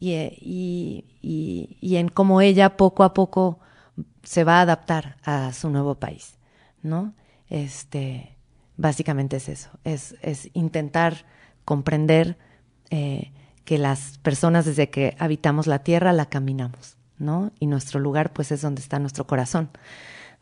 [0.00, 3.58] y, eh, y, y- y en cómo ella poco a poco
[4.22, 6.38] se va a adaptar a su nuevo país,
[6.82, 7.12] ¿no?
[7.50, 8.36] Este,
[8.78, 11.26] básicamente es eso, es, es intentar
[11.66, 12.38] comprender
[12.90, 13.30] eh,
[13.64, 17.52] que las personas desde que habitamos la tierra la caminamos, ¿no?
[17.58, 19.70] Y nuestro lugar pues es donde está nuestro corazón,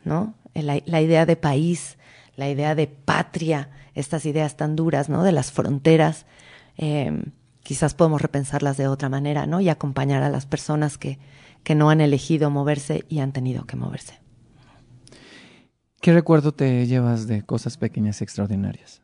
[0.03, 0.35] ¿no?
[0.53, 1.97] La, la idea de país,
[2.35, 5.23] la idea de patria, estas ideas tan duras, ¿no?
[5.23, 6.25] De las fronteras,
[6.77, 7.23] eh,
[7.63, 9.61] quizás podemos repensarlas de otra manera, ¿no?
[9.61, 11.19] Y acompañar a las personas que,
[11.63, 14.19] que no han elegido moverse y han tenido que moverse.
[16.01, 19.01] ¿Qué recuerdo te llevas de cosas pequeñas y extraordinarias?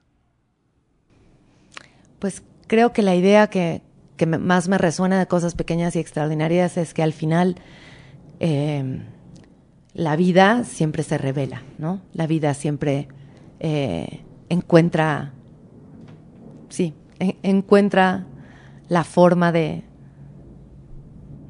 [2.19, 3.81] Pues creo que la idea que,
[4.19, 7.55] que más me resuena de cosas pequeñas y extraordinarias es que al final
[8.41, 9.01] eh,
[9.93, 12.01] la vida siempre se revela, ¿no?
[12.13, 13.07] La vida siempre
[13.61, 14.19] eh,
[14.49, 15.31] encuentra,
[16.67, 18.25] sí, en- encuentra
[18.89, 19.83] la forma de,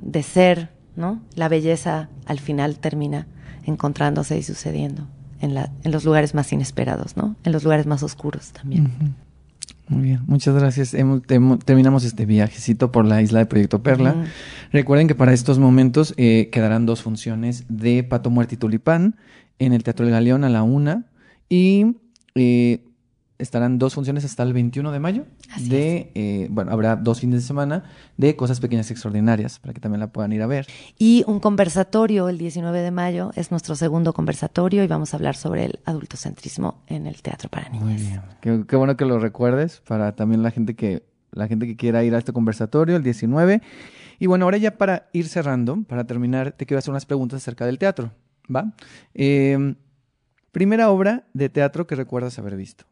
[0.02, 1.22] de ser, ¿no?
[1.36, 3.26] La belleza al final termina
[3.66, 5.08] encontrándose y sucediendo
[5.42, 7.36] en, la, en los lugares más inesperados, ¿no?
[7.44, 8.86] En los lugares más oscuros también.
[8.86, 9.12] Ujú.
[9.90, 10.94] Muy bien, muchas gracias.
[10.94, 11.24] Hemos-
[11.66, 14.14] terminamos este viajecito por la isla de Proyecto Perla.
[14.72, 19.16] Recuerden que para estos momentos eh, quedarán dos funciones de Pato Muerte y Tulipán
[19.58, 21.06] en el Teatro del Galeón a la una
[21.50, 21.96] y
[22.36, 22.84] eh,
[23.40, 25.26] estarán dos funciones hasta el 21 de mayo.
[25.52, 27.84] Así de, eh, bueno, habrá dos fines de semana
[28.18, 30.68] de Cosas Pequeñas y Extraordinarias para que también la puedan ir a ver.
[30.98, 35.36] Y un conversatorio el 19 de mayo, es nuestro segundo conversatorio y vamos a hablar
[35.36, 37.86] sobre el adultocentrismo en el teatro para niñas.
[37.86, 38.22] Muy bien.
[38.42, 42.04] Qué, qué bueno que lo recuerdes para también la gente que la gente que quiera
[42.04, 43.62] ir a este conversatorio el 19.
[44.20, 47.66] Y bueno, ahora ya para ir cerrando, para terminar, te quiero hacer unas preguntas acerca
[47.66, 48.12] del teatro,
[48.54, 48.74] ¿va?
[49.14, 49.76] Eh,
[50.52, 52.89] primera obra de teatro que recuerdas haber visto.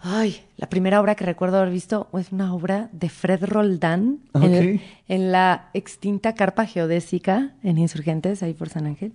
[0.00, 4.42] Ay, la primera obra que recuerdo haber visto es una obra de Fred Roldán en,
[4.42, 4.44] Ok.
[4.54, 9.12] el- en la extinta carpa geodésica en Insurgentes, ahí por San Ángel.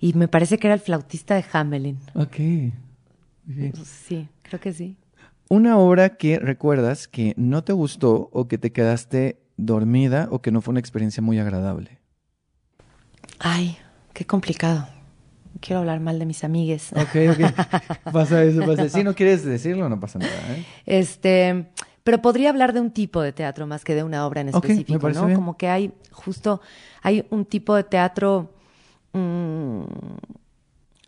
[0.00, 1.98] Y me parece que era el flautista de Hamelin.
[2.14, 2.36] Ok.
[3.44, 3.72] Bien.
[3.84, 4.96] Sí, creo que sí.
[5.48, 10.52] Una obra que recuerdas que no te gustó o que te quedaste dormida o que
[10.52, 11.98] no fue una experiencia muy agradable.
[13.40, 13.76] Ay,
[14.14, 14.86] qué complicado.
[15.62, 16.92] Quiero hablar mal de mis amigues.
[16.92, 18.12] Ok, ok.
[18.12, 18.88] Pasa eso, pasa.
[18.88, 20.32] Si no quieres decirlo, no pasa nada.
[20.50, 20.64] ¿eh?
[20.84, 21.66] Este,
[22.02, 25.08] pero podría hablar de un tipo de teatro más que de una obra en específico,
[25.10, 25.26] ¿no?
[25.26, 25.36] bien.
[25.36, 26.60] Como que hay justo,
[27.00, 28.52] hay un tipo de teatro,
[29.12, 29.82] mm,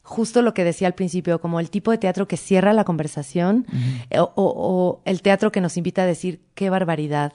[0.03, 3.67] justo lo que decía al principio, como el tipo de teatro que cierra la conversación
[4.11, 7.33] eh, o, o el teatro que nos invita a decir qué barbaridad.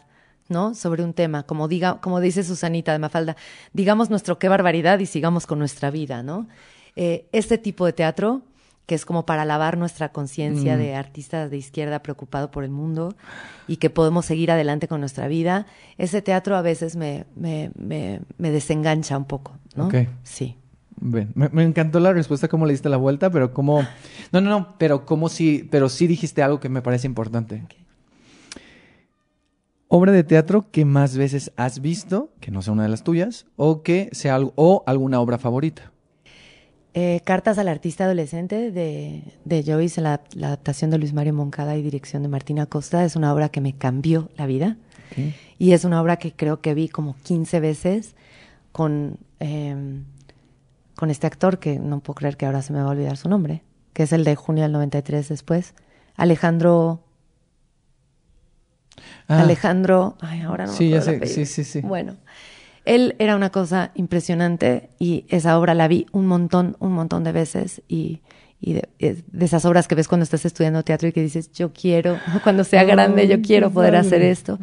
[0.47, 0.73] ¿No?
[0.73, 3.35] Sobre un tema, como diga, como dice Susanita de Mafalda,
[3.71, 6.47] digamos nuestro qué barbaridad y sigamos con nuestra vida, ¿no?
[6.95, 8.41] Eh, este tipo de teatro,
[8.85, 10.79] que es como para lavar nuestra conciencia Mm.
[10.79, 13.15] de artistas de izquierda preocupado por el mundo
[13.67, 15.67] y que podemos seguir adelante con nuestra vida,
[15.97, 19.85] ese teatro a veces me, me, me, me desengancha un poco, ¿no?
[19.87, 19.95] Ok.
[20.23, 20.55] Sí.
[21.01, 23.83] Ven, me, me encantó la respuesta, cómo le diste la vuelta, pero como...
[24.31, 25.67] No, no, no, pero como si...
[25.71, 27.63] Pero sí dijiste algo que me parece importante.
[29.87, 33.45] Obra de teatro que más veces has visto, que no sea una de las tuyas,
[33.55, 35.91] o que sea algo, o alguna obra favorita.
[36.95, 41.77] Eh, Cartas al artista adolescente de, de Joyce, la, la adaptación de Luis Mario Moncada
[41.77, 44.77] y dirección de Martina Costa, es una obra que me cambió la vida.
[45.57, 48.15] Y es una obra que creo que vi como 15 veces
[48.71, 49.75] con, eh,
[50.95, 53.27] con este actor, que no puedo creer que ahora se me va a olvidar su
[53.27, 53.63] nombre,
[53.93, 55.73] que es el de junio del 93 después.
[56.15, 57.03] Alejandro.
[59.27, 60.15] Ah, Alejandro.
[60.21, 61.81] Ay, ahora no me Sí, ya sé, sí, sí, sí.
[61.81, 62.17] Bueno,
[62.95, 67.31] él era una cosa impresionante y esa obra la vi un montón, un montón de
[67.31, 68.21] veces y,
[68.59, 71.51] y de, es de esas obras que ves cuando estás estudiando teatro y que dices,
[71.53, 74.59] yo quiero, cuando sea grande, yo quiero poder hacer esto.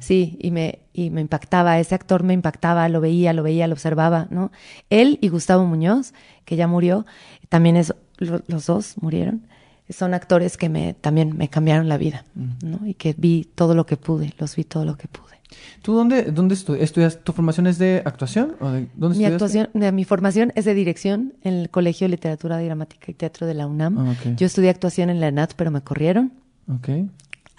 [0.00, 3.74] Sí, y me, y me impactaba, ese actor me impactaba, lo veía, lo veía, lo
[3.74, 4.50] observaba, ¿no?
[4.88, 6.14] Él y Gustavo Muñoz,
[6.44, 7.04] que ya murió,
[7.48, 9.42] también es, lo- los dos murieron,
[9.90, 12.24] son actores que me, también me cambiaron la vida,
[12.64, 12.86] ¿no?
[12.86, 15.35] Y que vi todo lo que pude, los vi todo lo que pude.
[15.82, 17.22] ¿Tú dónde, dónde estu- estudias?
[17.22, 18.56] ¿Tu formación es de actuación?
[18.60, 22.58] ¿O de, ¿Dónde Mi actuación, mi formación es de dirección en el Colegio de Literatura,
[22.58, 23.98] Dramática y Teatro de la UNAM.
[23.98, 24.14] Ah.
[24.36, 26.32] Yo estudié actuación en la ENAT, pero me corrieron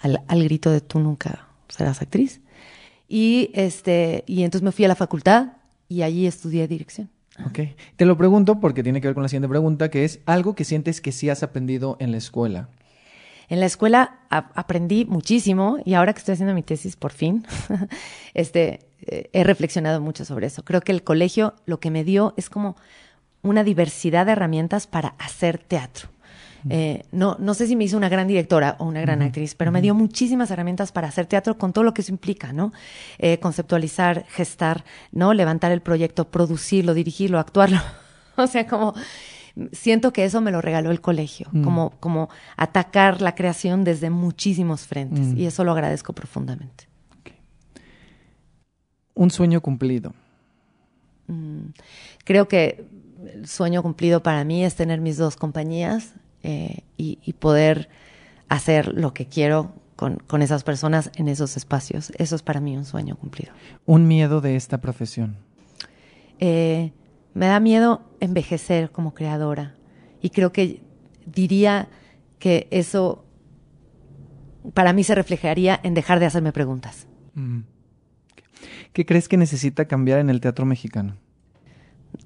[0.00, 2.40] al, al grito de tú nunca serás actriz.
[3.08, 5.52] Y este, y entonces me fui a la facultad
[5.88, 7.08] y allí estudié dirección.
[7.46, 7.60] Ok.
[7.96, 10.64] Te lo pregunto porque tiene que ver con la siguiente pregunta, que es algo que
[10.64, 12.68] sientes que sí has aprendido en la escuela.
[13.48, 17.46] En la escuela aprendí muchísimo y ahora que estoy haciendo mi tesis por fin,
[18.34, 20.64] este, eh, he reflexionado mucho sobre eso.
[20.64, 22.76] Creo que el colegio lo que me dio es como
[23.42, 26.10] una diversidad de herramientas para hacer teatro.
[26.70, 29.70] Eh, no, no sé si me hizo una gran directora o una gran actriz, pero
[29.70, 32.72] me dio muchísimas herramientas para hacer teatro con todo lo que eso implica, ¿no?
[33.18, 35.32] Eh, conceptualizar, gestar, ¿no?
[35.34, 37.78] Levantar el proyecto, producirlo, dirigirlo, actuarlo.
[38.36, 38.94] o sea, como
[39.72, 44.86] siento que eso me lo regaló el colegio, como, como atacar la creación desde muchísimos
[44.86, 45.28] frentes.
[45.28, 45.38] Mm.
[45.38, 46.88] Y eso lo agradezco profundamente.
[49.14, 50.14] Un sueño cumplido.
[51.26, 51.70] Mm,
[52.24, 52.86] Creo que
[53.34, 57.88] el sueño cumplido para mí es tener mis dos compañías eh, y, y poder
[58.48, 62.12] hacer lo que quiero con, con esas personas en esos espacios.
[62.16, 63.52] Eso es para mí un sueño cumplido.
[63.86, 65.36] Un miedo de esta profesión.
[66.38, 66.92] Eh,
[67.34, 69.74] me da miedo envejecer como creadora
[70.20, 70.82] y creo que
[71.26, 71.88] diría
[72.38, 73.24] que eso
[74.74, 77.06] para mí se reflejaría en dejar de hacerme preguntas.
[77.34, 77.60] Mm.
[78.92, 81.16] ¿Qué crees que necesita cambiar en el teatro mexicano?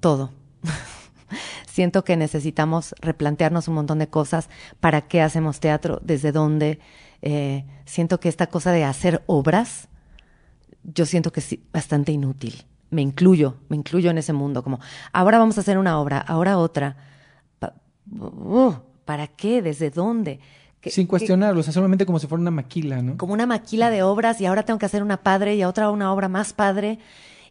[0.00, 0.30] todo.
[1.66, 4.50] Siento que necesitamos replantearnos un montón de cosas.
[4.80, 6.00] ¿Para qué hacemos teatro?
[6.02, 6.80] ¿Desde dónde?
[7.22, 9.88] Eh, siento que esta cosa de hacer obras,
[10.82, 12.66] yo siento que es bastante inútil.
[12.92, 14.62] Me incluyo, me incluyo en ese mundo.
[14.62, 14.78] Como,
[15.12, 16.96] ahora vamos a hacer una obra, ahora otra.
[17.58, 17.74] Pa-
[18.20, 18.74] uh,
[19.04, 19.60] ¿Para qué?
[19.62, 20.38] ¿Desde dónde?
[20.80, 23.16] ¿Qué- Sin cuestionarlo, o sea, solamente como si fuera una maquila, ¿no?
[23.16, 26.12] como una maquila de obras y ahora tengo que hacer una padre y otra una
[26.12, 26.98] obra más padre.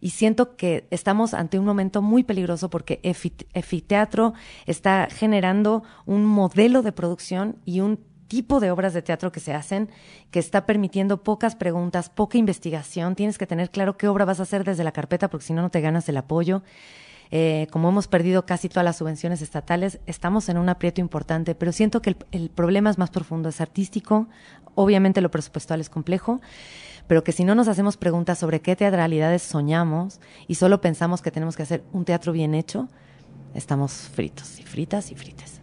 [0.03, 4.34] Y siento que estamos ante un momento muy peligroso porque Efi- Efiteatro
[4.65, 7.99] está generando un modelo de producción y un
[8.32, 9.90] tipo de obras de teatro que se hacen
[10.32, 13.14] que está permitiendo pocas preguntas, poca investigación.
[13.14, 15.62] Tienes que tener claro qué obra vas a hacer desde la carpeta porque si no,
[15.62, 16.64] no te ganas el apoyo.
[17.30, 21.74] Eh, como hemos perdido casi todas las subvenciones estatales, estamos en un aprieto importante, pero
[21.74, 24.30] siento que el, el problema es más profundo, es artístico,
[24.76, 26.40] obviamente lo presupuestal es complejo,
[27.08, 31.32] pero que si no nos hacemos preguntas sobre qué teatralidades soñamos y solo pensamos que
[31.32, 32.88] tenemos que hacer un teatro bien hecho,
[33.53, 35.62] estamos fritos y fritas y frites.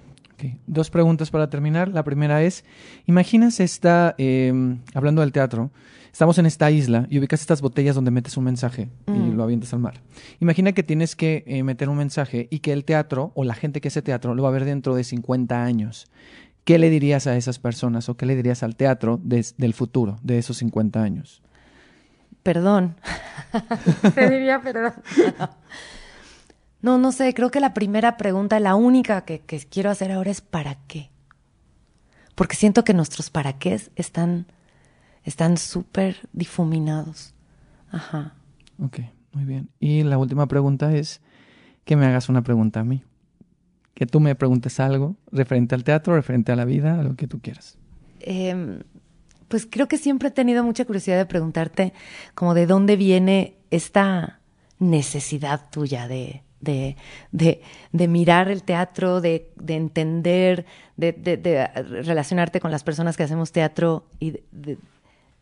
[0.67, 1.89] Dos preguntas para terminar.
[1.89, 2.65] La primera es,
[3.07, 4.53] imaginas esta, eh,
[4.95, 5.71] hablando del teatro,
[6.13, 9.37] estamos en esta isla y ubicas estas botellas donde metes un mensaje y Mm.
[9.37, 10.01] lo avientas al mar.
[10.41, 13.81] Imagina que tienes que eh, meter un mensaje y que el teatro o la gente
[13.81, 16.07] que hace teatro lo va a ver dentro de 50 años.
[16.65, 20.19] ¿Qué le dirías a esas personas o qué le dirías al teatro des- del futuro,
[20.23, 21.41] de esos 50 años?
[22.43, 22.95] Perdón.
[24.15, 24.93] Te diría perdón.
[26.81, 30.31] No, no sé, creo que la primera pregunta, la única que, que quiero hacer ahora
[30.31, 31.11] es ¿para qué?
[32.35, 34.47] Porque siento que nuestros para qué están
[35.29, 37.35] están súper difuminados.
[37.91, 38.35] Ajá.
[38.83, 39.01] Ok,
[39.33, 39.69] muy bien.
[39.79, 41.21] Y la última pregunta es
[41.85, 43.03] que me hagas una pregunta a mí.
[43.95, 47.27] Que tú me preguntes algo referente al teatro, referente a la vida, a lo que
[47.27, 47.77] tú quieras.
[48.21, 48.81] Eh,
[49.49, 51.93] pues creo que siempre he tenido mucha curiosidad de preguntarte
[52.35, 54.41] como de dónde viene esta
[54.79, 56.97] necesidad tuya de, de,
[57.33, 57.61] de,
[57.93, 60.67] de mirar el teatro, de, de entender,
[60.97, 61.67] de, de-
[62.03, 64.41] relacionarte con las personas que hacemos teatro y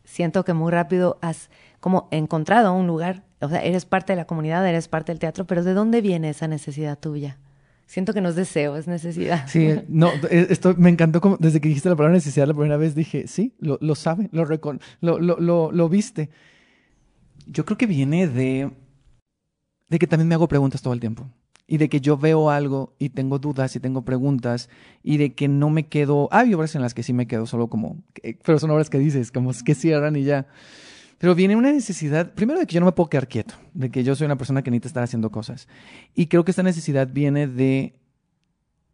[0.03, 1.49] siento que muy rápido has
[1.79, 5.45] como encontrado un lugar, o sea, eres parte de la comunidad, eres parte del teatro,
[5.45, 7.37] pero ¿de dónde viene esa necesidad tuya?
[7.85, 9.47] Siento que no es deseo, es necesidad.
[9.47, 12.53] Sí, eh, no, eh, esto me encantó como desde que dijiste la palabra necesidad la
[12.53, 16.29] primera vez dije, sí, lo, lo sabe, lo, recon- lo, lo, lo, lo viste.
[17.45, 18.71] Yo creo que viene de,
[19.89, 21.29] de que también me hago preguntas todo el tiempo.
[21.69, 24.69] Y de que yo veo algo y tengo dudas y tengo preguntas
[25.03, 26.29] y de que no me quedo...
[26.31, 27.97] Hay obras en las que sí me quedo solo como...
[28.23, 30.47] eh, Pero son obras que dices, como que cierran y ya.
[31.17, 34.03] Pero viene una necesidad, primero de que yo no me puedo quedar quieto, de que
[34.03, 35.67] yo soy una persona que necesita estar haciendo cosas.
[36.15, 37.99] Y creo que esta necesidad viene de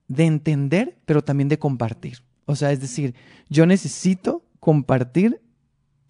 [0.08, 2.20] de entender, pero también de compartir.
[2.46, 3.16] O sea, es decir,
[3.50, 5.42] yo necesito compartir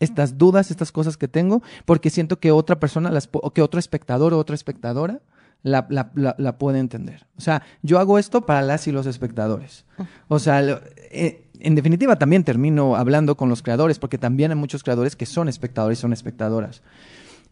[0.04, 3.12] estas dudas, estas cosas que tengo, porque siento que otra persona,
[3.54, 5.22] que otro espectador o otra espectadora
[5.64, 5.88] la,
[6.58, 7.26] puede entender.
[7.38, 9.86] O sea, yo hago esto para las y los espectadores.
[10.28, 10.82] O sea, lo-
[11.12, 15.26] eh, en definitiva también termino hablando con los creadores, porque también hay muchos creadores que
[15.26, 16.82] son espectadores son espectadoras.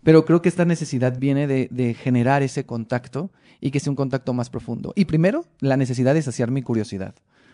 [0.03, 3.29] Pero creo que esta necesidad viene de, de generar ese contacto
[3.61, 4.91] y que sea un contacto más profundo.
[4.95, 7.13] Y primero, la necesidad de saciar mi curiosidad.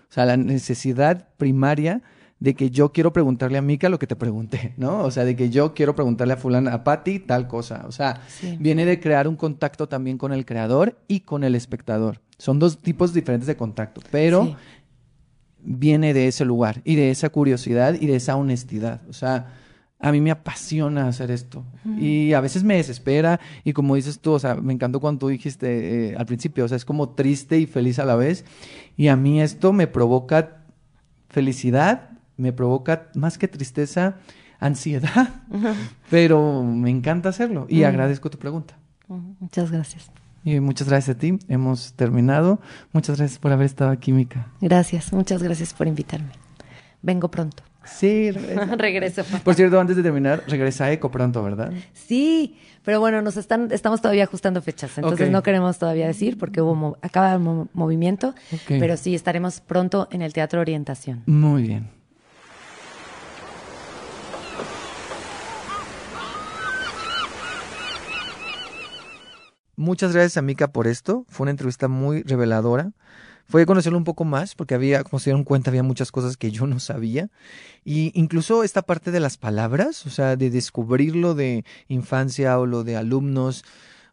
[0.09, 2.01] O sea, la necesidad primaria
[2.39, 5.03] de que yo quiero preguntarle a Mika lo que te pregunté, ¿no?
[5.03, 7.85] O sea, de que yo quiero preguntarle a fulana, a Patty, tal cosa.
[7.87, 8.57] O sea, Sí.
[8.59, 12.21] viene de crear un contacto también con el creador y con el espectador.
[12.37, 14.55] Son dos tipos diferentes de contacto, pero Sí.
[15.63, 19.01] viene de ese lugar y de esa curiosidad y de esa honestidad.
[19.09, 19.53] O sea,
[19.99, 21.65] a mí me apasiona hacer esto
[21.99, 25.27] y a veces me desespera y como dices tú, o sea, me encantó cuando tú
[25.29, 28.45] dijiste eh, al principio, o sea, es como triste y feliz a la vez
[28.95, 30.57] y a mí esto me provoca
[31.29, 34.15] felicidad, me provoca más que tristeza,
[34.59, 35.29] ansiedad,
[36.09, 38.75] pero me encanta hacerlo y agradezco tu pregunta.
[39.39, 40.09] Muchas gracias.
[40.43, 42.59] Y muchas gracias a ti, hemos terminado.
[42.93, 44.47] Muchas gracias por haber estado aquí, Mica.
[44.61, 46.29] Gracias, muchas gracias por invitarme.
[47.01, 47.63] Vengo pronto.
[47.85, 48.31] Sí.
[48.77, 49.23] Regreso.
[49.43, 51.71] Por cierto, antes de terminar, regresa a Eco pronto, ¿verdad?
[51.93, 56.61] Sí, pero bueno, nos están, estamos todavía ajustando fechas, entonces no queremos todavía decir porque
[56.61, 58.33] hubo acaba el mo- movimiento,
[58.67, 61.23] pero sí estaremos pronto en el Teatro Orientación.
[61.27, 61.89] Muy bien.
[69.79, 71.23] Muchas gracias a Mika por esto.
[71.29, 72.93] Fue una entrevista muy reveladora.
[73.45, 76.49] Fue conocerlo un poco más porque había, como se dieron cuenta, había muchas cosas que
[76.49, 77.29] yo no sabía.
[77.85, 82.65] Y incluso esta parte de las palabras, o sea, de descubrir lo de infancia o
[82.65, 83.63] lo de alumnos.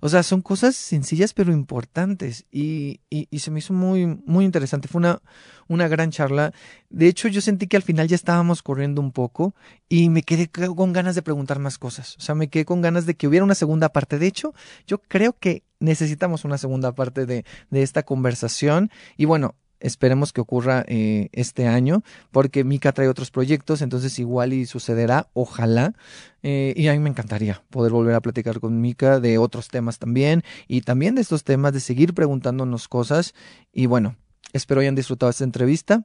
[0.05, 2.45] O sea, son cosas sencillas pero importantes.
[2.53, 4.87] Y, y, y se me hizo muy, muy interesante.
[4.87, 5.23] Fue una,
[5.67, 6.53] una gran charla.
[6.91, 9.55] De hecho, yo sentí que al final ya estábamos corriendo un poco
[9.89, 12.19] y me quedé con ganas de preguntar más cosas.
[12.19, 14.19] O sea, me quedé con ganas de que hubiera una segunda parte.
[14.19, 14.53] De hecho,
[14.87, 18.91] yo creo que necesitamos una segunda parte de, de esta conversación.
[19.17, 22.03] Y bueno, esperemos que ocurra eh, este año,
[22.33, 25.95] porque Mika trae otros proyectos, entonces igual y sucederá, ojalá.
[26.43, 29.99] Eh, y a mí me encantaría poder volver a platicar con Mika de otros temas
[29.99, 33.35] también, y también de estos temas, de seguir preguntándonos cosas.
[33.73, 34.17] Y bueno,
[34.55, 36.05] espero hayan disfrutado esta entrevista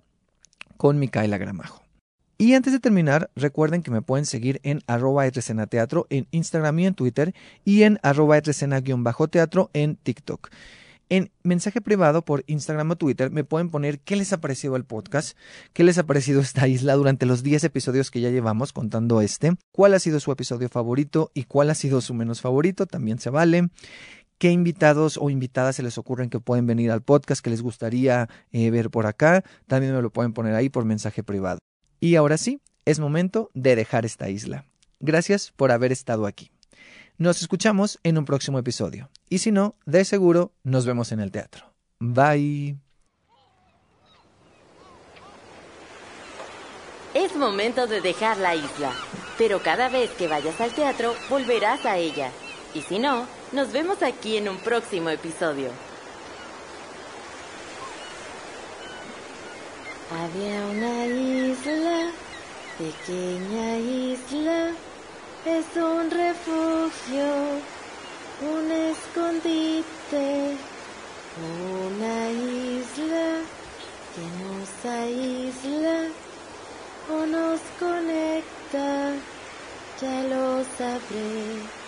[0.75, 1.81] con Micaela Gramajo.
[2.37, 6.85] Y antes de terminar, recuerden que me pueden seguir en arroba teatro en Instagram y
[6.85, 7.33] en Twitter
[7.65, 10.49] y en arroba teatro en TikTok.
[11.09, 14.85] En mensaje privado por Instagram o Twitter me pueden poner qué les ha parecido el
[14.85, 15.35] podcast,
[15.73, 19.55] qué les ha parecido esta isla durante los 10 episodios que ya llevamos contando este,
[19.71, 23.31] cuál ha sido su episodio favorito y cuál ha sido su menos favorito, también se
[23.31, 23.69] vale
[24.37, 28.29] qué invitados o invitadas se les ocurren que pueden venir al podcast que les gustaría
[28.51, 31.57] eh, ver por acá, también me lo pueden poner ahí por mensaje privado.
[31.99, 34.65] Y ahora sí, es momento de dejar esta isla.
[34.99, 36.51] Gracias por haber estado aquí.
[37.17, 39.09] Nos escuchamos en un próximo episodio.
[39.29, 41.71] Y si no, de seguro nos vemos en el teatro.
[41.99, 42.77] Bye.
[47.13, 48.91] Es momento de dejar la isla,
[49.37, 52.31] pero cada vez que vayas al teatro volverás a ella.
[52.73, 55.69] Y si no, nos vemos aquí en un próximo episodio.
[60.11, 62.11] Había una isla,
[62.77, 64.71] pequeña isla,
[65.45, 67.59] es un refugio,
[68.41, 70.55] un escondite,
[71.41, 73.41] una isla
[74.15, 76.07] que nos aísla
[77.11, 79.13] o nos conecta,
[80.01, 81.78] ya lo sabré.